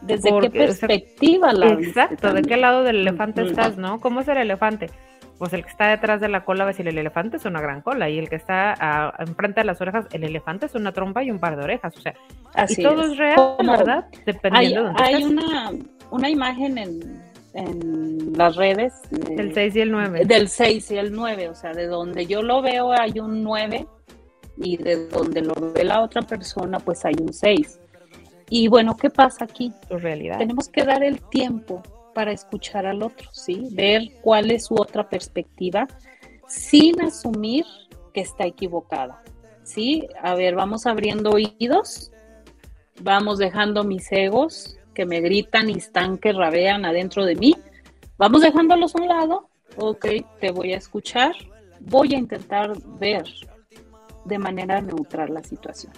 ¿Desde 0.01 0.29
Porque, 0.29 0.49
qué 0.49 0.60
perspectiva 0.60 1.51
la 1.51 1.67
Exacto, 1.71 2.34
¿de 2.34 2.41
qué 2.41 2.55
lado 2.55 2.84
del 2.84 2.97
elefante 2.97 3.41
estás, 3.41 3.77
no? 3.77 3.99
¿Cómo 3.99 4.21
es 4.21 4.27
el 4.29 4.38
elefante? 4.38 4.89
Pues 5.38 5.53
el 5.53 5.63
que 5.63 5.69
está 5.69 5.88
detrás 5.88 6.21
de 6.21 6.29
la 6.29 6.45
cola 6.45 6.63
va 6.63 6.69
a 6.69 6.73
decir, 6.73 6.88
el 6.88 6.97
elefante 6.97 7.38
es 7.38 7.45
una 7.45 7.62
gran 7.62 7.82
cola, 7.82 8.10
y 8.10 8.17
el 8.17 8.29
que 8.29 8.36
está 8.36 8.73
a, 8.79 9.13
enfrente 9.19 9.62
de 9.62 9.65
las 9.65 9.79
orejas, 9.82 10.05
el 10.12 10.23
elefante 10.23 10.67
es 10.67 10.75
una 10.75 10.91
trompa 10.91 11.23
y 11.23 11.32
un 11.32 11.39
par 11.39 11.58
de 11.58 11.63
orejas, 11.63 11.95
o 11.97 12.01
sea, 12.01 12.13
Así 12.53 12.82
y 12.82 12.84
todo 12.84 13.01
es, 13.03 13.12
es 13.12 13.17
real, 13.17 13.55
Como 13.58 13.71
¿verdad? 13.71 14.05
Dependiendo 14.25 14.93
hay, 14.97 15.15
hay 15.15 15.23
una, 15.23 15.71
una 16.12 16.29
imagen 16.29 16.77
en, 16.77 17.21
en 17.53 18.34
las 18.34 18.55
redes. 18.55 18.93
Eh, 19.12 19.36
del 19.36 19.53
6 19.53 19.75
y 19.75 19.82
el 19.82 19.91
9. 19.91 20.25
Del 20.25 20.49
6 20.49 20.91
y 20.91 20.97
el 20.97 21.12
9, 21.12 21.49
o 21.49 21.55
sea, 21.55 21.73
de 21.73 21.88
donde 21.88 22.25
yo 22.25 22.41
lo 22.41 22.62
veo 22.62 22.91
hay 22.91 23.19
un 23.19 23.43
9 23.43 23.88
y 24.58 24.77
de 24.77 25.08
donde 25.08 25.41
lo 25.41 25.53
ve 25.73 25.84
la 25.84 26.01
otra 26.01 26.21
persona 26.21 26.79
pues 26.79 27.05
hay 27.05 27.15
un 27.19 27.34
6. 27.34 27.79
Y 28.49 28.67
bueno, 28.67 28.97
¿qué 28.97 29.09
pasa 29.09 29.45
aquí? 29.45 29.71
Tu 29.88 29.97
realidad. 29.97 30.39
Tenemos 30.39 30.69
que 30.69 30.83
dar 30.83 31.03
el 31.03 31.21
tiempo 31.21 31.83
para 32.13 32.31
escuchar 32.31 32.85
al 32.85 33.03
otro, 33.03 33.29
¿sí? 33.31 33.67
Ver 33.71 34.01
cuál 34.21 34.51
es 34.51 34.65
su 34.65 34.75
otra 34.75 35.07
perspectiva 35.07 35.88
sin 36.47 37.01
asumir 37.01 37.65
que 38.13 38.21
está 38.21 38.45
equivocada, 38.45 39.21
¿sí? 39.63 40.07
A 40.21 40.33
ver, 40.33 40.55
vamos 40.55 40.88
abriendo 40.88 41.29
oídos, 41.29 42.12
vamos 43.01 43.38
dejando 43.38 43.83
mis 43.83 44.12
egos 44.12 44.77
que 44.95 45.05
me 45.05 45.21
gritan 45.21 45.69
y 45.69 45.73
están 45.73 46.17
que 46.17 46.33
rabean 46.33 46.85
adentro 46.85 47.23
de 47.23 47.35
mí, 47.35 47.55
vamos 48.17 48.41
dejándolos 48.41 48.95
a 48.95 49.01
un 49.01 49.07
lado, 49.07 49.49
ok, 49.77 50.07
te 50.41 50.51
voy 50.51 50.73
a 50.73 50.77
escuchar, 50.77 51.33
voy 51.79 52.15
a 52.15 52.17
intentar 52.17 52.73
ver 52.99 53.25
de 54.25 54.39
manera 54.39 54.81
neutral 54.81 55.33
la 55.33 55.43
situación. 55.43 55.93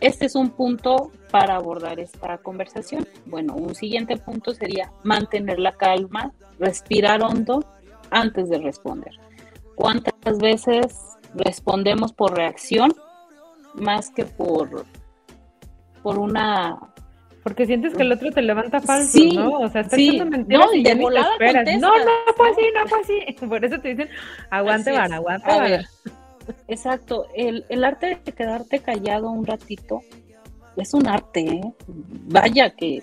Este 0.00 0.26
es 0.26 0.34
un 0.34 0.50
punto 0.50 1.10
para 1.30 1.56
abordar 1.56 1.98
esta 2.00 2.38
conversación. 2.38 3.06
Bueno, 3.26 3.54
un 3.54 3.74
siguiente 3.74 4.16
punto 4.16 4.52
sería 4.54 4.90
mantener 5.02 5.58
la 5.58 5.72
calma, 5.72 6.32
respirar 6.58 7.22
hondo 7.22 7.64
antes 8.10 8.48
de 8.50 8.58
responder. 8.58 9.12
¿Cuántas 9.76 10.38
veces 10.38 10.98
respondemos 11.34 12.12
por 12.12 12.34
reacción 12.36 12.92
más 13.74 14.10
que 14.10 14.24
por, 14.24 14.84
por 16.02 16.18
una... 16.18 16.78
Porque 17.42 17.66
sientes 17.66 17.94
que 17.94 18.02
el 18.02 18.12
otro 18.12 18.30
te 18.30 18.40
levanta 18.40 18.80
falso, 18.80 19.12
Sí, 19.18 19.36
¿no? 19.36 19.58
O 19.58 19.68
sea, 19.68 19.82
estás 19.82 19.98
sí. 19.98 20.14
echando 20.14 20.38
mentiras 20.38 20.66
No, 20.66 20.74
y 20.74 20.82
ya 20.82 20.94
ni 20.94 21.04
te 21.06 21.18
esperas. 21.20 21.54
contestas. 21.56 21.80
No, 21.80 21.98
no 21.98 22.34
fue 22.36 22.48
así, 22.50 22.62
no 22.74 22.86
fue 22.88 23.00
así. 23.00 23.46
Por 23.48 23.64
eso 23.64 23.80
te 23.80 23.88
dicen, 23.88 24.08
aguante, 24.48 24.92
vara, 24.92 25.16
aguante, 25.16 25.50
A 25.50 25.60
ver, 25.60 25.86
exacto. 26.68 27.26
El, 27.34 27.64
el 27.68 27.84
arte 27.84 28.20
de 28.24 28.32
quedarte 28.32 28.80
callado 28.80 29.30
un 29.30 29.46
ratito 29.46 30.00
es 30.76 30.94
un 30.94 31.06
arte, 31.06 31.40
¿eh? 31.40 31.74
Vaya 31.86 32.70
que, 32.70 33.02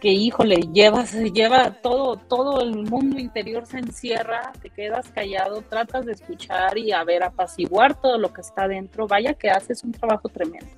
que 0.00 0.08
híjole, 0.08 0.56
llevas, 0.72 1.14
lleva 1.14 1.70
todo, 1.70 2.16
todo 2.16 2.60
el 2.60 2.76
mundo 2.84 3.18
interior 3.18 3.66
se 3.66 3.78
encierra, 3.78 4.52
te 4.60 4.70
quedas 4.70 5.08
callado, 5.10 5.62
tratas 5.62 6.04
de 6.04 6.12
escuchar 6.12 6.76
y 6.76 6.92
a 6.92 7.04
ver, 7.04 7.22
apaciguar 7.22 8.00
todo 8.00 8.18
lo 8.18 8.32
que 8.32 8.40
está 8.40 8.68
dentro. 8.68 9.06
Vaya 9.06 9.34
que 9.34 9.50
haces 9.50 9.84
un 9.84 9.92
trabajo 9.92 10.28
tremendo. 10.28 10.70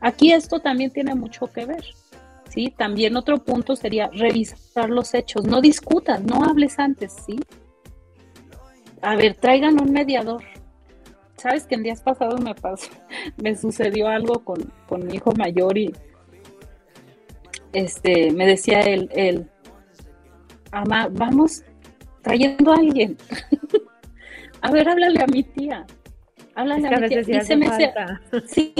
Aquí 0.00 0.32
esto 0.32 0.58
también 0.58 0.90
tiene 0.90 1.14
mucho 1.14 1.46
que 1.46 1.64
ver. 1.64 1.84
¿Sí? 2.50 2.74
También 2.76 3.16
otro 3.16 3.38
punto 3.38 3.74
sería 3.76 4.10
revisar 4.12 4.90
los 4.90 5.14
hechos. 5.14 5.46
No 5.46 5.62
discutas, 5.62 6.22
no 6.22 6.44
hables 6.44 6.78
antes, 6.78 7.14
¿sí? 7.24 7.40
A 9.00 9.16
ver, 9.16 9.36
traigan 9.36 9.80
un 9.80 9.90
mediador. 9.90 10.42
Sabes 11.42 11.66
que 11.66 11.74
en 11.74 11.82
días 11.82 12.00
pasados 12.00 12.40
me 12.40 12.54
pasó, 12.54 12.88
me 13.42 13.56
sucedió 13.56 14.06
algo 14.08 14.44
con, 14.44 14.62
con 14.88 15.06
mi 15.06 15.14
hijo 15.16 15.32
mayor 15.32 15.76
y 15.76 15.92
este 17.72 18.30
me 18.32 18.46
decía 18.46 18.80
él, 18.80 19.08
él, 19.12 19.50
ama, 20.70 21.08
vamos 21.10 21.62
trayendo 22.22 22.72
a 22.72 22.76
alguien. 22.76 23.16
a 24.60 24.70
ver, 24.70 24.88
háblale 24.88 25.20
a 25.20 25.26
mi 25.26 25.42
tía. 25.42 25.84
Háblale 26.54 26.82
Es 26.82 26.88
que 26.88 26.94
a 26.94 26.98
a 26.98 27.00
mi 27.00 27.08
tía. 27.08 27.24
sí 27.24 27.32
Y 27.32 27.36
hace 27.36 27.46
se 27.46 27.56
me 27.56 27.66
hacía- 27.66 27.92
falta. 27.92 28.22
Sí, 28.46 28.74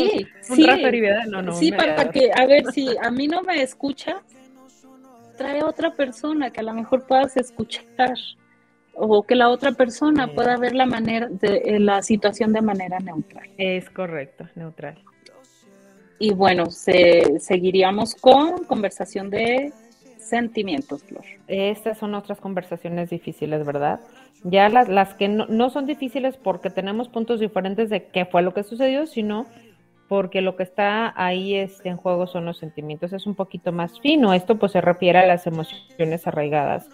Un 0.50 0.56
sí. 0.56 1.72
para 1.72 2.10
que, 2.10 2.30
a 2.32 2.46
ver, 2.46 2.64
si 2.72 2.88
a 3.02 3.10
mí 3.10 3.26
no 3.26 3.42
me 3.42 3.62
escucha, 3.62 4.22
trae 5.36 5.64
otra 5.64 5.94
persona 5.96 6.50
que 6.50 6.60
a 6.60 6.64
lo 6.64 6.74
mejor 6.74 7.06
puedas 7.06 7.36
escuchar 7.36 8.14
o 8.94 9.22
que 9.22 9.34
la 9.34 9.48
otra 9.48 9.72
persona 9.72 10.26
Sí. 10.26 10.32
pueda 10.34 10.56
ver 10.56 10.74
la 10.74 10.86
manera 10.86 11.28
de 11.28 11.62
eh, 11.64 11.80
la 11.80 12.02
situación 12.02 12.52
de 12.52 12.62
manera 12.62 12.98
neutral. 12.98 13.48
Es 13.56 13.88
correcto, 13.90 14.48
neutral. 14.54 14.98
Y 16.18 16.32
bueno, 16.34 16.70
se, 16.70 17.40
seguiríamos 17.40 18.14
con 18.14 18.64
conversación 18.64 19.28
de 19.30 19.72
sentimientos, 20.18 21.02
Flor. 21.02 21.24
Estas 21.48 21.98
son 21.98 22.14
otras 22.14 22.40
conversaciones 22.40 23.10
difíciles, 23.10 23.66
¿verdad? 23.66 24.00
Ya 24.44 24.68
las, 24.68 24.88
las 24.88 25.14
que 25.14 25.28
no, 25.28 25.46
no 25.46 25.70
son 25.70 25.86
difíciles 25.86 26.36
porque 26.36 26.70
tenemos 26.70 27.08
puntos 27.08 27.40
diferentes 27.40 27.90
de 27.90 28.06
qué 28.06 28.24
fue 28.24 28.42
lo 28.42 28.54
que 28.54 28.62
sucedió, 28.62 29.06
sino 29.06 29.46
porque 30.08 30.42
lo 30.42 30.56
que 30.56 30.62
está 30.62 31.12
ahí 31.16 31.54
este, 31.54 31.88
en 31.88 31.96
juego 31.96 32.26
son 32.26 32.44
los 32.44 32.58
sentimientos. 32.58 33.12
Es 33.12 33.26
un 33.26 33.34
poquito 33.34 33.72
más 33.72 33.98
fino. 34.00 34.32
Esto 34.34 34.58
pues 34.58 34.72
se 34.72 34.80
refiere 34.80 35.18
a 35.18 35.26
las 35.26 35.46
emociones 35.46 36.26
arraigadas 36.26 36.88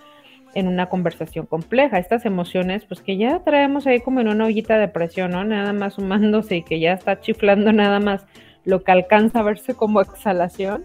en 0.58 0.66
una 0.66 0.88
conversación 0.88 1.46
compleja. 1.46 2.00
Estas 2.00 2.26
emociones 2.26 2.84
pues 2.84 3.00
que 3.00 3.16
ya 3.16 3.44
traemos 3.44 3.86
ahí 3.86 4.00
como 4.00 4.18
en 4.18 4.26
una 4.26 4.46
ollita 4.46 4.76
de 4.76 4.88
presión, 4.88 5.30
¿no? 5.30 5.44
Nada 5.44 5.72
más 5.72 5.94
sumándose 5.94 6.56
y 6.56 6.62
que 6.64 6.80
ya 6.80 6.94
está 6.94 7.20
chiflando 7.20 7.72
nada 7.72 8.00
más 8.00 8.26
lo 8.64 8.82
que 8.82 8.90
alcanza 8.90 9.38
a 9.38 9.44
verse 9.44 9.74
como 9.74 10.00
exhalación. 10.00 10.84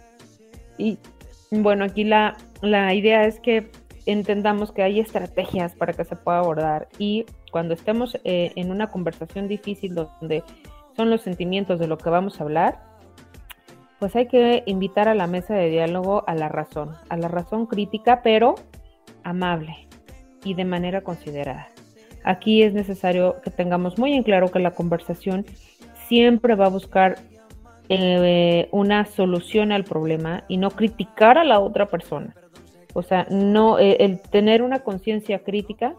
Y 0.78 1.00
bueno, 1.50 1.86
aquí 1.86 2.04
la, 2.04 2.38
la 2.62 2.94
idea 2.94 3.26
es 3.26 3.40
que 3.40 3.72
entendamos 4.06 4.72
que 4.72 4.84
hay 4.84 5.00
estrategias 5.00 5.74
para 5.74 5.94
que 5.94 6.06
se 6.06 6.16
pueda 6.16 6.38
abordar 6.38 6.88
y 7.00 7.26
cuando 7.52 7.74
estemos 7.74 8.16
eh, 8.26 8.52
en 8.56 8.70
una 8.70 8.92
conversación 8.92 9.48
difícil 9.48 9.96
donde 9.96 10.44
son 10.96 11.10
los 11.10 11.22
sentimientos 11.22 11.80
de 11.80 11.88
lo 11.88 11.98
que 11.98 12.12
vamos 12.12 12.40
a 12.40 12.44
hablar, 12.44 12.80
pues 13.98 14.16
hay 14.16 14.28
que 14.28 14.62
invitar 14.68 15.08
a 15.08 15.16
la 15.16 15.26
mesa 15.26 15.56
de 15.56 15.70
diálogo 15.70 16.24
a 16.28 16.36
la 16.36 16.48
razón, 16.48 16.96
a 17.10 17.18
la 17.18 17.28
razón 17.28 17.66
crítica, 17.66 18.22
pero 18.22 18.54
amable 19.24 19.88
y 20.44 20.54
de 20.54 20.66
manera 20.66 21.02
considerada. 21.02 21.68
Aquí 22.24 22.64
es 22.64 22.74
necesario 22.74 23.42
que 23.42 23.52
tengamos 23.52 23.98
muy 23.98 24.14
en 24.14 24.24
claro 24.24 24.50
que 24.50 24.60
la 24.60 24.72
conversación 24.72 25.46
siempre 26.08 26.56
va 26.56 26.68
a 26.68 26.70
buscar 26.70 27.16
eh, 27.90 28.70
una 28.72 29.06
solución 29.06 29.72
al 29.72 29.84
problema 29.84 30.46
y 30.48 30.58
no 30.58 30.72
criticar 30.72 31.38
a 31.38 31.44
la 31.44 31.60
otra 31.60 31.88
persona. 31.88 32.34
O 32.94 33.04
sea, 33.04 33.28
no, 33.30 33.80
eh, 33.80 33.98
el 34.00 34.22
tener 34.22 34.62
una 34.62 34.80
conciencia 34.80 35.40
crítica 35.40 35.96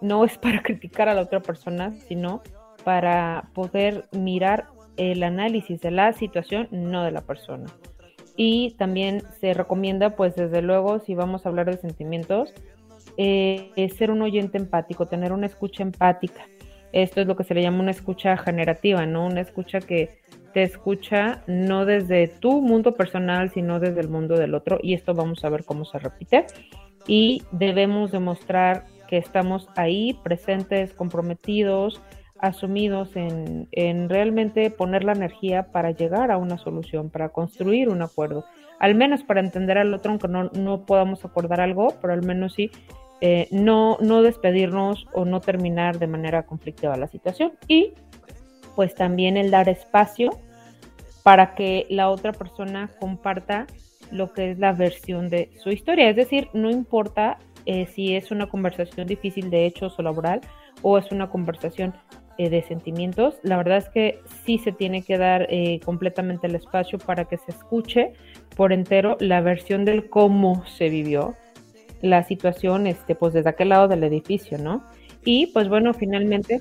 no 0.00 0.24
es 0.24 0.36
para 0.38 0.62
criticar 0.62 1.08
a 1.08 1.14
la 1.14 1.22
otra 1.22 1.40
persona, 1.40 1.92
sino 2.06 2.42
para 2.84 3.48
poder 3.54 4.06
mirar 4.12 4.66
el 4.96 5.22
análisis 5.22 5.80
de 5.80 5.90
la 5.90 6.12
situación, 6.12 6.68
no 6.70 7.04
de 7.04 7.12
la 7.12 7.22
persona. 7.22 7.66
Y 8.36 8.74
también 8.78 9.22
se 9.40 9.54
recomienda, 9.54 10.16
pues 10.16 10.34
desde 10.34 10.62
luego, 10.62 11.00
si 11.00 11.14
vamos 11.14 11.44
a 11.44 11.48
hablar 11.48 11.70
de 11.70 11.76
sentimientos, 11.76 12.54
eh, 13.16 13.70
ser 13.96 14.10
un 14.10 14.22
oyente 14.22 14.58
empático, 14.58 15.06
tener 15.06 15.32
una 15.32 15.46
escucha 15.46 15.82
empática. 15.82 16.46
Esto 16.92 17.20
es 17.20 17.26
lo 17.26 17.36
que 17.36 17.44
se 17.44 17.54
le 17.54 17.62
llama 17.62 17.80
una 17.80 17.90
escucha 17.90 18.36
generativa, 18.36 19.06
¿no? 19.06 19.26
Una 19.26 19.40
escucha 19.40 19.80
que 19.80 20.20
te 20.52 20.62
escucha 20.62 21.42
no 21.46 21.86
desde 21.86 22.28
tu 22.28 22.60
mundo 22.60 22.94
personal, 22.94 23.50
sino 23.50 23.80
desde 23.80 24.00
el 24.00 24.08
mundo 24.08 24.36
del 24.36 24.54
otro. 24.54 24.78
Y 24.82 24.94
esto 24.94 25.14
vamos 25.14 25.44
a 25.44 25.48
ver 25.48 25.64
cómo 25.64 25.84
se 25.84 25.98
repite. 25.98 26.46
Y 27.06 27.42
debemos 27.50 28.12
demostrar 28.12 28.84
que 29.08 29.16
estamos 29.16 29.68
ahí, 29.76 30.18
presentes, 30.22 30.92
comprometidos, 30.92 32.00
asumidos 32.42 33.14
en, 33.14 33.68
en, 33.70 34.08
realmente 34.08 34.70
poner 34.70 35.04
la 35.04 35.12
energía 35.12 35.68
para 35.70 35.92
llegar 35.92 36.30
a 36.30 36.36
una 36.36 36.58
solución, 36.58 37.08
para 37.08 37.30
construir 37.30 37.88
un 37.88 38.02
acuerdo, 38.02 38.44
al 38.80 38.96
menos 38.96 39.22
para 39.22 39.40
entender 39.40 39.78
al 39.78 39.94
otro, 39.94 40.10
aunque 40.10 40.28
no, 40.28 40.50
no 40.50 40.84
podamos 40.84 41.24
acordar 41.24 41.60
algo, 41.60 41.94
pero 42.00 42.12
al 42.12 42.22
menos 42.22 42.54
sí 42.54 42.70
eh, 43.20 43.46
no, 43.52 43.96
no 44.00 44.22
despedirnos 44.22 45.06
o 45.14 45.24
no 45.24 45.40
terminar 45.40 46.00
de 46.00 46.08
manera 46.08 46.42
conflictiva 46.42 46.96
la 46.96 47.06
situación. 47.06 47.52
Y 47.68 47.94
pues 48.74 48.96
también 48.96 49.36
el 49.36 49.52
dar 49.52 49.68
espacio 49.68 50.30
para 51.22 51.54
que 51.54 51.86
la 51.88 52.10
otra 52.10 52.32
persona 52.32 52.90
comparta 52.98 53.68
lo 54.10 54.32
que 54.32 54.50
es 54.50 54.58
la 54.58 54.72
versión 54.72 55.28
de 55.28 55.52
su 55.62 55.70
historia. 55.70 56.10
Es 56.10 56.16
decir, 56.16 56.48
no 56.52 56.70
importa 56.70 57.38
eh, 57.66 57.86
si 57.86 58.16
es 58.16 58.32
una 58.32 58.48
conversación 58.48 59.06
difícil 59.06 59.48
de 59.48 59.66
hechos 59.66 59.96
o 59.96 60.02
laboral 60.02 60.40
o 60.82 60.98
es 60.98 61.12
una 61.12 61.30
conversación 61.30 61.94
eh, 62.38 62.48
de 62.48 62.62
sentimientos. 62.62 63.38
La 63.42 63.56
verdad 63.56 63.78
es 63.78 63.88
que 63.88 64.20
sí 64.44 64.58
se 64.58 64.72
tiene 64.72 65.02
que 65.02 65.18
dar 65.18 65.46
eh, 65.50 65.80
completamente 65.84 66.46
el 66.46 66.54
espacio 66.54 66.98
para 66.98 67.26
que 67.26 67.36
se 67.36 67.50
escuche 67.50 68.12
por 68.56 68.72
entero 68.72 69.16
la 69.20 69.40
versión 69.40 69.84
del 69.84 70.08
cómo 70.08 70.64
se 70.66 70.88
vivió 70.88 71.34
la 72.00 72.24
situación, 72.24 72.86
este, 72.86 73.14
pues 73.14 73.32
desde 73.32 73.50
aquel 73.50 73.68
lado 73.70 73.88
del 73.88 74.04
edificio, 74.04 74.58
¿no? 74.58 74.84
Y 75.24 75.48
pues 75.48 75.68
bueno, 75.68 75.94
finalmente, 75.94 76.60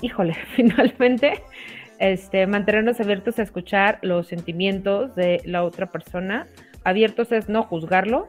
híjole, 0.00 0.36
finalmente, 0.54 1.42
este, 1.98 2.46
mantenernos 2.46 3.00
abiertos 3.00 3.38
a 3.38 3.42
escuchar 3.42 3.98
los 4.02 4.26
sentimientos 4.28 5.14
de 5.14 5.40
la 5.44 5.64
otra 5.64 5.90
persona. 5.90 6.46
Abiertos 6.84 7.32
es 7.32 7.48
no 7.48 7.62
juzgarlo, 7.62 8.28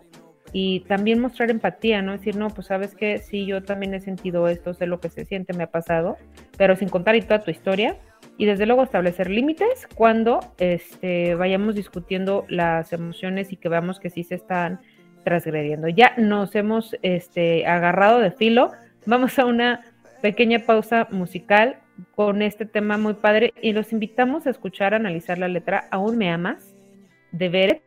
y 0.59 0.79
también 0.87 1.19
mostrar 1.19 1.51
empatía, 1.51 2.01
¿no? 2.01 2.13
Decir, 2.13 2.35
no, 2.35 2.49
pues 2.49 2.65
sabes 2.65 2.95
que 2.95 3.19
sí, 3.19 3.45
yo 3.45 3.61
también 3.61 3.93
he 3.93 3.99
sentido 3.99 4.47
esto, 4.47 4.73
sé 4.73 4.87
lo 4.87 4.99
que 4.99 5.07
se 5.07 5.23
siente, 5.23 5.53
me 5.53 5.65
ha 5.65 5.69
pasado, 5.69 6.17
pero 6.57 6.75
sin 6.75 6.89
contar 6.89 7.15
y 7.15 7.21
toda 7.21 7.43
tu 7.43 7.51
historia. 7.51 7.97
Y 8.39 8.47
desde 8.47 8.65
luego 8.65 8.81
establecer 8.81 9.29
límites 9.29 9.87
cuando 9.93 10.39
este, 10.57 11.35
vayamos 11.35 11.75
discutiendo 11.75 12.43
las 12.49 12.91
emociones 12.91 13.53
y 13.53 13.57
que 13.57 13.69
veamos 13.69 13.99
que 13.99 14.09
sí 14.09 14.23
se 14.23 14.33
están 14.33 14.81
transgrediendo. 15.23 15.89
Ya 15.89 16.15
nos 16.17 16.55
hemos 16.55 16.95
este, 17.03 17.67
agarrado 17.67 18.17
de 18.17 18.31
filo. 18.31 18.71
Vamos 19.05 19.37
a 19.37 19.45
una 19.45 19.83
pequeña 20.23 20.57
pausa 20.65 21.07
musical 21.11 21.77
con 22.15 22.41
este 22.41 22.65
tema 22.65 22.97
muy 22.97 23.13
padre 23.13 23.53
y 23.61 23.73
los 23.73 23.93
invitamos 23.93 24.47
a 24.47 24.49
escuchar, 24.49 24.95
analizar 24.95 25.37
la 25.37 25.49
letra 25.49 25.85
Aún 25.91 26.17
me 26.17 26.31
amas 26.31 26.73
de 27.31 27.49
Beret 27.49 27.86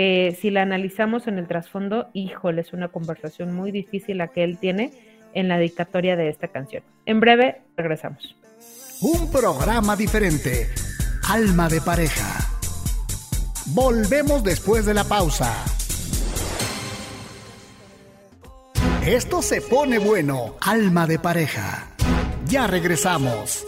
que 0.00 0.34
si 0.40 0.48
la 0.48 0.62
analizamos 0.62 1.26
en 1.26 1.36
el 1.36 1.46
trasfondo, 1.46 2.08
híjole, 2.14 2.62
es 2.62 2.72
una 2.72 2.88
conversación 2.88 3.52
muy 3.52 3.70
difícil 3.70 4.16
la 4.16 4.28
que 4.28 4.44
él 4.44 4.56
tiene 4.56 4.94
en 5.34 5.46
la 5.46 5.58
dedicatoria 5.58 6.16
de 6.16 6.30
esta 6.30 6.48
canción. 6.48 6.82
En 7.04 7.20
breve, 7.20 7.60
regresamos. 7.76 8.34
Un 9.02 9.30
programa 9.30 9.96
diferente, 9.96 10.68
Alma 11.28 11.68
de 11.68 11.82
pareja. 11.82 12.24
Volvemos 13.74 14.42
después 14.42 14.86
de 14.86 14.94
la 14.94 15.04
pausa. 15.04 15.54
Esto 19.06 19.42
se 19.42 19.60
pone 19.60 19.98
bueno, 19.98 20.56
Alma 20.62 21.06
de 21.06 21.18
pareja. 21.18 21.88
Ya 22.46 22.66
regresamos. 22.66 23.66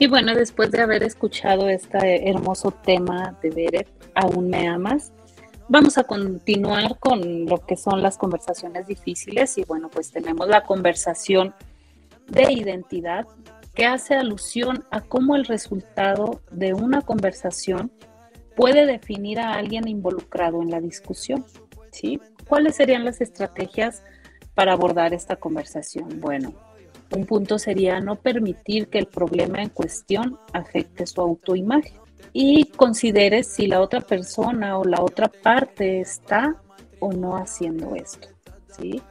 Y 0.00 0.06
bueno, 0.06 0.34
después 0.34 0.70
de 0.70 0.80
haber 0.80 1.02
escuchado 1.02 1.68
este 1.68 2.30
hermoso 2.30 2.70
tema 2.70 3.36
de 3.42 3.50
Beret, 3.50 3.86
Aún 4.14 4.48
me 4.48 4.66
amas, 4.66 5.12
vamos 5.68 5.98
a 5.98 6.04
continuar 6.04 6.98
con 6.98 7.44
lo 7.44 7.66
que 7.66 7.76
son 7.76 8.00
las 8.00 8.16
conversaciones 8.16 8.86
difíciles 8.86 9.58
y 9.58 9.64
bueno, 9.64 9.90
pues 9.90 10.10
tenemos 10.10 10.48
la 10.48 10.62
conversación 10.62 11.54
de 12.28 12.50
identidad 12.50 13.26
que 13.74 13.84
hace 13.84 14.14
alusión 14.14 14.86
a 14.90 15.02
cómo 15.02 15.36
el 15.36 15.44
resultado 15.44 16.40
de 16.50 16.72
una 16.72 17.02
conversación 17.02 17.92
puede 18.56 18.86
definir 18.86 19.38
a 19.38 19.52
alguien 19.52 19.86
involucrado 19.86 20.62
en 20.62 20.70
la 20.70 20.80
discusión. 20.80 21.44
¿sí? 21.92 22.18
¿Cuáles 22.48 22.76
serían 22.76 23.04
las 23.04 23.20
estrategias 23.20 24.02
para 24.54 24.72
abordar 24.72 25.12
esta 25.12 25.36
conversación? 25.36 26.20
Bueno, 26.20 26.54
un 27.12 27.26
punto 27.26 27.58
sería 27.58 28.00
no 28.00 28.16
permitir 28.16 28.88
que 28.88 28.98
el 28.98 29.06
problema 29.06 29.62
en 29.62 29.70
cuestión 29.70 30.38
afecte 30.52 31.06
su 31.06 31.20
autoimagen 31.20 31.98
y 32.32 32.66
considere 32.66 33.42
si 33.42 33.66
la 33.66 33.80
otra 33.80 34.00
persona 34.00 34.78
o 34.78 34.84
la 34.84 35.02
otra 35.02 35.28
parte 35.28 36.00
está 36.00 36.56
o 37.00 37.12
no 37.12 37.36
haciendo 37.36 37.94
esto. 37.96 38.28
¿sí? 38.68 39.02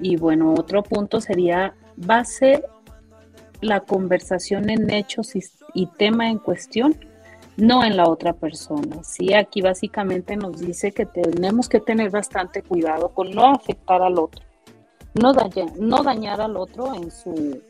Y 0.00 0.16
bueno, 0.16 0.54
otro 0.54 0.82
punto 0.82 1.20
sería 1.20 1.74
base 1.96 2.64
la 3.60 3.80
conversación 3.80 4.68
en 4.68 4.90
hechos 4.90 5.34
y, 5.74 5.86
tema 5.98 6.28
en 6.28 6.38
cuestión, 6.38 6.96
no 7.56 7.84
en 7.84 7.96
la 7.96 8.08
otra 8.08 8.32
persona. 8.32 9.02
Sí, 9.02 9.34
aquí 9.34 9.62
básicamente 9.62 10.36
nos 10.36 10.58
dice 10.58 10.92
que 10.92 11.06
tenemos 11.06 11.68
que 11.68 11.80
tener 11.80 12.10
bastante 12.10 12.62
cuidado 12.62 13.10
con 13.10 13.30
no 13.30 13.46
afectar 13.46 14.02
al 14.02 14.18
otro 14.18 14.44
no, 15.20 15.32
no 15.78 16.02
dañar 16.02 16.40
al 16.40 16.56
otro 16.56 16.94
en 16.94 17.10
su 17.10 17.60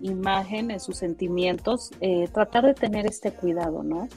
imagen, 0.00 0.70
en 0.70 0.80
sus 0.80 0.96
sentimientos, 0.96 1.90
eh, 2.00 2.28
tratar 2.32 2.66
de 2.66 2.74
tener 2.74 3.06
este 3.06 3.32
cuidado, 3.32 3.82
¿no? 3.82 4.08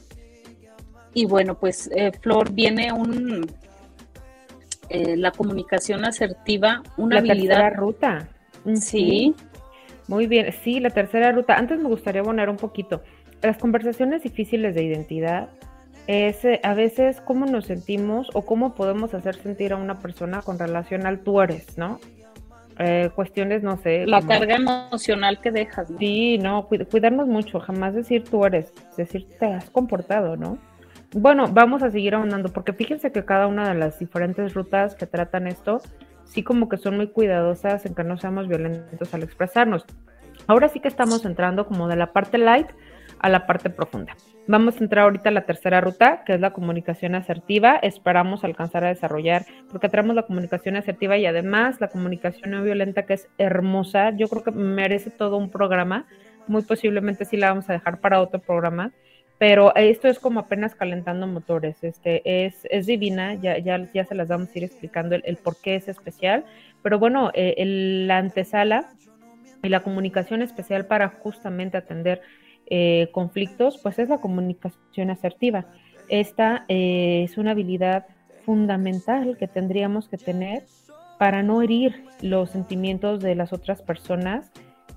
Y 1.13 1.25
bueno, 1.25 1.57
pues 1.57 1.89
eh, 1.95 2.11
Flor 2.21 2.51
viene 2.51 2.91
un 2.91 3.49
eh, 4.89 5.15
la 5.15 5.31
comunicación 5.31 6.05
asertiva, 6.05 6.83
una 6.97 7.15
la 7.15 7.21
habilidad. 7.21 7.55
Tercera 7.55 7.69
ruta. 7.69 8.29
Sí. 8.75 9.33
Muy 10.07 10.27
bien, 10.27 10.53
sí, 10.63 10.79
la 10.79 10.89
tercera 10.89 11.31
ruta. 11.31 11.55
Antes 11.55 11.79
me 11.79 11.88
gustaría 11.88 12.21
abonar 12.21 12.49
un 12.49 12.57
poquito. 12.57 13.01
Las 13.41 13.57
conversaciones 13.57 14.23
difíciles 14.23 14.75
de 14.75 14.83
identidad 14.83 15.49
es 16.07 16.38
a 16.61 16.73
veces 16.73 17.21
cómo 17.21 17.45
nos 17.45 17.65
sentimos 17.65 18.29
o 18.33 18.43
cómo 18.43 18.75
podemos 18.75 19.13
hacer 19.13 19.36
sentir 19.36 19.73
a 19.73 19.77
una 19.77 19.99
persona 19.99 20.41
con 20.41 20.59
relación 20.59 21.07
al 21.07 21.19
tú 21.19 21.41
eres, 21.41 21.77
¿no? 21.77 21.99
Eh, 22.78 23.09
cuestiones, 23.15 23.63
no 23.63 23.78
sé. 23.78 24.05
La 24.05 24.21
carga 24.21 24.55
emocional 24.55 25.39
que 25.39 25.51
dejas. 25.51 25.89
¿no? 25.89 25.97
Sí, 25.97 26.38
no, 26.38 26.67
cuidarnos 26.67 27.28
mucho, 27.28 27.59
jamás 27.59 27.95
decir 27.95 28.23
tú 28.23 28.45
eres, 28.45 28.73
decir 28.97 29.28
te 29.39 29.45
has 29.45 29.69
comportado, 29.69 30.36
¿no? 30.36 30.57
Bueno, 31.13 31.47
vamos 31.47 31.82
a 31.84 31.91
seguir 31.91 32.15
ahondando, 32.15 32.49
porque 32.49 32.73
fíjense 32.73 33.11
que 33.11 33.23
cada 33.23 33.47
una 33.47 33.69
de 33.69 33.76
las 33.76 33.99
diferentes 33.99 34.53
rutas 34.53 34.95
que 34.95 35.05
tratan 35.05 35.47
esto, 35.47 35.82
sí 36.26 36.43
como 36.43 36.67
que 36.67 36.78
son 36.78 36.97
muy 36.97 37.07
cuidadosas 37.07 37.86
en 37.86 37.95
que 37.95 38.03
no 38.03 38.17
seamos 38.17 38.47
violentos 38.47 39.13
al 39.13 39.23
expresarnos. 39.23 39.86
Ahora 40.47 40.67
sí 40.67 40.82
que 40.82 40.89
estamos 40.89 41.23
entrando 41.26 41.65
como 41.65 41.88
de 41.88 41.95
la 41.95 42.11
parte 42.11 42.38
light 42.38 42.67
a 43.20 43.30
la 43.30 43.45
parte 43.45 43.70
profunda. 43.70 44.16
Vamos 44.47 44.76
a 44.76 44.84
entrar 44.84 45.05
ahorita 45.05 45.30
a 45.30 45.32
la 45.32 45.45
tercera 45.45 45.82
ruta, 45.82 46.24
que 46.24 46.34
es 46.34 46.39
la 46.39 46.53
comunicación 46.53 47.16
asertiva. 47.16 47.78
Esperamos 47.78 48.43
alcanzar 48.43 48.86
a 48.86 48.89
desarrollar, 48.89 49.45
porque 49.72 49.89
traemos 49.89 50.16
la 50.16 50.24
comunicación 50.24 50.76
asertiva 50.76 51.18
y 51.18 51.26
además 51.26 51.82
la 51.82 51.88
comunicación 51.88 52.51
no 52.51 52.61
violenta, 52.61 53.07
que 53.07 53.16
es 53.16 53.28
hermosa. 53.39 54.11
Yo 54.11 54.28
creo 54.28 54.43
que 54.43 54.51
merece 54.51 55.09
todo 55.09 55.38
un 55.38 55.49
programa. 55.49 56.05
Muy 56.47 56.61
posiblemente 56.61 57.26
sí 57.26 57.38
la 57.38 57.49
vamos 57.49 57.68
a 57.72 57.74
dejar 57.74 57.99
para 57.99 58.22
otro 58.22 58.39
programa. 58.39 58.91
Pero 59.39 59.76
esto 59.76 60.07
es 60.07 60.20
como 60.20 60.41
apenas 60.41 60.76
calentando 60.76 61.26
motores. 61.26 61.84
Este 61.84 62.45
es, 62.45 62.68
es 62.70 62.86
divina, 62.86 63.34
ya, 63.34 63.57
ya, 63.57 63.91
ya 63.93 64.05
se 64.05 64.16
las 64.16 64.28
vamos 64.28 64.49
a 64.49 64.57
ir 64.57 64.63
explicando 64.63 65.16
el, 65.16 65.38
por 65.38 65.59
qué 65.59 65.76
es 65.76 65.88
especial. 65.88 66.45
Pero 66.84 66.99
bueno, 66.99 67.32
eh, 67.34 67.55
la 68.05 68.20
antesala 68.20 68.91
y 69.63 69.70
la 69.70 69.82
comunicación 69.82 70.43
especial 70.43 70.86
para 70.86 71.09
justamente 71.09 71.78
atender 71.78 72.22
eh, 72.68 73.09
conflictos, 73.11 73.78
pues 73.82 73.99
es 73.99 74.09
la 74.09 74.20
comunicación 74.20 75.09
asertiva. 75.09 75.66
Esta 76.09 76.66
eh, 76.68 77.24
es 77.24 77.38
una 77.38 77.51
habilidad 77.51 78.05
fundamental 78.45 79.38
que 79.38 79.47
tendríamos 79.47 80.07
que 80.07 80.18
tener 80.18 80.63
para 81.18 81.43
no 81.43 81.61
herir 81.61 82.05
los 82.22 82.51
sentimientos 82.51 83.22
de 83.22 83.36
las 83.36 83.53
otras 83.53 83.82
personas 83.82 84.51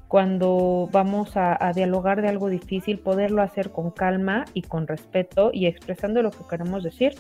cuando 0.08 0.88
vamos 0.90 1.36
a, 1.36 1.56
a 1.64 1.72
dialogar 1.72 2.22
de 2.22 2.28
algo 2.28 2.48
difícil, 2.48 2.98
poderlo 2.98 3.42
hacer 3.42 3.70
con 3.70 3.90
calma 3.90 4.46
y 4.54 4.62
con 4.62 4.86
respeto 4.86 5.50
y 5.52 5.66
expresando 5.66 6.22
lo 6.22 6.30
que 6.30 6.44
queremos 6.48 6.82
decir, 6.82 7.14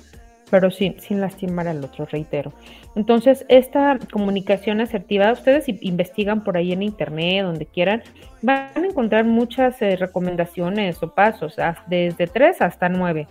pero 0.50 0.70
sin, 0.70 0.98
sin 1.00 1.20
lastimar 1.20 1.68
al 1.68 1.84
otro, 1.84 2.06
reitero. 2.06 2.52
Entonces, 2.94 3.44
esta 3.48 3.98
comunicación 4.12 4.80
asertiva, 4.80 5.32
ustedes 5.32 5.66
investigan 5.68 6.42
por 6.44 6.56
ahí 6.56 6.72
en 6.72 6.82
internet, 6.82 7.44
donde 7.44 7.66
quieran, 7.66 8.02
van 8.42 8.70
a 8.74 8.86
encontrar 8.86 9.24
muchas 9.24 9.80
eh, 9.82 9.96
recomendaciones 9.96 11.02
o 11.02 11.14
pasos, 11.14 11.58
as- 11.58 11.78
desde 11.86 12.26
tres 12.26 12.60
hasta 12.60 12.88
nueve. 12.88 13.28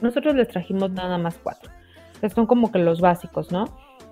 Nosotros 0.00 0.34
les 0.34 0.48
trajimos 0.48 0.90
nada 0.92 1.18
más 1.18 1.38
cuatro, 1.42 1.70
son 2.34 2.46
como 2.46 2.70
que 2.72 2.78
los 2.78 3.00
básicos, 3.00 3.50
¿no? 3.52 3.64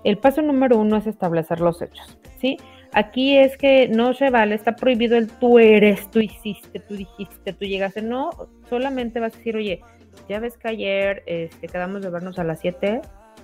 El 0.03 0.17
paso 0.17 0.41
número 0.41 0.77
uno 0.77 0.97
es 0.97 1.07
establecer 1.07 1.59
los 1.59 1.81
hechos, 1.81 2.17
¿sí? 2.39 2.57
Aquí 2.93 3.37
es 3.37 3.57
que 3.57 3.89
no 3.89 4.13
se 4.13 4.29
vale, 4.29 4.55
está 4.55 4.75
prohibido 4.75 5.17
el 5.17 5.27
tú 5.27 5.59
eres, 5.59 6.09
tú 6.09 6.19
hiciste, 6.19 6.79
tú 6.79 6.95
dijiste, 6.95 7.51
tú 7.51 7.65
llegaste. 7.65 8.01
No, 8.01 8.29
solamente 8.69 9.19
vas 9.19 9.33
a 9.33 9.37
decir, 9.37 9.57
oye, 9.57 9.81
ya 10.27 10.39
ves 10.39 10.57
que 10.57 10.67
ayer 10.69 11.23
este, 11.25 11.67
quedamos 11.67 12.01
de 12.01 12.09
vernos 12.09 12.39
a 12.39 12.43
las 12.43 12.59
7 12.59 13.01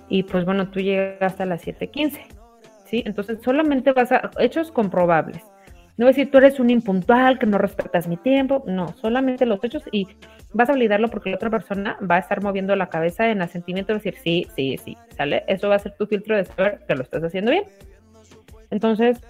y 0.08 0.22
pues 0.24 0.44
bueno, 0.44 0.70
tú 0.70 0.80
llegaste 0.80 1.42
a 1.42 1.46
las 1.46 1.62
7:15, 1.66 2.20
¿sí? 2.86 3.02
Entonces 3.06 3.38
solamente 3.42 3.92
vas 3.92 4.12
a 4.12 4.30
hechos 4.38 4.70
comprobables. 4.70 5.42
No 5.96 6.06
decir 6.06 6.30
tú 6.30 6.38
eres 6.38 6.58
un 6.58 6.70
impuntual, 6.70 7.38
que 7.38 7.46
no 7.46 7.56
respetas 7.56 8.08
mi 8.08 8.16
tiempo, 8.16 8.64
no, 8.66 8.94
solamente 8.94 9.46
los 9.46 9.62
hechos 9.62 9.84
y 9.92 10.08
vas 10.52 10.68
a 10.68 10.72
validarlo 10.72 11.08
porque 11.08 11.30
la 11.30 11.36
otra 11.36 11.50
persona 11.50 11.96
va 12.08 12.16
a 12.16 12.18
estar 12.18 12.42
moviendo 12.42 12.74
la 12.74 12.88
cabeza 12.88 13.30
en 13.30 13.42
asentimiento 13.42 13.92
de 13.92 13.98
decir 13.98 14.16
sí, 14.22 14.46
sí, 14.56 14.76
sí, 14.84 14.96
¿sale? 15.16 15.44
Eso 15.46 15.68
va 15.68 15.76
a 15.76 15.78
ser 15.78 15.94
tu 15.96 16.06
filtro 16.06 16.36
de 16.36 16.44
saber 16.44 16.80
que 16.88 16.96
lo 16.96 17.02
estás 17.02 17.22
haciendo 17.22 17.52
bien. 17.52 17.64
Entonces, 18.70 19.20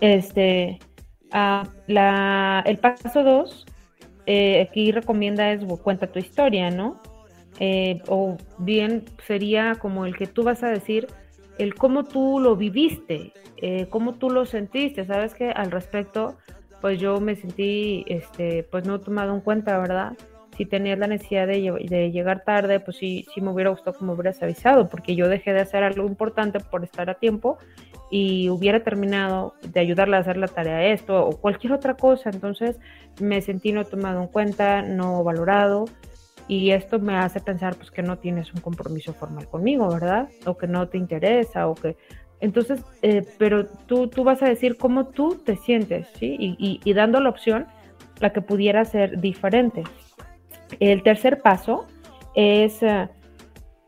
este, 0.00 0.78
ah, 1.32 1.64
la, 1.88 2.62
el 2.66 2.78
paso 2.78 3.24
2, 3.24 3.66
aquí 4.26 4.92
recomienda 4.92 5.52
es 5.52 5.64
cuenta 5.82 6.06
tu 6.06 6.18
historia, 6.18 6.70
¿no? 6.70 7.00
Eh, 7.60 8.02
o 8.08 8.36
bien 8.58 9.04
sería 9.26 9.76
como 9.76 10.06
el 10.06 10.16
que 10.16 10.26
tú 10.26 10.42
vas 10.42 10.62
a 10.64 10.68
decir 10.68 11.06
el 11.58 11.74
cómo 11.74 12.02
tú 12.04 12.40
lo 12.40 12.56
viviste, 12.56 13.32
eh, 13.58 13.86
cómo 13.88 14.14
tú 14.14 14.28
lo 14.28 14.44
sentiste, 14.44 15.04
sabes 15.04 15.34
que 15.34 15.50
al 15.50 15.70
respecto, 15.70 16.36
pues 16.80 16.98
yo 16.98 17.20
me 17.20 17.36
sentí, 17.36 18.04
este, 18.08 18.64
pues 18.64 18.86
no 18.86 19.00
tomado 19.00 19.32
en 19.34 19.40
cuenta, 19.40 19.78
¿verdad? 19.78 20.14
Si 20.56 20.66
tenías 20.66 20.98
la 20.98 21.06
necesidad 21.06 21.46
de, 21.46 21.86
de 21.88 22.10
llegar 22.10 22.42
tarde, 22.44 22.80
pues 22.80 22.96
sí, 22.96 23.24
sí 23.32 23.40
me 23.40 23.52
hubiera 23.52 23.70
gustado 23.70 23.96
que 23.96 24.04
me 24.04 24.12
hubieras 24.12 24.42
avisado, 24.42 24.88
porque 24.88 25.14
yo 25.14 25.28
dejé 25.28 25.52
de 25.52 25.60
hacer 25.60 25.84
algo 25.84 26.06
importante 26.06 26.58
por 26.58 26.82
estar 26.82 27.08
a 27.08 27.14
tiempo 27.14 27.58
y 28.10 28.48
hubiera 28.48 28.82
terminado 28.82 29.54
de 29.62 29.80
ayudarle 29.80 30.16
a 30.16 30.20
hacer 30.20 30.36
la 30.36 30.48
tarea 30.48 30.92
esto 30.92 31.26
o 31.26 31.36
cualquier 31.36 31.72
otra 31.72 31.94
cosa. 31.94 32.30
Entonces 32.30 32.78
me 33.20 33.40
sentí 33.42 33.72
no 33.72 33.84
tomado 33.84 34.20
en 34.22 34.28
cuenta, 34.28 34.82
no 34.82 35.22
valorado 35.24 35.86
y 36.46 36.70
esto 36.70 36.98
me 36.98 37.16
hace 37.16 37.40
pensar 37.40 37.76
pues 37.76 37.90
que 37.90 38.02
no 38.02 38.18
tienes 38.18 38.52
un 38.52 38.60
compromiso 38.60 39.14
formal 39.14 39.48
conmigo, 39.48 39.88
¿verdad? 39.88 40.28
O 40.46 40.56
que 40.56 40.66
no 40.66 40.88
te 40.88 40.98
interesa 40.98 41.68
o 41.68 41.74
que... 41.74 41.96
Entonces, 42.40 42.82
eh, 43.00 43.24
pero 43.38 43.66
tú, 43.66 44.08
tú 44.08 44.22
vas 44.24 44.42
a 44.42 44.48
decir 44.48 44.76
cómo 44.76 45.06
tú 45.06 45.36
te 45.36 45.56
sientes, 45.56 46.08
¿sí? 46.18 46.36
Y, 46.38 46.92
dando 46.92 47.20
la 47.20 47.30
opción 47.30 47.66
a 48.20 48.30
que 48.30 48.42
pudiera 48.42 48.84
ser 48.84 49.20
diferente. 49.20 49.82
El 50.78 51.02
tercer 51.02 51.40
paso 51.40 51.86
es 52.34 52.82
eh, 52.82 53.08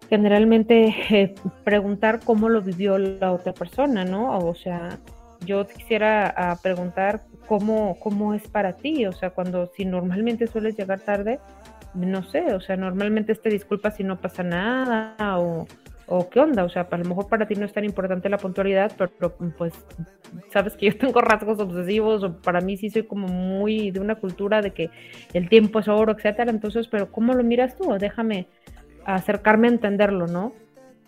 generalmente 0.09 0.95
eh, 1.11 1.35
preguntar 1.65 2.21
cómo 2.25 2.49
lo 2.49 2.63
vivió 2.63 2.99
la 2.99 3.33
otra 3.33 3.53
persona, 3.53 4.05
¿no? 4.05 4.39
O 4.39 4.55
sea, 4.55 4.99
yo 5.45 5.67
quisiera 5.67 6.33
ah, 6.37 6.59
preguntar 6.63 7.25
cómo, 7.47 7.99
cómo 8.01 8.35
es 8.35 8.47
para 8.49 8.77
ti, 8.77 9.07
o 9.07 9.13
sea, 9.13 9.31
cuando 9.31 9.67
si 9.75 9.85
normalmente 9.85 10.47
sueles 10.47 10.77
llegar 10.77 11.01
tarde, 11.01 11.41
no 11.95 12.23
sé, 12.23 12.55
o 12.55 12.61
sea, 12.61 12.77
normalmente 12.77 13.35
te 13.35 13.49
disculpas 13.49 13.97
si 13.97 14.05
no 14.05 14.21
pasa 14.21 14.43
nada 14.43 15.39
o, 15.39 15.67
o 16.07 16.29
qué 16.29 16.41
onda, 16.41 16.65
o 16.65 16.69
sea, 16.69 16.87
a 16.91 16.97
lo 16.97 17.05
mejor 17.05 17.29
para 17.29 17.47
ti 17.47 17.55
no 17.55 17.65
es 17.65 17.73
tan 17.73 17.85
importante 17.85 18.29
la 18.29 18.39
puntualidad, 18.39 18.93
pero, 18.97 19.11
pero, 19.19 19.55
pues 19.57 19.73
sabes 20.53 20.77
que 20.77 20.87
yo 20.87 20.99
tengo 20.99 21.21
rasgos 21.21 21.59
obsesivos 21.59 22.23
o 22.23 22.37
para 22.41 22.61
mí 22.61 22.77
sí 22.77 22.91
soy 22.91 23.05
como 23.05 23.29
muy 23.29 23.91
de 23.91 24.01
una 24.01 24.17
cultura 24.17 24.63
de 24.63 24.73
que 24.73 24.91
el 25.33 25.49
tiempo 25.49 25.81
es 25.81 25.89
oro, 25.89 26.13
etcétera, 26.13 26.51
entonces, 26.51 26.89
pero 26.89 27.11
¿cómo 27.11 27.33
lo 27.35 27.43
miras 27.43 27.77
tú? 27.77 27.93
Déjame 27.99 28.47
acercarme 29.15 29.69
a 29.69 29.71
entenderlo, 29.73 30.27
¿no? 30.29 30.61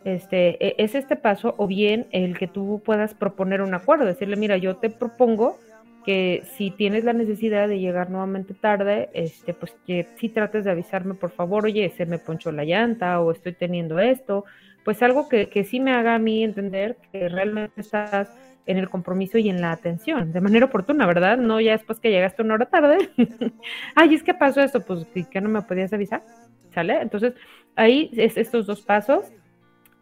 Este, 0.04 0.64
e- 0.66 0.76
es 0.84 0.94
este 0.94 1.16
paso 1.16 1.54
o 1.58 1.66
bien 1.66 2.08
el 2.12 2.38
que 2.38 2.48
tú 2.48 2.82
puedas 2.84 3.14
proponer 3.14 3.62
un 3.62 3.74
acuerdo, 3.74 4.06
decirle, 4.06 4.36
mira, 4.36 4.56
yo 4.58 4.78
te 4.78 4.90
propongo 4.90 5.60
que 6.02 6.42
si 6.56 6.70
tienes 6.70 7.04
la 7.04 7.12
necesidad 7.12 7.68
de 7.68 7.80
llegar 7.80 8.10
nuevamente 8.10 8.54
tarde, 8.54 9.10
este, 9.12 9.54
pues 9.54 9.76
que 9.86 10.12
sí 10.16 10.30
trates 10.30 10.64
de 10.64 10.70
avisarme, 10.70 11.14
por 11.14 11.32
favor, 11.32 11.64
oye, 11.66 11.90
se 11.90 12.06
me 12.06 12.18
ponchó 12.18 12.52
la 12.52 12.64
llanta 12.64 13.20
o 13.20 13.32
estoy 13.32 13.54
teniendo 13.54 13.98
esto, 13.98 14.44
pues 14.84 15.02
algo 15.02 15.28
que, 15.28 15.50
que 15.50 15.64
sí 15.64 15.80
me 15.80 15.92
haga 15.92 16.14
a 16.14 16.18
mí 16.18 16.42
entender 16.44 16.98
que 17.12 17.28
realmente 17.28 17.80
estás 17.80 18.30
en 18.66 18.78
el 18.78 18.88
compromiso 18.90 19.38
y 19.38 19.48
en 19.48 19.60
la 19.60 19.72
atención, 19.72 20.32
de 20.32 20.40
manera 20.40 20.66
oportuna, 20.66 21.06
¿verdad? 21.06 21.38
No 21.38 21.60
ya 21.60 21.72
después 21.72 22.00
que 22.00 22.10
llegaste 22.10 22.42
una 22.42 22.54
hora 22.54 22.66
tarde, 22.66 23.10
ay, 23.94 24.14
es 24.14 24.22
que 24.22 24.34
pasó 24.34 24.60
esto, 24.62 24.84
pues 24.84 25.06
¿y 25.14 25.26
que 25.26 25.40
no 25.40 25.48
me 25.48 25.62
podías 25.62 25.92
avisar, 25.92 26.24
¿sale? 26.72 27.00
Entonces, 27.00 27.34
ahí 27.76 28.10
es 28.16 28.36
estos 28.36 28.66
dos 28.66 28.82
pasos, 28.82 29.26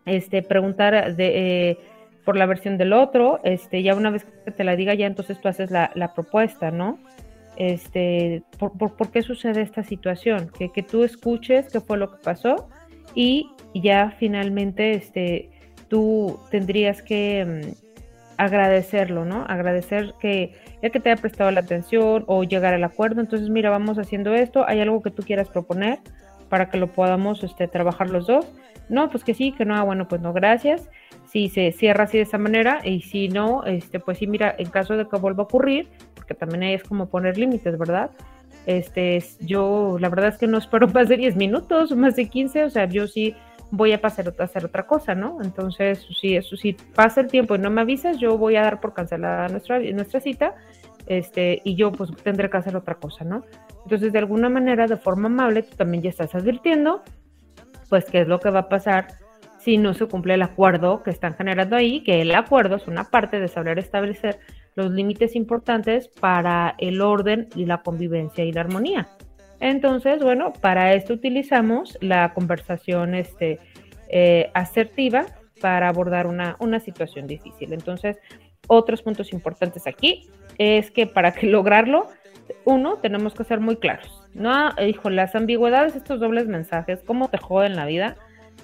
este, 0.05 0.43
preguntar 0.43 1.17
de, 1.17 1.71
eh, 1.71 1.79
por 2.25 2.37
la 2.37 2.47
versión 2.47 2.79
del 2.79 2.93
otro, 2.93 3.41
este, 3.45 3.83
ya 3.83 3.95
una 3.95 4.11
vez 4.11 4.25
que 4.45 4.51
te 4.51 4.65
la 4.65 4.77
diga, 4.77 4.95
ya 4.95 5.07
entonces 5.07 5.41
tú 5.41 5.49
haces 5.49 5.71
la, 5.71 6.13
propuesta, 6.15 6.71
¿no? 6.71 6.99
Este, 7.57 8.43
por, 8.59 8.77
por, 8.77 8.97
por 8.97 9.11
qué 9.11 9.23
sucede 9.23 9.63
esta 9.63 9.83
situación? 9.83 10.51
Que, 10.59 10.71
que 10.71 10.83
tú 10.83 11.05
escuches 11.05 11.69
qué 11.73 11.81
fue 11.81 11.97
lo 11.97 12.11
que 12.11 12.23
pasó 12.23 12.69
y 13.15 13.51
ya 13.75 14.15
finalmente 14.19 14.93
este, 14.93 15.51
tú 15.89 16.39
tendrías 16.51 17.03
que 17.03 17.45
mm, 17.45 17.87
agradecerlo, 18.37 19.25
¿no? 19.25 19.45
Agradecer 19.49 20.15
que 20.21 20.55
ya 20.83 20.91
que 20.91 21.01
te 21.01 21.11
haya 21.11 21.21
prestado 21.21 21.51
la 21.51 21.61
atención 21.61 22.25
o 22.27 22.45
llegar 22.45 22.75
al 22.75 22.85
acuerdo, 22.85 23.21
entonces 23.21 23.49
mira, 23.49 23.71
vamos 23.71 23.99
haciendo 23.99 24.35
esto, 24.35 24.67
hay 24.69 24.81
algo 24.81 25.03
que 25.03 25.11
tú 25.11 25.23
quieras 25.23 25.49
proponer 25.49 25.99
para 26.49 26.71
que 26.71 26.79
lo 26.79 26.89
podamos 26.89 27.43
este, 27.45 27.69
trabajar 27.69 28.11
los 28.11 28.27
dos. 28.27 28.47
No, 28.89 29.11
pues 29.11 29.25
que 29.25 29.35
sí, 29.35 29.53
que 29.53 29.65
no, 29.65 29.75
ah, 29.75 29.83
bueno, 29.83 30.07
pues 30.07 30.21
no, 30.21 30.33
gracias. 30.33 30.89
Si 31.27 31.49
se 31.49 31.73
cierra 31.73 32.05
así 32.05 32.19
de 32.19 32.23
esa 32.23 32.39
manera 32.39 32.81
y 32.85 33.03
si 33.03 33.29
no, 33.29 33.65
este, 33.65 33.99
pues 33.99 34.19
sí, 34.19 34.27
mira, 34.27 34.55
en 34.59 34.71
caso 34.71 34.97
de 34.97 35.09
que 35.09 35.17
vuelva 35.17 35.43
a 35.43 35.47
ocurrir, 35.47 35.89
porque 36.15 36.35
también 36.35 36.63
es 36.63 36.85
como 36.85 37.07
poner 37.09 37.37
límites, 37.37 37.77
¿verdad? 37.79 38.11
Este, 38.65 39.17
es- 39.17 39.39
yo 39.41 39.97
la 40.01 40.09
verdad 40.09 40.29
es 40.31 40.39
que 40.39 40.47
no 40.47 40.59
espero 40.59 40.87
más 40.95 41.09
de 41.09 41.17
10 41.17 41.37
minutos, 41.37 41.95
más 41.97 42.15
de 42.17 42.29
15, 42.29 42.65
o 42.65 42.71
sea, 42.71 42.87
yo 42.87 43.07
sí 43.09 43.35
voy 43.73 43.93
a 43.93 44.01
pasar 44.01 44.33
a 44.39 44.45
hacer 44.45 44.65
otra 44.65 44.87
cosa, 44.87 45.17
¿no? 45.17 45.39
Entonces, 45.43 46.07
si 46.21 46.41
si 46.43 46.73
pasa 46.95 47.21
el 47.23 47.27
tiempo 47.27 47.57
y 47.57 47.59
no 47.59 47.71
me 47.71 47.81
avisas, 47.81 48.19
yo 48.19 48.39
voy 48.39 48.55
a 48.55 48.63
dar 48.63 48.81
por 48.81 48.95
cancelada 48.95 49.49
nuestra, 49.49 49.81
nuestra 49.81 50.21
cita, 50.21 50.55
este, 51.09 51.61
y 51.65 51.75
yo 51.75 51.91
pues 51.91 52.11
tendré 52.23 52.49
que 52.49 52.57
hacer 52.57 52.77
otra 52.77 52.95
cosa, 52.95 53.25
¿no? 53.25 53.43
Entonces, 53.87 54.13
de 54.13 54.19
alguna 54.19 54.49
manera, 54.49 54.89
de 54.89 54.97
forma 54.97 55.27
amable, 55.29 55.63
tú 55.63 55.77
también 55.77 56.03
ya 56.03 56.11
estás 56.11 56.35
advirtiendo, 56.35 57.05
pues, 57.89 58.05
qué 58.07 58.23
es 58.23 58.27
lo 58.27 58.41
que 58.41 58.51
va 58.51 58.59
a 58.59 58.69
pasar 58.69 59.07
si 59.61 59.79
no 59.79 59.95
se 59.95 60.07
cumple 60.07 60.35
el 60.35 60.43
acuerdo 60.43 61.05
que 61.05 61.11
están 61.11 61.37
generando 61.37 61.77
ahí, 61.77 62.03
que 62.03 62.21
el 62.21 62.35
acuerdo 62.35 62.75
es 62.75 62.89
una 62.89 63.05
parte 63.05 63.39
de 63.39 63.47
saber 63.47 63.79
establecer 63.79 64.41
los 64.75 64.91
límites 64.91 65.37
importantes 65.37 66.09
para 66.09 66.75
el 66.79 67.01
orden 67.01 67.49
y 67.55 67.65
la 67.65 67.79
convivencia 67.85 68.45
y 68.45 68.51
la 68.51 68.63
armonía. 68.63 69.07
Entonces, 69.61 70.21
bueno, 70.21 70.53
para 70.53 70.93
esto 70.95 71.15
utilizamos 71.15 71.97
la 72.01 72.35
conversación 72.35 73.15
este, 73.15 73.61
eh, 74.09 74.51
asertiva 74.53 75.27
para 75.61 75.89
abordar 75.89 76.27
una, 76.27 76.57
una 76.59 76.81
situación 76.81 77.29
difícil. 77.29 77.73
Entonces, 77.73 78.19
otros 78.67 79.03
puntos 79.03 79.33
importantes 79.33 79.87
aquí 79.87 80.29
es 80.59 80.91
que 80.91 81.07
para 81.07 81.31
que 81.33 81.47
lograrlo, 81.47 82.09
uno, 82.67 82.97
tenemos 82.97 83.33
que 83.33 83.45
ser 83.45 83.61
muy 83.61 83.77
claros. 83.77 84.23
No, 84.35 84.71
hijo, 84.83 85.09
las 85.09 85.35
ambigüedades, 85.35 85.95
estos 85.95 86.21
dobles 86.21 86.47
mensajes, 86.49 87.01
cómo 87.07 87.29
te 87.29 87.39
joden 87.39 87.77
la 87.77 87.87
vida, 87.87 88.17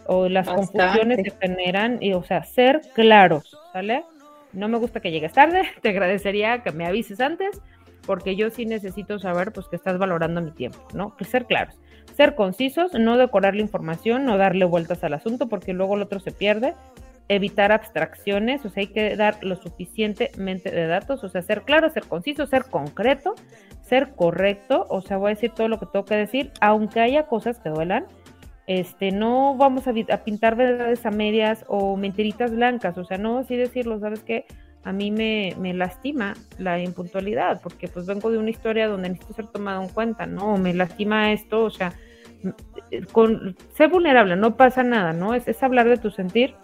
o 0.06 0.28
las 0.28 0.46
Bastante. 0.46 0.78
confusiones 0.78 1.18
que 1.22 1.30
generan, 1.40 1.98
y 2.02 2.12
o 2.12 2.22
sea, 2.24 2.42
ser 2.42 2.82
claros, 2.94 3.56
¿sale? 3.72 4.04
No 4.52 4.68
me 4.68 4.76
gusta 4.78 5.00
que 5.00 5.12
llegues 5.12 5.32
tarde, 5.32 5.62
te 5.82 5.90
agradecería 5.90 6.62
que 6.64 6.72
me 6.72 6.84
avises 6.84 7.20
antes, 7.20 7.62
porque 8.04 8.34
yo 8.34 8.50
sí 8.50 8.66
necesito 8.66 9.20
saber, 9.20 9.52
pues, 9.52 9.68
que 9.68 9.76
estás 9.76 9.96
valorando 9.98 10.42
mi 10.42 10.50
tiempo, 10.50 10.80
¿no? 10.92 11.16
Que 11.16 11.24
ser 11.24 11.46
claros, 11.46 11.78
ser 12.16 12.34
concisos, 12.34 12.94
no 12.94 13.16
decorar 13.16 13.54
la 13.54 13.62
información, 13.62 14.24
no 14.24 14.36
darle 14.36 14.64
vueltas 14.64 15.04
al 15.04 15.14
asunto, 15.14 15.48
porque 15.48 15.72
luego 15.72 15.94
el 15.94 16.02
otro 16.02 16.18
se 16.18 16.32
pierde, 16.32 16.74
evitar 17.28 17.72
abstracciones, 17.72 18.64
o 18.64 18.70
sea, 18.70 18.82
hay 18.82 18.88
que 18.88 19.16
dar 19.16 19.42
lo 19.42 19.56
suficientemente 19.56 20.70
de 20.70 20.86
datos, 20.86 21.24
o 21.24 21.28
sea, 21.28 21.42
ser 21.42 21.62
claro, 21.62 21.90
ser 21.90 22.04
conciso, 22.04 22.46
ser 22.46 22.64
concreto, 22.64 23.34
ser 23.82 24.14
correcto, 24.14 24.86
o 24.90 25.00
sea, 25.00 25.16
voy 25.16 25.32
a 25.32 25.34
decir 25.34 25.50
todo 25.50 25.68
lo 25.68 25.78
que 25.78 25.86
tengo 25.86 26.04
que 26.04 26.16
decir, 26.16 26.50
aunque 26.60 27.00
haya 27.00 27.26
cosas 27.26 27.58
que 27.58 27.70
duelan, 27.70 28.06
este, 28.66 29.10
no 29.10 29.56
vamos 29.56 29.84
a, 29.88 29.92
pintar 30.24 30.56
verdades 30.56 31.04
a 31.04 31.10
medias 31.10 31.64
o 31.68 31.96
mentiritas 31.96 32.54
blancas, 32.54 32.96
o 32.98 33.04
sea, 33.04 33.18
no 33.18 33.38
así 33.38 33.56
decirlo, 33.56 33.98
¿sabes 33.98 34.22
qué? 34.22 34.46
a 34.84 34.92
mí 34.92 35.10
me, 35.10 35.54
me 35.58 35.74
lastima 35.74 36.34
la 36.58 36.80
impuntualidad, 36.80 37.60
porque 37.62 37.88
pues 37.88 38.06
vengo 38.06 38.30
de 38.30 38.38
una 38.38 38.50
historia 38.50 38.88
donde 38.88 39.10
necesito 39.10 39.34
ser 39.34 39.46
tomado 39.46 39.82
en 39.82 39.88
cuenta, 39.88 40.26
¿no? 40.26 40.56
Me 40.56 40.74
lastima 40.74 41.32
esto, 41.32 41.62
o 41.62 41.70
sea, 41.70 41.92
con, 43.12 43.56
ser 43.76 43.90
vulnerable, 43.90 44.36
no 44.36 44.56
pasa 44.56 44.82
nada, 44.82 45.12
¿no? 45.12 45.34
Es, 45.34 45.46
es 45.46 45.62
hablar 45.62 45.88
de 45.88 45.98
tu 45.98 46.10
sentir, 46.10 46.54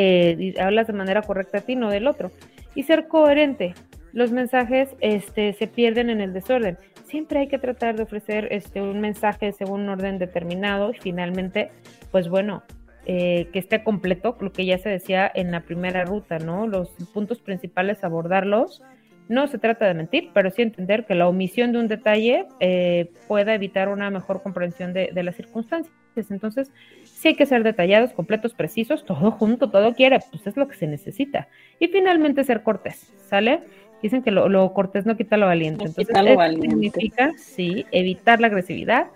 eh, 0.00 0.54
hablas 0.58 0.86
de 0.86 0.92
manera 0.92 1.22
correcta 1.22 1.58
a 1.58 1.60
ti, 1.60 1.76
no 1.76 1.90
del 1.90 2.06
otro. 2.06 2.30
Y 2.74 2.84
ser 2.84 3.08
coherente. 3.08 3.74
Los 4.12 4.32
mensajes 4.32 4.88
este, 5.00 5.52
se 5.52 5.66
pierden 5.66 6.10
en 6.10 6.20
el 6.20 6.32
desorden. 6.32 6.78
Siempre 7.06 7.40
hay 7.40 7.48
que 7.48 7.58
tratar 7.58 7.96
de 7.96 8.04
ofrecer 8.04 8.48
este, 8.50 8.80
un 8.80 9.00
mensaje 9.00 9.52
según 9.52 9.82
un 9.82 9.88
orden 9.90 10.18
determinado 10.18 10.90
y 10.90 10.94
finalmente, 10.94 11.70
pues 12.10 12.28
bueno, 12.28 12.62
eh, 13.06 13.48
que 13.52 13.58
esté 13.58 13.82
completo, 13.82 14.36
lo 14.40 14.52
que 14.52 14.64
ya 14.64 14.78
se 14.78 14.88
decía 14.88 15.30
en 15.34 15.50
la 15.50 15.60
primera 15.60 16.04
ruta, 16.04 16.38
¿no? 16.38 16.66
Los 16.66 16.90
puntos 17.12 17.40
principales, 17.40 18.04
abordarlos. 18.04 18.82
No 19.30 19.46
se 19.46 19.58
trata 19.58 19.86
de 19.86 19.94
mentir, 19.94 20.30
pero 20.34 20.50
sí 20.50 20.60
entender 20.60 21.06
que 21.06 21.14
la 21.14 21.28
omisión 21.28 21.70
de 21.70 21.78
un 21.78 21.86
detalle 21.86 22.46
eh, 22.58 23.12
pueda 23.28 23.54
evitar 23.54 23.88
una 23.88 24.10
mejor 24.10 24.42
comprensión 24.42 24.92
de, 24.92 25.10
de 25.14 25.22
las 25.22 25.36
circunstancias. 25.36 25.94
Entonces, 26.30 26.72
sí 27.04 27.28
hay 27.28 27.34
que 27.36 27.46
ser 27.46 27.62
detallados, 27.62 28.12
completos, 28.12 28.54
precisos, 28.54 29.04
todo 29.06 29.30
junto, 29.30 29.70
todo 29.70 29.94
quiere, 29.94 30.18
pues 30.30 30.44
es 30.46 30.56
lo 30.56 30.66
que 30.66 30.74
se 30.74 30.88
necesita. 30.88 31.46
Y 31.78 31.86
finalmente 31.86 32.42
ser 32.42 32.64
cortés, 32.64 33.14
¿sale? 33.28 33.60
Dicen 34.02 34.22
que 34.22 34.32
lo, 34.32 34.48
lo 34.48 34.72
cortés 34.74 35.06
no 35.06 35.16
quita 35.16 35.36
lo 35.36 35.46
valiente. 35.46 35.84
No 35.84 35.90
Entonces, 35.90 36.08
quita 36.08 36.22
lo 36.22 36.34
valiente. 36.34 36.68
significa, 36.68 37.32
sí, 37.36 37.86
evitar 37.92 38.40
la 38.40 38.48
agresividad. 38.48 39.06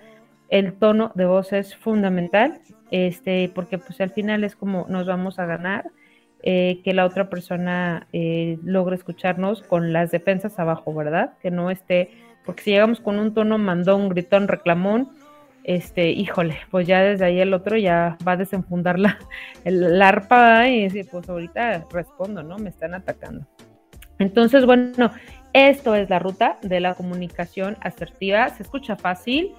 El 0.49 0.75
tono 0.75 1.11
de 1.17 1.27
voz 1.27 1.53
es 1.53 1.75
fundamental, 1.75 2.61
este, 2.93 3.51
porque 3.53 3.79
pues 3.79 4.01
al 4.01 4.11
final 4.11 4.45
es 4.45 4.55
como 4.55 4.87
nos 4.89 5.07
vamos 5.07 5.41
a 5.41 5.47
ganar, 5.47 5.91
eh, 6.47 6.83
que 6.85 6.93
la 6.93 7.07
otra 7.07 7.31
persona 7.31 8.07
eh, 8.13 8.59
logre 8.63 8.97
escucharnos 8.97 9.63
con 9.63 9.95
las 9.95 10.11
defensas 10.11 10.59
abajo, 10.59 10.93
¿verdad? 10.93 11.33
Que 11.41 11.51
no 11.51 11.71
esté, 11.71 12.11
porque 12.45 12.63
si 12.63 12.71
llegamos 12.73 13.01
con 13.01 13.19
un 13.19 13.33
tono 13.33 13.57
mandón, 13.57 14.11
gritón, 14.11 14.47
reclamón, 14.47 15.09
este, 15.63 16.11
híjole, 16.11 16.59
pues 16.71 16.87
ya 16.87 17.03
desde 17.03 17.25
ahí 17.25 17.41
el 17.41 17.55
otro 17.55 17.79
ya 17.79 18.19
va 18.29 18.33
a 18.33 18.37
desenfundar 18.37 18.99
la, 18.99 19.19
el, 19.65 19.99
la 19.99 20.09
arpa 20.09 20.69
y 20.69 20.83
decir, 20.83 21.09
pues 21.11 21.27
ahorita 21.31 21.87
respondo, 21.91 22.43
¿no? 22.43 22.59
Me 22.59 22.69
están 22.69 22.93
atacando. 22.93 23.47
Entonces, 24.19 24.67
bueno, 24.67 25.13
esto 25.55 25.95
es 25.95 26.11
la 26.11 26.19
ruta 26.19 26.59
de 26.61 26.81
la 26.81 26.95
comunicación 26.95 27.79
asertiva. 27.81 28.51
Se 28.51 28.65
escucha 28.65 28.97
fácil, 28.97 29.55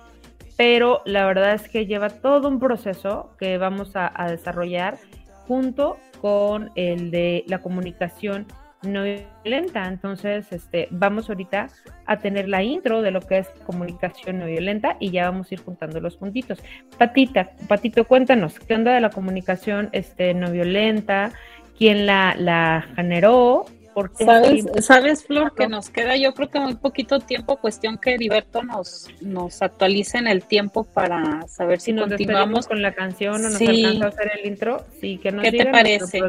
pero 0.55 1.01
la 1.05 1.25
verdad 1.25 1.55
es 1.55 1.67
que 1.67 1.87
lleva 1.87 2.11
todo 2.11 2.47
un 2.47 2.59
proceso 2.59 3.35
que 3.39 3.57
vamos 3.57 3.95
a, 3.95 4.11
a 4.13 4.29
desarrollar 4.29 4.99
junto 5.47 5.97
con 6.25 6.71
el 6.73 7.11
de 7.11 7.43
la 7.45 7.59
comunicación 7.59 8.47
no 8.81 9.03
violenta. 9.03 9.87
Entonces, 9.87 10.51
este, 10.51 10.87
vamos 10.89 11.29
ahorita 11.29 11.67
a 12.07 12.17
tener 12.17 12.49
la 12.49 12.63
intro 12.63 13.03
de 13.03 13.11
lo 13.11 13.21
que 13.21 13.37
es 13.37 13.47
comunicación 13.63 14.39
no 14.39 14.47
violenta 14.47 14.97
y 14.99 15.11
ya 15.11 15.29
vamos 15.29 15.51
a 15.51 15.53
ir 15.53 15.61
juntando 15.61 15.99
los 15.99 16.17
puntitos. 16.17 16.63
Patita, 16.97 17.51
Patito, 17.67 18.05
cuéntanos, 18.05 18.57
¿qué 18.57 18.73
onda 18.73 18.95
de 18.95 19.01
la 19.01 19.11
comunicación 19.11 19.89
este, 19.91 20.33
no 20.33 20.49
violenta? 20.49 21.31
¿Quién 21.77 22.07
la, 22.07 22.33
la 22.39 22.87
generó? 22.95 23.65
¿Por 23.95 24.11
qué 24.11 24.25
¿Sabes? 24.25 24.65
¿Sabes, 24.81 25.23
Flor, 25.23 25.55
que 25.55 25.69
nos 25.69 25.89
queda 25.89 26.17
yo 26.17 26.33
creo 26.33 26.49
que 26.49 26.59
muy 26.59 26.75
poquito 26.75 27.19
tiempo, 27.21 27.55
cuestión 27.55 27.97
que 27.97 28.15
Heriberto 28.15 28.61
nos, 28.61 29.07
nos 29.21 29.61
actualice 29.61 30.17
en 30.17 30.27
el 30.27 30.43
tiempo 30.43 30.83
para 30.83 31.47
saber 31.47 31.79
si, 31.79 31.85
si 31.85 31.93
nos 31.93 32.09
continuamos. 32.09 32.67
con 32.67 32.81
la 32.81 32.93
canción 32.93 33.35
o 33.35 33.49
nos 33.49 33.53
Sí. 33.53 33.85
alcanza 33.85 34.05
a 34.05 34.09
hacer 34.09 34.31
el 34.37 34.45
intro, 34.47 34.83
sí, 34.99 35.17
que 35.17 35.31
nos 35.31 35.43
¿Qué 35.43 35.51
te 35.53 35.65
parece? 35.67 36.19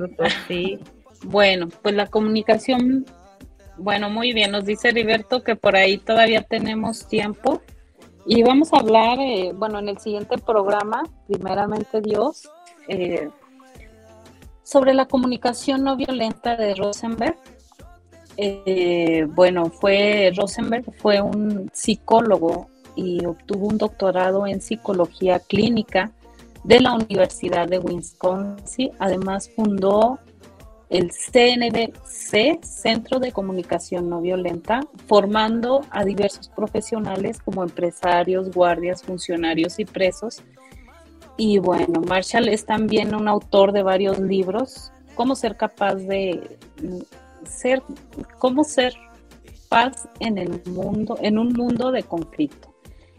Sí, 0.47 0.79
Bueno, 1.25 1.67
pues 1.83 1.97
la 1.97 2.07
comunicación, 2.07 3.05
bueno, 3.79 4.11
muy 4.11 4.33
bien, 4.33 4.53
nos 4.53 4.65
dice 4.65 4.91
Heriberto 4.91 5.43
que 5.43 5.57
por 5.57 5.75
ahí 5.75 5.99
todavía 5.99 6.43
tenemos 6.43 7.09
tiempo 7.09 7.63
y 8.27 8.45
vamos 8.45 8.73
a 8.73 8.77
hablar, 8.79 9.19
eh, 9.19 9.51
bueno, 9.53 9.81
en 9.81 9.89
el 9.89 9.99
siguiente 9.99 10.39
programa, 10.39 11.03
primeramente 11.27 12.01
Dios, 12.01 12.49
eh, 12.87 13.29
sobre 14.63 14.95
la 14.95 15.07
comunicación 15.07 15.83
no 15.83 15.97
violenta 15.97 16.55
de 16.55 16.77
Rosenberg. 16.77 17.37
Eh, 18.37 19.27
bueno, 19.31 19.71
fue 19.71 20.33
Rosenberg 20.37 20.85
fue 20.99 21.21
un 21.21 21.71
psicólogo 21.73 22.69
y 22.95 23.25
obtuvo 23.25 23.69
un 23.69 23.79
doctorado 23.79 24.47
en 24.47 24.61
psicología 24.61 25.39
clínica 25.39 26.13
de 26.65 26.81
la 26.81 26.95
Universidad 26.95 27.69
de 27.69 27.79
Wisconsin. 27.79 28.91
Además 28.99 29.51
fundó 29.55 30.19
el 30.89 31.11
CNBC, 31.11 32.63
Centro 32.63 33.19
de 33.19 33.33
Comunicación 33.33 34.09
No 34.09 34.21
Violenta, 34.21 34.81
formando 35.07 35.83
a 35.91 36.05
diversos 36.05 36.49
profesionales 36.49 37.41
como 37.41 37.63
empresarios, 37.63 38.51
guardias, 38.53 39.03
funcionarios 39.03 39.79
y 39.79 39.85
presos. 39.85 40.43
Y 41.37 41.59
bueno, 41.59 42.01
Marshall 42.01 42.49
es 42.49 42.65
también 42.65 43.15
un 43.15 43.29
autor 43.29 43.73
de 43.73 43.83
varios 43.83 44.19
libros, 44.21 44.93
cómo 45.15 45.35
ser 45.35 45.57
capaz 45.57 45.97
de 45.97 46.59
ser, 47.47 47.83
cómo 48.39 48.65
ser 48.65 48.95
paz 49.69 50.09
en 50.21 50.39
el 50.39 50.63
mundo, 50.67 51.19
en 51.21 51.39
un 51.39 51.53
mundo 51.53 51.91
de 51.91 52.03
conflicto. 52.03 52.75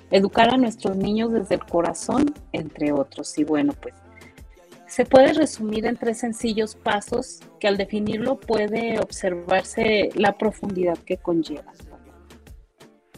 Educar 0.09 0.53
a 0.53 0.57
nuestros 0.57 0.95
niños 0.95 1.33
desde 1.33 1.55
el 1.55 1.65
corazón, 1.65 2.33
entre 2.53 2.93
otros. 2.93 3.37
Y 3.37 3.43
bueno, 3.43 3.73
pues 3.81 3.93
se 4.87 5.05
puede 5.05 5.33
resumir 5.33 5.85
en 5.85 5.97
tres 5.97 6.19
sencillos 6.19 6.75
pasos 6.75 7.41
que 7.59 7.67
al 7.67 7.77
definirlo 7.77 8.39
puede 8.39 8.99
observarse 8.99 10.09
la 10.15 10.37
profundidad 10.37 10.97
que 10.99 11.17
conlleva. 11.17 11.73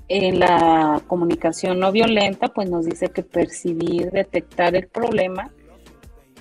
En 0.08 0.40
la 0.40 1.04
comunicación 1.06 1.80
no 1.80 1.92
violenta, 1.92 2.48
pues 2.48 2.68
nos 2.70 2.86
dice 2.86 3.10
que 3.10 3.22
percibir, 3.22 4.10
detectar 4.10 4.76
el 4.76 4.88
problema 4.88 5.52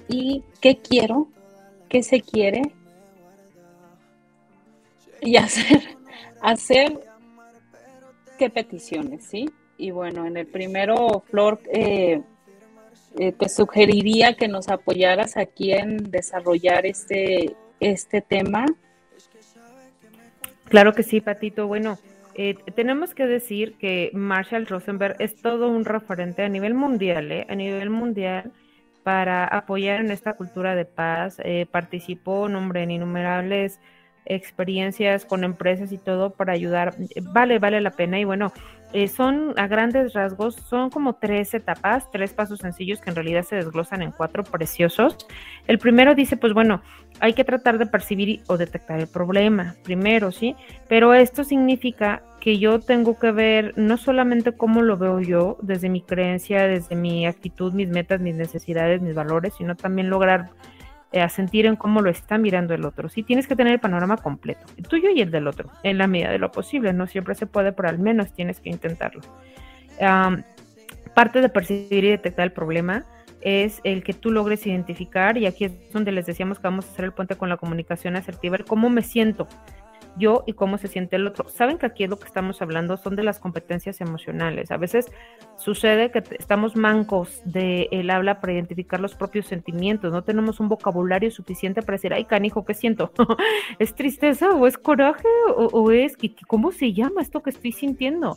y 0.09 0.43
qué 0.63 0.79
quiero, 0.79 1.29
qué 1.91 2.03
se 2.03 2.23
quiere 2.23 2.63
y 5.21 5.37
hacer, 5.37 5.97
hacer 6.41 7.01
qué 8.39 8.51
peticiones, 8.51 9.25
¿sí? 9.25 9.51
Y 9.77 9.91
bueno, 9.91 10.27
en 10.27 10.37
el 10.37 10.47
primero, 10.47 11.23
Flor, 11.31 11.61
eh, 11.73 12.21
eh, 13.19 13.33
te 13.33 13.49
sugeriría 13.49 14.35
que 14.35 14.49
nos 14.49 14.69
apoyaras 14.69 15.37
aquí 15.37 15.73
en 15.73 16.11
desarrollar 16.11 16.87
este, 16.87 17.57
este 17.81 18.21
tema. 18.21 18.67
Claro 20.65 20.93
que 20.93 21.03
sí, 21.03 21.21
Patito. 21.21 21.67
Bueno, 21.67 21.99
eh, 22.35 22.55
tenemos 22.77 23.15
que 23.15 23.27
decir 23.27 23.75
que 23.79 24.11
Marshall 24.13 24.67
Rosenberg 24.67 25.17
es 25.19 25.35
todo 25.43 25.69
un 25.69 25.85
referente 25.85 26.45
a 26.45 26.49
nivel 26.49 26.75
mundial, 26.75 27.33
¿eh? 27.33 27.47
a 27.49 27.57
nivel 27.57 27.91
mundial, 27.91 28.53
para 29.03 29.45
apoyar 29.45 30.01
en 30.01 30.13
esta 30.13 30.35
cultura 30.35 30.77
de 30.77 30.85
paz. 30.85 31.41
Eh, 31.43 31.67
participó, 31.69 32.49
nombre, 32.49 32.85
en 32.85 32.93
innumerables 32.93 33.81
experiencias 34.29 35.25
con 35.25 35.43
empresas 35.43 35.91
y 35.93 35.99
todo 35.99 36.31
para 36.31 36.53
ayudar. 36.53 36.95
Vale, 37.23 37.59
vale 37.59 37.81
la 37.81 37.91
pena. 37.91 38.21
Y 38.21 38.25
bueno, 38.25 38.53
eh, 38.93 39.09
son 39.09 39.53
a 39.59 39.67
grandes 39.67 40.15
rasgos, 40.15 40.55
son 40.55 40.89
como 40.89 41.15
tres 41.17 41.53
etapas, 41.53 42.11
tres 42.11 42.33
pasos 42.33 42.61
sencillos 42.61 43.01
que 43.01 43.11
en 43.11 43.17
realidad 43.17 43.43
se 43.43 43.57
desglosan 43.57 44.01
en 44.01 44.13
cuatro 44.13 44.45
preciosos. 44.45 45.17
El 45.67 45.79
primero 45.79 46.15
dice, 46.15 46.39
pues 46.39 46.55
bueno, 46.55 46.81
hay 47.21 47.35
que 47.35 47.45
tratar 47.45 47.79
de 47.79 47.87
percibir 47.87 48.43
o 48.47 48.57
detectar 48.57 48.99
el 48.99 49.09
problema, 49.09 49.75
primero, 49.83 50.33
¿sí? 50.33 50.57
Pero 50.89 51.13
esto 51.13 51.45
significa 51.45 52.23
que 52.41 52.59
yo 52.59 52.81
tengo 52.81 53.19
que 53.19 53.31
ver 53.31 53.75
no 53.77 53.99
solamente 53.99 54.53
cómo 54.53 54.81
lo 54.81 54.97
veo 54.97 55.21
yo, 55.21 55.59
desde 55.61 55.91
mi 55.91 56.01
creencia, 56.01 56.67
desde 56.67 56.97
mi 56.97 57.27
actitud, 57.27 57.75
mis 57.75 57.91
metas, 57.91 58.21
mis 58.21 58.37
necesidades, 58.37 59.03
mis 59.03 59.15
valores, 59.15 59.53
sino 59.59 59.77
también 59.77 60.09
lograr 60.09 60.49
eh, 60.49 60.53
a 61.13 61.29
sentir 61.29 61.67
en 61.67 61.77
cómo 61.77 62.03
lo 62.03 62.11
está 62.11 62.37
mirando 62.37 62.75
el 62.75 62.85
otro. 62.85 63.09
Sí, 63.09 63.23
tienes 63.23 63.47
que 63.47 63.57
tener 63.57 63.73
el 63.73 63.81
panorama 63.81 64.17
completo, 64.19 64.67
el 64.77 64.87
tuyo 64.87 65.09
y 65.11 65.23
el 65.23 65.31
del 65.31 65.49
otro, 65.49 65.71
en 65.83 65.97
la 65.99 66.07
medida 66.07 66.31
de 66.31 66.39
lo 66.39 66.51
posible. 66.51 66.93
No 66.93 67.07
siempre 67.07 67.35
se 67.35 67.47
puede, 67.47 67.73
pero 67.73 67.89
al 67.89 67.99
menos 67.99 68.33
tienes 68.33 68.61
que 68.61 68.71
intentarlo. 68.71 69.23
Parte 71.15 71.41
de 71.41 71.49
percibir 71.49 72.05
y 72.05 72.11
detectar 72.11 72.45
el 72.45 72.53
problema 72.53 73.07
es 73.41 73.81
el 73.85 74.03
que 74.03 74.13
tú 74.13 74.31
logres 74.31 74.67
identificar, 74.67 75.39
y 75.39 75.47
aquí 75.47 75.65
es 75.65 75.93
donde 75.93 76.13
les 76.13 76.27
decíamos 76.27 76.59
que 76.59 76.65
vamos 76.65 76.87
a 76.87 76.93
hacer 76.93 77.05
el 77.05 77.13
puente 77.13 77.37
con 77.37 77.49
la 77.49 77.57
comunicación 77.57 78.17
asertiva, 78.17 78.57
el 78.57 78.65
cómo 78.65 78.91
me 78.91 79.03
siento 79.03 79.49
yo 80.19 80.45
y 80.47 80.53
cómo 80.53 80.79
se 80.79 80.89
siente 80.89 81.17
el 81.17 81.27
otro. 81.27 81.49
Saben 81.49 81.79
que 81.79 81.87
aquí 81.87 82.05
es 82.05 82.11
lo 82.11 82.19
que 82.19 82.27
estamos 82.27 82.61
hablando 82.63 82.97
son 82.97 83.17
de 83.17 83.23
las 83.23 83.39
competencias 83.39 84.01
emocionales. 84.01 84.71
A 84.71 84.77
veces 84.77 85.11
sucede 85.57 86.11
que 86.11 86.23
estamos 86.39 86.77
mancos 86.77 87.41
del 87.45 87.89
el 87.91 88.11
habla 88.11 88.41
para 88.41 88.53
identificar 88.53 89.01
los 89.01 89.15
propios 89.15 89.47
sentimientos, 89.47 90.13
no 90.13 90.23
tenemos 90.23 90.61
un 90.61 90.69
vocabulario 90.69 91.31
suficiente 91.31 91.83
para 91.83 91.97
decir, 91.97 92.13
ay, 92.13 92.25
canijo, 92.25 92.65
¿qué 92.65 92.75
siento? 92.75 93.13
¿Es 93.79 93.95
tristeza 93.95 94.51
o 94.51 94.67
es 94.67 94.77
coraje 94.79 95.29
o, 95.57 95.91
es, 95.91 96.17
¿cómo 96.47 96.73
se 96.73 96.93
llama 96.93 97.23
esto 97.23 97.43
que 97.43 97.51
estoy 97.51 97.73
sintiendo? 97.73 98.37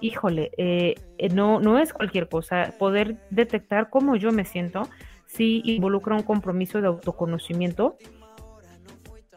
Híjole, 0.00 0.50
eh, 0.58 0.94
no, 1.32 1.60
no 1.60 1.78
es 1.78 1.92
cualquier 1.92 2.28
cosa. 2.28 2.74
Poder 2.78 3.16
detectar 3.30 3.90
cómo 3.90 4.16
yo 4.16 4.32
me 4.32 4.44
siento 4.44 4.88
sí 5.26 5.62
involucra 5.64 6.14
un 6.14 6.22
compromiso 6.22 6.80
de 6.80 6.86
autoconocimiento 6.86 7.96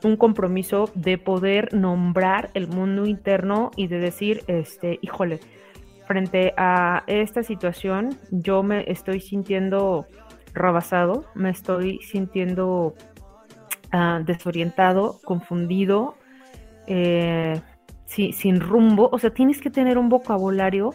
un 0.04 0.18
compromiso 0.18 0.90
de 0.96 1.18
poder 1.18 1.74
nombrar 1.74 2.50
el 2.54 2.68
mundo 2.68 3.06
interno 3.06 3.72
y 3.76 3.88
de 3.88 4.00
decir, 4.00 4.44
este, 4.48 5.00
híjole, 5.02 5.40
frente 6.06 6.54
a 6.58 7.04
esta 7.08 7.44
situación, 7.44 8.18
yo 8.32 8.64
me 8.64 8.90
estoy 8.90 9.20
sintiendo 9.20 10.08
rebasado, 10.54 11.26
me 11.36 11.50
estoy 11.50 12.00
sintiendo 12.00 12.96
ah, 13.92 14.22
desorientado, 14.26 15.20
confundido, 15.24 16.16
eh, 16.88 17.60
sí, 18.06 18.32
sin 18.34 18.60
rumbo. 18.60 19.10
O 19.12 19.20
sea, 19.20 19.32
tienes 19.32 19.62
que 19.62 19.70
tener 19.70 19.98
un 19.98 20.10
vocabulario 20.10 20.94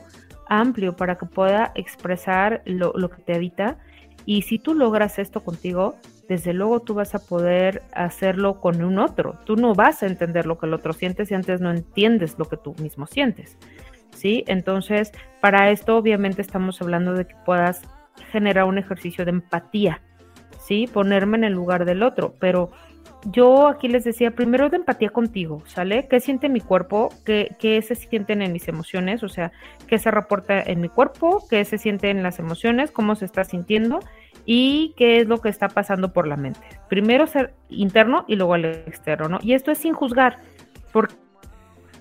amplio 0.48 0.96
para 0.96 1.16
que 1.16 1.26
pueda 1.26 1.72
expresar 1.74 2.62
lo, 2.64 2.92
lo 2.94 3.10
que 3.10 3.22
te 3.22 3.34
habita. 3.34 3.78
Y 4.24 4.42
si 4.42 4.58
tú 4.58 4.74
logras 4.74 5.18
esto 5.18 5.42
contigo, 5.42 5.96
desde 6.32 6.54
luego 6.54 6.80
tú 6.80 6.94
vas 6.94 7.14
a 7.14 7.18
poder 7.18 7.82
hacerlo 7.92 8.58
con 8.58 8.82
un 8.82 8.98
otro. 8.98 9.38
Tú 9.44 9.56
no 9.56 9.74
vas 9.74 10.02
a 10.02 10.06
entender 10.06 10.46
lo 10.46 10.56
que 10.58 10.64
el 10.64 10.72
otro 10.72 10.94
siente 10.94 11.26
si 11.26 11.34
antes 11.34 11.60
no 11.60 11.70
entiendes 11.70 12.38
lo 12.38 12.46
que 12.46 12.56
tú 12.56 12.74
mismo 12.80 13.06
sientes. 13.06 13.58
¿Sí? 14.14 14.42
Entonces, 14.46 15.12
para 15.42 15.70
esto 15.70 15.96
obviamente 15.96 16.40
estamos 16.40 16.80
hablando 16.80 17.12
de 17.12 17.26
que 17.26 17.34
puedas 17.44 17.82
generar 18.30 18.64
un 18.64 18.78
ejercicio 18.78 19.26
de 19.26 19.32
empatía, 19.32 20.00
¿sí? 20.58 20.88
Ponerme 20.90 21.36
en 21.36 21.44
el 21.44 21.52
lugar 21.52 21.84
del 21.84 22.02
otro, 22.02 22.34
pero 22.38 22.70
yo 23.26 23.68
aquí 23.68 23.88
les 23.88 24.04
decía, 24.04 24.30
primero 24.30 24.70
de 24.70 24.76
empatía 24.76 25.10
contigo, 25.10 25.62
¿sale? 25.66 26.08
¿Qué 26.08 26.20
siente 26.20 26.48
mi 26.48 26.60
cuerpo? 26.60 27.10
¿Qué, 27.24 27.54
¿Qué, 27.58 27.80
se 27.82 27.94
sienten 27.94 28.42
en 28.42 28.52
mis 28.52 28.68
emociones? 28.68 29.22
O 29.22 29.28
sea, 29.28 29.52
¿qué 29.86 29.98
se 29.98 30.10
reporta 30.10 30.60
en 30.60 30.80
mi 30.80 30.88
cuerpo? 30.88 31.44
¿Qué 31.48 31.64
se 31.64 31.78
siente 31.78 32.10
en 32.10 32.22
las 32.22 32.38
emociones? 32.38 32.90
¿Cómo 32.90 33.14
se 33.16 33.24
está 33.24 33.44
sintiendo? 33.44 34.00
Y 34.44 34.94
qué 34.96 35.18
es 35.18 35.26
lo 35.26 35.40
que 35.40 35.48
está 35.48 35.68
pasando 35.68 36.12
por 36.12 36.26
la 36.26 36.36
mente. 36.36 36.60
Primero 36.88 37.26
ser 37.26 37.54
interno 37.68 38.24
y 38.28 38.36
luego 38.36 38.54
al 38.54 38.64
externo, 38.64 39.28
¿no? 39.28 39.38
Y 39.42 39.54
esto 39.54 39.70
es 39.70 39.78
sin 39.78 39.94
juzgar, 39.94 40.38
porque 40.92 41.14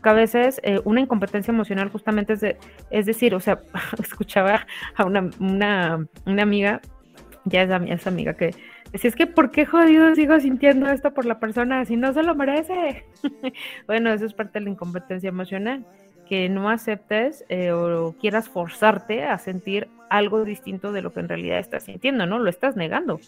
a 0.03 0.13
veces 0.13 0.59
eh, 0.63 0.79
una 0.83 1.01
incompetencia 1.01 1.51
emocional 1.51 1.89
justamente 1.89 2.33
es, 2.33 2.41
de, 2.41 2.57
es 2.89 3.05
decir, 3.05 3.35
o 3.35 3.39
sea, 3.39 3.59
escuchaba 3.99 4.65
a 4.95 5.05
una, 5.05 5.29
una, 5.39 6.05
una 6.25 6.43
amiga, 6.43 6.81
ya 7.45 7.63
es 7.63 7.69
esa 7.89 8.09
amiga 8.09 8.33
que 8.33 8.55
decía, 8.91 9.09
es 9.09 9.15
que 9.15 9.27
¿por 9.27 9.51
qué 9.51 9.65
jodido 9.65 10.13
sigo 10.15 10.39
sintiendo 10.39 10.89
esto 10.89 11.13
por 11.13 11.25
la 11.25 11.39
persona 11.39 11.85
si 11.85 11.95
no 11.95 12.13
se 12.13 12.23
lo 12.23 12.35
merece? 12.35 13.05
bueno, 13.87 14.11
eso 14.11 14.25
es 14.25 14.33
parte 14.33 14.59
de 14.59 14.65
la 14.65 14.71
incompetencia 14.71 15.29
emocional 15.29 15.85
que 16.31 16.47
no 16.47 16.69
aceptes 16.69 17.43
eh, 17.49 17.73
o 17.73 18.15
quieras 18.17 18.47
forzarte 18.47 19.25
a 19.25 19.37
sentir 19.37 19.89
algo 20.09 20.45
distinto 20.45 20.93
de 20.93 21.01
lo 21.01 21.11
que 21.11 21.19
en 21.19 21.27
realidad 21.27 21.59
estás 21.59 21.83
sintiendo, 21.83 22.25
¿no? 22.25 22.39
Lo 22.39 22.49
estás 22.49 22.77
negando. 22.77 23.19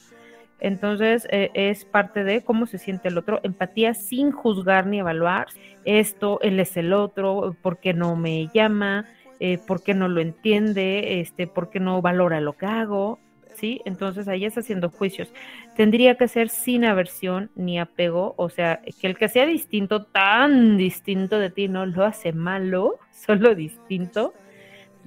Entonces 0.62 1.28
eh, 1.30 1.52
es 1.54 1.84
parte 1.84 2.24
de 2.24 2.46
cómo 2.46 2.66
se 2.66 2.78
siente 2.78 3.10
el 3.10 3.18
otro, 3.18 3.42
empatía 3.44 3.94
sin 3.94 4.32
juzgar 4.32 4.88
ni 4.88 5.00
evaluar. 5.00 5.48
Esto, 5.84 6.40
él 6.42 6.62
es 6.62 6.78
el 6.78 6.94
otro, 6.94 7.58
¿por 7.62 7.80
qué 7.80 7.94
no 7.94 8.16
me 8.16 8.48
llama? 8.54 9.06
Eh, 9.42 9.58
¿Por 9.58 9.84
qué 9.84 9.94
no 9.94 10.08
lo 10.08 10.22
entiende? 10.22 11.20
Este, 11.20 11.46
¿Por 11.46 11.70
qué 11.70 11.82
no 11.82 12.02
valora 12.02 12.40
lo 12.40 12.54
que 12.54 12.66
hago? 12.68 13.20
¿Sí? 13.56 13.82
Entonces 13.86 14.28
ahí 14.28 14.46
está 14.46 14.62
haciendo 14.62 14.90
juicios. 14.90 15.32
Tendría 15.76 16.16
que 16.16 16.28
ser 16.28 16.50
sin 16.50 16.86
aversión 16.86 17.50
ni 17.56 17.80
apego, 17.80 18.34
o 18.38 18.50
sea, 18.50 18.82
que 19.00 19.08
el 19.08 19.18
que 19.18 19.30
sea 19.30 19.46
distinto, 19.46 20.04
tan 20.04 20.78
distinto 20.78 21.40
de 21.40 21.50
ti, 21.50 21.68
no 21.68 21.86
lo 21.86 22.06
hace 22.06 22.34
malo, 22.34 23.00
solo 23.12 23.56
distinto, 23.56 24.34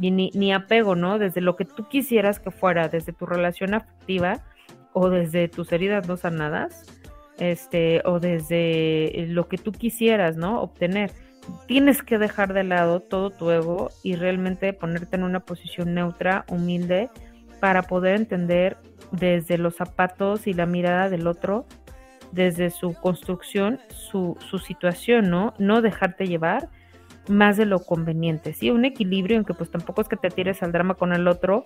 y 0.01 0.11
ni, 0.11 0.31
ni 0.35 0.53
apego, 0.53 0.95
¿no? 0.95 1.19
Desde 1.19 1.41
lo 1.41 1.57
que 1.57 1.65
tú 1.65 1.89
quisieras 1.89 2.41
que 2.41 2.51
fuera, 2.51 2.89
desde 2.89 3.13
tu 3.13 3.27
relación 3.27 3.75
afectiva 3.75 4.43
o 4.93 5.11
desde 5.11 5.49
tus 5.49 5.73
heridas 5.73 6.09
no 6.09 6.17
sanadas, 6.17 6.85
este, 7.39 8.03
o 8.05 8.21
desde 8.21 9.27
lo 9.29 9.49
que 9.49 9.59
tú 9.59 9.73
quisieras, 9.73 10.37
¿no? 10.37 10.61
Obtener. 10.63 11.13
Tienes 11.67 12.03
que 12.03 12.19
dejar 12.19 12.53
de 12.53 12.65
lado 12.65 13.01
todo 13.01 13.31
tu 13.31 13.51
ego 13.51 13.91
y 14.03 14.17
realmente 14.17 14.73
ponerte 14.73 15.17
en 15.17 15.23
una 15.23 15.41
posición 15.41 15.95
neutra, 15.95 16.45
humilde, 16.49 17.09
para 17.67 17.83
poder 17.83 18.15
entender 18.15 18.77
desde 19.11 19.59
los 19.59 19.75
zapatos 19.75 20.47
y 20.47 20.53
la 20.53 20.67
mirada 20.67 21.11
del 21.11 21.27
otro, 21.27 21.67
desde 22.31 22.71
su 22.71 22.95
construcción, 22.95 23.81
su, 23.89 24.39
situación, 24.65 25.31
¿no? 25.31 25.53
No 25.59 25.83
dejarte 25.83 26.29
llevar 26.29 26.69
más 27.27 27.57
de 27.57 27.67
lo 27.67 27.81
conveniente, 27.81 28.53
¿sí? 28.53 28.71
Un 28.71 28.85
equilibrio 28.85 29.37
en 29.37 29.45
que 29.45 29.53
pues 29.53 29.69
tampoco 29.69 30.01
es 30.01 30.07
que 30.07 30.17
te 30.17 30.31
tires 30.31 30.63
al 30.63 30.71
drama 30.71 30.95
con 30.95 31.13
el 31.13 31.27
otro 31.27 31.65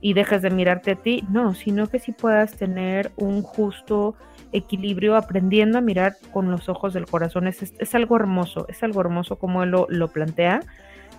y 0.00 0.12
dejes 0.12 0.40
de 0.40 0.50
mirarte 0.50 0.92
a 0.92 0.94
ti, 0.94 1.24
no, 1.28 1.52
sino 1.52 1.88
que 1.88 1.98
sí 1.98 2.12
puedas 2.12 2.56
tener 2.56 3.10
un 3.16 3.42
justo 3.42 4.14
equilibrio 4.52 5.16
aprendiendo 5.16 5.78
a 5.78 5.80
mirar 5.80 6.14
con 6.32 6.52
los 6.52 6.68
ojos 6.68 6.94
del 6.94 7.06
corazón. 7.06 7.48
Es, 7.48 7.74
es, 7.76 7.94
algo 7.96 8.14
hermoso, 8.14 8.66
es 8.68 8.84
algo 8.84 9.00
hermoso 9.00 9.36
como 9.36 9.64
él 9.64 9.70
lo, 9.70 9.88
lo 9.90 10.06
plantea. 10.12 10.60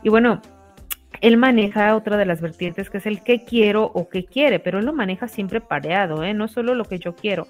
Y 0.03 0.09
bueno, 0.09 0.41
él 1.19 1.37
maneja 1.37 1.95
otra 1.95 2.15
de 2.17 2.25
las 2.25 2.41
vertientes 2.41 2.89
que 2.89 2.97
es 2.99 3.05
el 3.05 3.21
que 3.21 3.43
quiero 3.43 3.83
o 3.83 4.07
que 4.07 4.25
quiere, 4.25 4.59
pero 4.59 4.79
él 4.79 4.85
lo 4.85 4.93
maneja 4.93 5.27
siempre 5.27 5.59
pareado, 5.59 6.23
¿eh? 6.23 6.33
no 6.33 6.47
solo 6.47 6.73
lo 6.73 6.85
que 6.85 6.99
yo 6.99 7.15
quiero. 7.15 7.47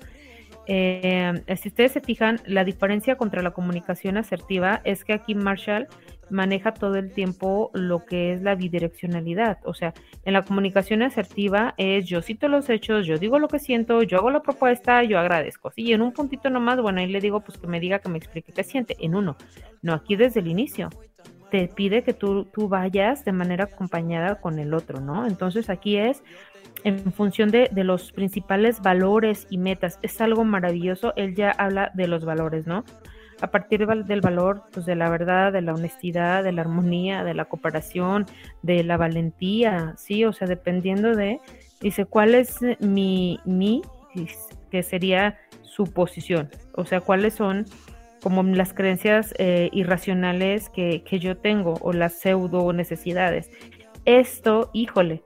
Eh, 0.67 1.33
si 1.61 1.69
ustedes 1.69 1.91
se 1.91 2.01
fijan, 2.01 2.39
la 2.45 2.63
diferencia 2.63 3.15
contra 3.15 3.41
la 3.41 3.51
comunicación 3.51 4.17
asertiva 4.17 4.81
es 4.83 5.03
que 5.03 5.13
aquí 5.13 5.35
Marshall 5.35 5.87
maneja 6.29 6.73
todo 6.73 6.95
el 6.95 7.11
tiempo 7.11 7.71
lo 7.73 8.05
que 8.05 8.33
es 8.33 8.41
la 8.41 8.55
bidireccionalidad. 8.55 9.59
O 9.63 9.73
sea, 9.73 9.93
en 10.23 10.33
la 10.33 10.43
comunicación 10.43 11.01
asertiva 11.01 11.73
es 11.77 12.05
yo 12.05 12.21
cito 12.21 12.47
los 12.47 12.69
hechos, 12.69 13.05
yo 13.05 13.17
digo 13.17 13.37
lo 13.37 13.47
que 13.47 13.59
siento, 13.59 14.01
yo 14.03 14.17
hago 14.17 14.31
la 14.31 14.41
propuesta, 14.41 15.03
yo 15.03 15.19
agradezco. 15.19 15.71
Y 15.75 15.93
en 15.93 16.01
un 16.01 16.13
puntito 16.13 16.49
nomás, 16.49 16.81
bueno, 16.81 17.01
ahí 17.01 17.07
le 17.07 17.19
digo 17.19 17.41
pues 17.41 17.57
que 17.57 17.67
me 17.67 17.79
diga, 17.79 17.99
que 17.99 18.09
me 18.09 18.17
explique 18.17 18.53
qué 18.53 18.63
siente. 18.63 18.95
En 18.99 19.15
uno. 19.15 19.35
No, 19.81 19.93
aquí 19.93 20.15
desde 20.15 20.39
el 20.39 20.47
inicio 20.47 20.89
te 21.51 21.67
pide 21.67 22.01
que 22.03 22.13
tú, 22.13 22.45
tú 22.45 22.69
vayas 22.69 23.25
de 23.25 23.33
manera 23.33 23.65
acompañada 23.65 24.35
con 24.35 24.57
el 24.57 24.73
otro, 24.73 25.01
¿no? 25.01 25.27
Entonces 25.27 25.69
aquí 25.69 25.97
es 25.97 26.23
en 26.85 27.11
función 27.11 27.51
de, 27.51 27.69
de, 27.71 27.83
los 27.83 28.13
principales 28.13 28.81
valores 28.81 29.45
y 29.49 29.57
metas. 29.57 29.99
Es 30.01 30.21
algo 30.21 30.45
maravilloso. 30.45 31.13
Él 31.17 31.35
ya 31.35 31.51
habla 31.51 31.91
de 31.93 32.07
los 32.07 32.23
valores, 32.23 32.65
¿no? 32.65 32.85
A 33.41 33.47
partir 33.47 33.85
del 33.85 34.21
valor, 34.21 34.63
pues 34.71 34.85
de 34.85 34.95
la 34.95 35.09
verdad, 35.09 35.51
de 35.51 35.61
la 35.61 35.73
honestidad, 35.73 36.43
de 36.43 36.53
la 36.53 36.61
armonía, 36.61 37.23
de 37.23 37.33
la 37.33 37.45
cooperación, 37.45 38.25
de 38.61 38.83
la 38.83 38.97
valentía, 38.97 39.93
¿sí? 39.97 40.23
O 40.25 40.31
sea, 40.31 40.47
dependiendo 40.47 41.15
de, 41.15 41.39
dice, 41.81 42.05
¿cuál 42.05 42.33
es 42.33 42.59
mi, 42.79 43.39
mi, 43.43 43.81
que 44.69 44.83
sería 44.83 45.37
su 45.63 45.83
posición? 45.85 46.49
O 46.75 46.85
sea, 46.85 47.01
¿cuáles 47.01 47.33
son 47.33 47.65
como 48.21 48.43
las 48.43 48.73
creencias 48.73 49.33
eh, 49.37 49.69
irracionales 49.73 50.69
que, 50.69 51.03
que, 51.03 51.19
yo 51.19 51.37
tengo 51.37 51.73
o 51.81 51.91
las 51.93 52.13
pseudo 52.13 52.71
necesidades. 52.71 53.49
Esto, 54.05 54.69
híjole, 54.73 55.23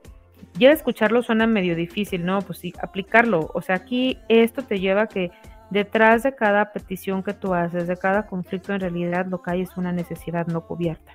ya 0.58 0.72
escucharlo 0.72 1.22
suena 1.22 1.46
medio 1.46 1.76
difícil, 1.76 2.24
¿no? 2.24 2.40
Pues 2.40 2.58
sí, 2.58 2.72
aplicarlo. 2.80 3.50
O 3.54 3.62
sea, 3.62 3.76
aquí 3.76 4.18
esto 4.28 4.62
te 4.62 4.80
lleva 4.80 5.02
a 5.02 5.06
que 5.06 5.30
detrás 5.70 6.22
de 6.22 6.34
cada 6.34 6.72
petición 6.72 7.22
que 7.22 7.34
tú 7.34 7.54
haces, 7.54 7.86
de 7.86 7.96
cada 7.96 8.26
conflicto, 8.26 8.72
en 8.72 8.80
realidad 8.80 9.26
lo 9.26 9.42
que 9.42 9.50
hay 9.50 9.60
es 9.62 9.76
una 9.76 9.92
necesidad 9.92 10.46
no 10.46 10.66
cubierta. 10.66 11.12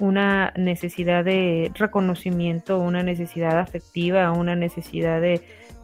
Una 0.00 0.52
necesidad 0.56 1.24
de 1.24 1.72
reconocimiento, 1.74 2.78
una 2.78 3.02
necesidad 3.02 3.58
afectiva, 3.58 4.30
una 4.32 4.54
necesidad 4.54 5.20
de, 5.20 5.42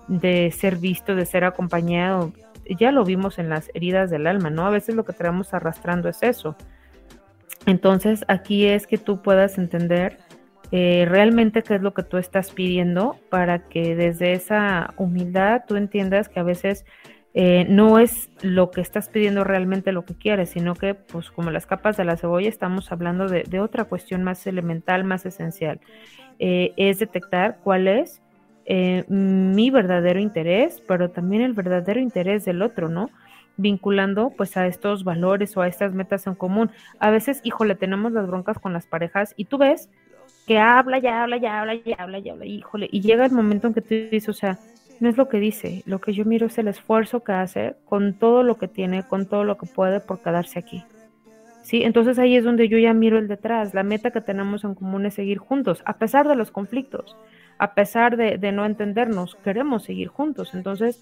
de 0.09 0.53
ser 0.53 0.77
visto, 0.77 1.15
de 1.15 1.27
ser 1.27 1.45
acompañado, 1.45 2.33
ya 2.79 2.93
lo 2.93 3.05
vimos 3.05 3.39
en 3.39 3.49
las 3.49 3.71
heridas 3.75 4.11
del 4.11 4.27
alma, 4.27 4.51
¿no? 4.51 4.67
A 4.67 4.71
veces 4.71 4.95
lo 4.95 5.05
que 5.05 5.13
traemos 5.13 5.55
arrastrando 5.55 6.09
es 6.09 6.23
eso. 6.23 6.57
Entonces 7.67 8.25
aquí 8.29 8.67
es 8.67 8.87
que 8.87 8.99
tú 8.99 9.23
puedas 9.23 9.59
entender 9.59 10.19
eh, 10.71 11.07
realmente 11.09 11.63
qué 11.63 11.77
es 11.77 11.83
lo 11.83 11.95
que 11.95 12.03
tú 12.03 12.17
estás 12.17 12.51
pidiendo 12.51 13.17
para 13.31 13.69
que 13.69 13.95
desde 13.95 14.33
esa 14.33 14.93
humildad 14.97 15.63
tú 15.69 15.77
entiendas 15.77 16.29
que 16.29 16.41
a 16.41 16.43
veces 16.43 16.85
eh, 17.33 17.67
no 17.69 17.99
es 17.99 18.31
lo 18.43 18.71
que 18.71 18.81
estás 18.81 19.09
pidiendo 19.09 19.45
realmente 19.45 19.93
lo 19.93 20.05
que 20.05 20.15
quieres, 20.15 20.51
sino 20.51 20.75
que 20.75 20.95
pues 20.95 21.31
como 21.31 21.51
las 21.51 21.67
capas 21.67 21.97
de 21.97 22.05
la 22.05 22.17
cebolla 22.17 22.49
estamos 22.49 22.93
hablando 22.93 23.29
de, 23.29 23.61
otra 23.61 23.85
cuestión 23.85 24.23
más 24.23 24.47
elemental, 24.47 25.05
más 25.05 25.27
esencial. 25.27 25.81
Eh, 26.39 26.73
es 26.77 26.99
detectar 26.99 27.59
cuál 27.63 27.87
es 27.87 28.24
eh, 28.67 29.05
mi 29.09 29.71
verdadero 29.71 30.21
interés, 30.21 30.83
pero 30.87 31.11
también 31.11 31.43
el 31.43 31.53
verdadero 31.53 32.01
interés 32.01 32.45
del 32.45 32.63
otro, 32.63 32.89
¿no? 32.89 33.11
Vinculando 33.57 34.31
pues 34.37 34.57
a 34.57 34.67
estos 34.67 35.05
valores 35.05 35.57
o 35.57 35.61
a 35.61 35.69
estas 35.69 35.93
metas 35.93 36.27
en 36.27 36.35
común. 36.35 36.71
A 36.99 37.11
veces, 37.11 37.41
híjole, 37.45 37.75
tenemos 37.75 38.13
las 38.13 38.27
broncas 38.27 38.59
con 38.59 38.73
las 38.73 38.87
parejas 38.87 39.35
y 39.37 39.45
tú 39.45 39.59
ves 39.59 39.91
que 40.47 40.59
habla, 40.59 40.99
ya 40.99 41.23
habla, 41.23 41.37
ya 41.37 41.61
habla, 41.61 41.75
ya 41.75 41.97
habla, 41.99 42.19
ya 42.19 42.33
habla, 42.33 42.47
híjole, 42.47 42.89
y 42.91 43.01
llega 43.01 43.25
el 43.25 43.33
momento 43.33 43.67
en 43.67 43.75
que 43.75 43.81
tú 43.81 43.95
dices, 43.95 44.29
o 44.29 44.33
sea, 44.35 44.59
no 45.01 45.09
es 45.09 45.17
lo 45.17 45.29
que 45.29 45.39
dice, 45.39 45.83
lo 45.87 46.01
que 46.01 46.13
yo 46.13 46.25
miro 46.25 46.47
es 46.47 46.59
el 46.59 46.69
esfuerzo 46.69 47.25
que 47.25 47.33
hace 47.33 47.77
con 47.87 48.15
todo 48.15 48.43
lo 48.43 48.59
que 48.59 48.69
tiene, 48.69 49.03
con 49.05 49.27
todo 49.27 49.45
lo 49.45 49.57
que 49.57 49.67
puede 49.67 50.01
por 50.01 50.21
quedarse 50.21 50.59
aquí. 50.59 50.85
¿Sí? 51.63 51.83
Entonces 51.83 52.19
ahí 52.19 52.37
es 52.37 52.45
donde 52.45 52.69
yo 52.69 52.77
ya 52.77 52.93
miro 52.93 53.17
el 53.19 53.27
detrás. 53.27 53.73
La 53.73 53.85
meta 53.85 54.11
que 54.11 54.21
tenemos 54.21 54.65
en 54.65 54.75
común 54.75 55.07
es 55.07 55.15
seguir 55.15 55.39
juntos, 55.39 55.83
a 55.87 55.97
pesar 55.97 56.29
de 56.29 56.37
los 56.37 56.51
conflictos 56.51 57.17
a 57.59 57.75
pesar 57.75 58.17
de, 58.17 58.53
no 58.53 58.65
entendernos, 58.67 59.37
queremos 59.37 59.85
seguir 59.85 60.09
juntos. 60.09 60.55
Entonces, 60.55 61.01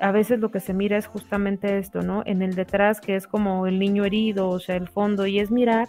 a 0.00 0.12
veces 0.12 0.40
lo 0.40 0.50
que 0.50 0.60
se 0.60 0.74
mira 0.74 0.96
es 0.96 1.06
justamente 1.06 1.78
esto, 1.78 2.02
¿no? 2.02 2.22
En 2.26 2.42
el 2.42 2.54
detrás, 2.54 3.00
que 3.00 3.16
es 3.16 3.26
como 3.26 3.66
el 3.66 3.78
niño 3.78 4.04
herido, 4.04 4.48
o 4.48 4.58
sea, 4.60 4.76
el 4.76 4.88
fondo, 4.88 5.26
y 5.26 5.38
es 5.38 5.50
mirar 5.50 5.88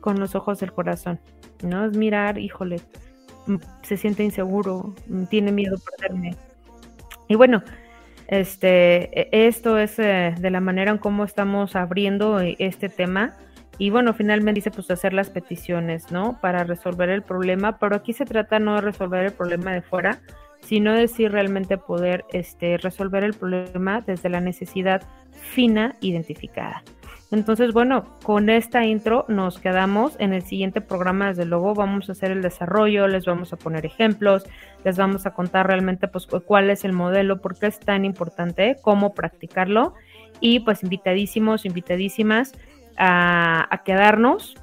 con 0.00 0.20
los 0.20 0.34
ojos 0.34 0.60
del 0.60 0.72
corazón, 0.72 1.18
¿no? 1.62 1.84
Es 1.84 1.96
mirar, 1.96 2.38
híjole, 2.38 2.80
mm, 3.46 3.56
se 3.82 3.96
siente 3.96 4.22
inseguro, 4.24 4.94
mm, 5.08 5.24
tiene 5.24 5.52
miedo 5.52 5.76
a 5.76 5.90
perderme. 5.98 6.36
Y 7.28 7.36
bueno, 7.36 7.62
este, 8.28 9.20
e- 9.20 9.46
esto 9.48 9.78
es 9.78 9.98
eh, 9.98 10.34
de 10.38 10.50
la 10.50 10.60
manera 10.60 10.90
en 10.90 10.98
cómo 10.98 11.24
estamos 11.24 11.76
abriendo 11.76 12.40
eh, 12.40 12.56
este 12.58 12.88
tema. 12.88 13.34
Y 13.78 13.90
bueno, 13.90 14.14
finalmente 14.14 14.58
dice 14.58 14.70
pues 14.70 14.90
hacer 14.90 15.12
las 15.12 15.30
peticiones, 15.30 16.12
¿no? 16.12 16.38
Para 16.40 16.64
resolver 16.64 17.10
el 17.10 17.22
problema, 17.22 17.78
pero 17.78 17.96
aquí 17.96 18.12
se 18.12 18.24
trata 18.24 18.58
no 18.58 18.76
de 18.76 18.80
resolver 18.82 19.24
el 19.24 19.32
problema 19.32 19.72
de 19.72 19.82
fuera, 19.82 20.20
sino 20.60 20.92
de 20.92 21.08
sí 21.08 21.28
realmente 21.28 21.76
poder 21.76 22.24
este, 22.32 22.78
resolver 22.78 23.24
el 23.24 23.34
problema 23.34 24.00
desde 24.00 24.28
la 24.28 24.40
necesidad 24.40 25.02
fina 25.32 25.96
identificada. 26.00 26.82
Entonces, 27.30 27.72
bueno, 27.72 28.04
con 28.22 28.48
esta 28.48 28.84
intro 28.84 29.24
nos 29.28 29.58
quedamos. 29.58 30.14
En 30.20 30.32
el 30.32 30.42
siguiente 30.42 30.80
programa, 30.80 31.28
desde 31.28 31.44
luego, 31.44 31.74
vamos 31.74 32.08
a 32.08 32.12
hacer 32.12 32.30
el 32.30 32.42
desarrollo, 32.42 33.08
les 33.08 33.24
vamos 33.24 33.52
a 33.52 33.56
poner 33.56 33.84
ejemplos, 33.84 34.44
les 34.84 34.96
vamos 34.96 35.26
a 35.26 35.32
contar 35.32 35.66
realmente 35.66 36.06
pues 36.06 36.26
cu- 36.26 36.42
cuál 36.42 36.70
es 36.70 36.84
el 36.84 36.92
modelo, 36.92 37.40
por 37.40 37.58
qué 37.58 37.66
es 37.66 37.80
tan 37.80 38.04
importante, 38.04 38.76
cómo 38.82 39.14
practicarlo. 39.14 39.94
Y 40.38 40.60
pues 40.60 40.84
invitadísimos, 40.84 41.64
invitadísimas 41.64 42.52
a, 42.96 43.82
quedarnos 43.84 44.54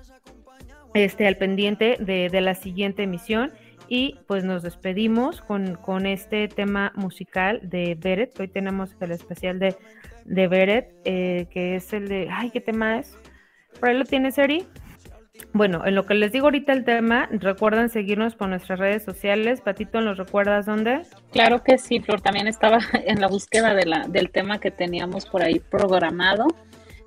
este, 0.93 1.27
al 1.27 1.38
pendiente 1.38 1.97
de, 1.99 2.29
de 2.29 2.41
la 2.41 2.55
siguiente 2.55 3.03
emisión. 3.03 3.51
Y 3.88 4.19
pues 4.25 4.45
nos 4.45 4.63
despedimos 4.63 5.41
con, 5.41 5.75
con 5.75 6.05
este 6.05 6.47
tema 6.47 6.93
musical 6.95 7.59
de 7.61 7.97
Beret. 7.99 8.39
Hoy 8.39 8.47
tenemos 8.47 8.95
el 9.01 9.11
especial 9.11 9.59
de, 9.59 9.75
de 10.23 10.47
Beret, 10.47 10.93
eh, 11.03 11.47
que 11.51 11.75
es 11.75 11.91
el 11.91 12.07
de. 12.07 12.29
Ay, 12.32 12.51
¿qué 12.51 12.61
tema 12.61 12.99
es? 12.99 13.17
¿Por 13.79 13.89
ahí 13.89 13.97
lo 13.97 14.05
tienes, 14.05 14.38
Eri? 14.38 14.65
Bueno, 15.53 15.86
en 15.86 15.95
lo 15.95 16.05
que 16.05 16.13
les 16.13 16.32
digo 16.32 16.45
ahorita 16.45 16.71
el 16.71 16.86
tema, 16.86 17.27
recuerden 17.32 17.89
seguirnos 17.89 18.36
por 18.36 18.47
nuestras 18.47 18.79
redes 18.79 19.03
sociales. 19.03 19.61
Patito, 19.61 19.99
¿nos 20.01 20.17
recuerdas 20.17 20.65
dónde? 20.65 21.01
Claro 21.32 21.63
que 21.63 21.77
sí, 21.77 21.99
Flor. 21.99 22.21
También 22.21 22.47
estaba 22.47 22.79
en 23.05 23.19
la 23.19 23.27
búsqueda 23.27 23.73
de 23.73 23.86
la, 23.86 24.07
del 24.07 24.29
tema 24.29 24.59
que 24.59 24.71
teníamos 24.71 25.25
por 25.25 25.41
ahí 25.41 25.59
programado. 25.59 26.47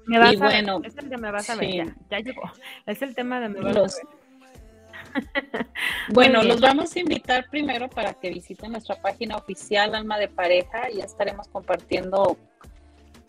Me 0.06 0.18
vas 0.18 0.32
Y 0.32 0.36
a 0.36 0.40
ver. 0.40 0.64
bueno, 0.64 0.80
Es 0.84 0.96
el 0.96 1.08
de 1.08 1.16
Me 1.18 1.30
vas 1.30 1.48
a 1.50 1.56
ver. 1.56 1.70
sí. 1.70 1.76
Ya, 1.78 1.94
ya 2.10 2.18
llegó. 2.20 2.42
Es 2.86 3.02
el 3.02 3.14
tema 3.14 3.40
de 3.40 3.48
Me 3.48 3.60
vas 3.60 3.74
Los- 3.74 3.94
a 3.94 3.98
ver. 4.06 4.24
Bueno, 6.12 6.42
los 6.42 6.60
vamos 6.60 6.94
a 6.96 7.00
invitar 7.00 7.46
primero 7.50 7.88
para 7.88 8.14
que 8.14 8.30
visiten 8.30 8.72
nuestra 8.72 8.96
página 8.96 9.36
oficial 9.36 9.94
Alma 9.94 10.18
de 10.18 10.28
Pareja. 10.28 10.88
Ya 10.90 11.04
estaremos 11.04 11.48
compartiendo 11.48 12.36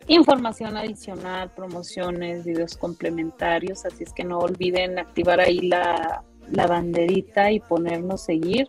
información 0.07 0.77
adicional, 0.77 1.51
promociones, 1.51 2.43
videos 2.45 2.75
complementarios. 2.77 3.85
Así 3.85 4.03
es 4.03 4.13
que 4.13 4.23
no 4.23 4.39
olviden 4.39 4.99
activar 4.99 5.39
ahí 5.39 5.59
la, 5.61 6.23
la 6.49 6.67
banderita 6.67 7.51
y 7.51 7.59
ponernos 7.59 8.23
seguir. 8.25 8.67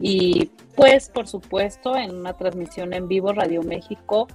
Y 0.00 0.50
pues, 0.74 1.08
por 1.08 1.28
supuesto, 1.28 1.96
en 1.96 2.14
una 2.16 2.32
transmisión 2.32 2.92
en 2.94 3.06
vivo, 3.08 3.32
Radio 3.32 3.62
México. 3.62 4.26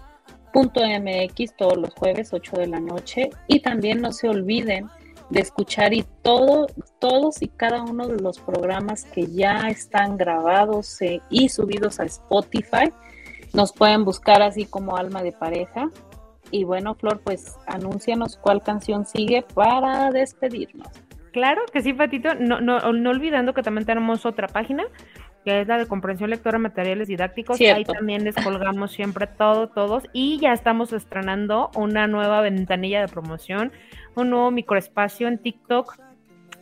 MX 0.53 1.55
todos 1.55 1.77
los 1.77 1.93
jueves 1.93 2.33
8 2.33 2.57
de 2.57 2.67
la 2.67 2.79
noche 2.79 3.29
y 3.47 3.59
también 3.61 4.01
no 4.01 4.11
se 4.11 4.27
olviden 4.29 4.89
de 5.29 5.41
escuchar 5.41 5.93
y 5.93 6.03
todo, 6.23 6.67
todos 6.99 7.41
y 7.41 7.47
cada 7.47 7.83
uno 7.83 8.07
de 8.07 8.21
los 8.21 8.39
programas 8.39 9.05
que 9.05 9.27
ya 9.27 9.69
están 9.69 10.17
grabados 10.17 11.01
eh, 11.01 11.21
y 11.29 11.49
subidos 11.49 11.99
a 11.99 12.05
Spotify. 12.05 12.91
Nos 13.53 13.71
pueden 13.71 14.05
buscar 14.05 14.41
así 14.41 14.65
como 14.65 14.97
Alma 14.97 15.21
de 15.23 15.31
Pareja. 15.31 15.89
Y 16.51 16.63
bueno, 16.63 16.95
Flor, 16.95 17.21
pues 17.23 17.57
anúncianos 17.67 18.37
cuál 18.37 18.63
canción 18.63 19.05
sigue 19.05 19.45
para 19.53 20.09
despedirnos. 20.09 20.87
Claro 21.31 21.61
que 21.71 21.81
sí, 21.81 21.93
Patito. 21.93 22.33
No, 22.33 22.59
no, 22.59 22.79
no 22.91 23.09
olvidando 23.09 23.53
que 23.53 23.61
también 23.61 23.85
tenemos 23.85 24.25
otra 24.25 24.47
página, 24.47 24.85
que 25.49 25.61
es 25.61 25.67
la 25.67 25.79
de 25.79 25.87
comprensión 25.87 26.29
lectora 26.29 26.59
de 26.59 26.63
materiales 26.63 27.07
didácticos. 27.07 27.57
Cierto. 27.57 27.77
Ahí 27.77 27.83
también 27.83 28.23
les 28.23 28.35
colgamos 28.35 28.91
siempre 28.91 29.25
todo, 29.25 29.67
todos. 29.67 30.03
Y 30.13 30.37
ya 30.37 30.53
estamos 30.53 30.93
estrenando 30.93 31.71
una 31.75 32.05
nueva 32.05 32.41
ventanilla 32.41 33.01
de 33.01 33.07
promoción, 33.07 33.71
un 34.13 34.29
nuevo 34.29 34.51
microespacio 34.51 35.27
en 35.27 35.39
TikTok. 35.39 35.97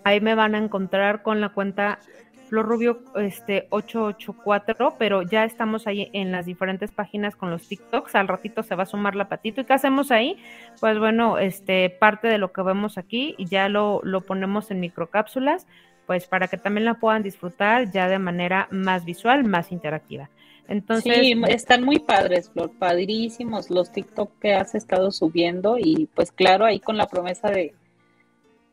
Ahí 0.05 0.21
me 0.21 0.35
van 0.35 0.55
a 0.55 0.59
encontrar 0.59 1.21
con 1.21 1.41
la 1.41 1.49
cuenta 1.49 1.99
Flor 2.47 2.65
Rubio 2.65 3.01
este, 3.15 3.67
884, 3.71 4.95
pero 4.97 5.21
ya 5.21 5.43
estamos 5.43 5.85
ahí 5.85 6.09
en 6.13 6.31
las 6.31 6.45
diferentes 6.45 6.91
páginas 6.91 7.35
con 7.35 7.51
los 7.51 7.67
TikToks. 7.67 8.15
Al 8.15 8.29
ratito 8.29 8.63
se 8.63 8.75
va 8.75 8.83
a 8.83 8.85
sumar 8.85 9.15
la 9.15 9.27
patito. 9.27 9.59
¿Y 9.59 9.65
qué 9.65 9.73
hacemos 9.73 10.11
ahí? 10.11 10.37
Pues 10.79 10.97
bueno, 10.97 11.39
este, 11.39 11.89
parte 11.89 12.29
de 12.29 12.37
lo 12.37 12.53
que 12.53 12.61
vemos 12.61 12.97
aquí 12.97 13.35
y 13.37 13.47
ya 13.47 13.67
lo, 13.67 13.99
lo 14.03 14.21
ponemos 14.21 14.71
en 14.71 14.79
microcápsulas, 14.79 15.67
pues 16.07 16.25
para 16.25 16.47
que 16.47 16.57
también 16.57 16.85
la 16.85 16.95
puedan 16.95 17.21
disfrutar 17.21 17.91
ya 17.91 18.07
de 18.07 18.17
manera 18.17 18.67
más 18.71 19.05
visual, 19.05 19.43
más 19.43 19.71
interactiva. 19.71 20.29
Entonces, 20.69 21.15
sí, 21.17 21.33
están 21.47 21.83
muy 21.83 21.99
padres, 21.99 22.49
Flor, 22.49 22.71
padrísimos 22.77 23.69
los 23.69 23.91
TikTok 23.91 24.31
que 24.39 24.53
has 24.53 24.73
estado 24.73 25.11
subiendo 25.11 25.77
y 25.77 26.09
pues 26.15 26.31
claro, 26.31 26.65
ahí 26.65 26.79
con 26.79 26.97
la 26.97 27.07
promesa 27.07 27.49
de, 27.49 27.73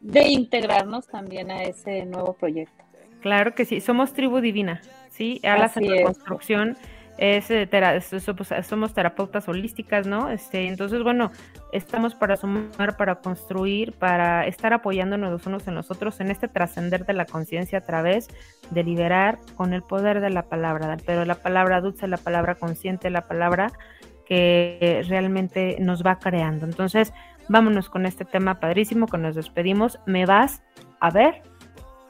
de 0.01 0.29
integrarnos 0.29 1.07
también 1.07 1.51
a 1.51 1.63
ese 1.63 2.05
nuevo 2.05 2.33
proyecto. 2.33 2.83
Claro 3.21 3.55
que 3.55 3.65
sí, 3.65 3.81
somos 3.81 4.13
tribu 4.13 4.41
divina, 4.41 4.81
¿sí? 5.11 5.41
En 5.43 5.63
Así 5.63 5.87
es. 5.87 6.19
Es, 7.19 7.51
eh, 7.51 7.67
tera- 7.67 7.95
es- 7.95 8.07
somos, 8.23 8.49
somos 8.67 8.95
terapeutas 8.95 9.49
holísticas, 9.49 10.07
¿no? 10.07 10.31
Este, 10.31 10.67
entonces, 10.67 11.03
bueno, 11.03 11.31
estamos 11.73 12.15
para 12.15 12.37
sumar, 12.37 12.97
para 12.97 13.17
construir, 13.17 13.93
para 13.93 14.47
estar 14.47 14.73
apoyándonos 14.73 15.31
los 15.31 15.47
unos 15.47 15.67
en 15.69 15.75
los 15.75 15.91
otros 15.91 16.21
en 16.21 16.31
este 16.31 16.49
trascender 16.49 17.07
de 17.07 17.13
la 17.13 17.25
conciencia 17.25 17.79
a 17.79 17.83
través 17.83 18.29
de 18.71 18.83
liberar 18.83 19.39
con 19.57 19.75
el 19.75 19.83
poder 19.83 20.21
de 20.21 20.31
la 20.31 20.43
palabra, 20.43 20.97
pero 21.07 21.25
la 21.25 21.37
palabra 21.37 21.81
dulce, 21.81 22.09
la 22.09 22.17
palabra 22.17 22.55
consciente, 22.57 23.11
la 23.11 23.27
palabra 23.27 23.73
que 24.27 25.05
realmente 25.09 25.77
nos 25.81 26.03
va 26.03 26.19
creando. 26.19 26.65
Entonces, 26.67 27.13
vámonos 27.49 27.91
con 27.91 28.07
este 28.07 28.25
tema 28.25 28.59
padrísimo 28.59 29.07
que 29.07 29.19
nos 29.19 29.35
despedimos. 29.35 29.99
Me 30.07 30.27
vas 30.27 30.63
a 31.01 31.11
ver 31.11 31.43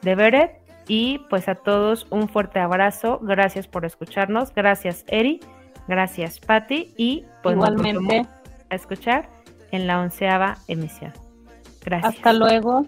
de 0.01 0.15
Beret 0.15 0.64
y 0.87 1.19
pues 1.29 1.47
a 1.47 1.55
todos 1.55 2.07
un 2.09 2.29
fuerte 2.29 2.59
abrazo. 2.59 3.19
Gracias 3.21 3.67
por 3.67 3.85
escucharnos. 3.85 4.53
Gracias 4.53 5.05
Eri. 5.07 5.39
Gracias 5.87 6.39
Patti. 6.39 6.93
Y 6.97 7.25
pues 7.43 7.55
Igualmente, 7.55 8.25
a 8.69 8.75
escuchar 8.75 9.29
en 9.71 9.87
la 9.87 9.99
onceava 9.99 10.57
emisión. 10.67 11.13
Gracias. 11.83 12.15
hasta 12.15 12.33
luego. 12.33 12.85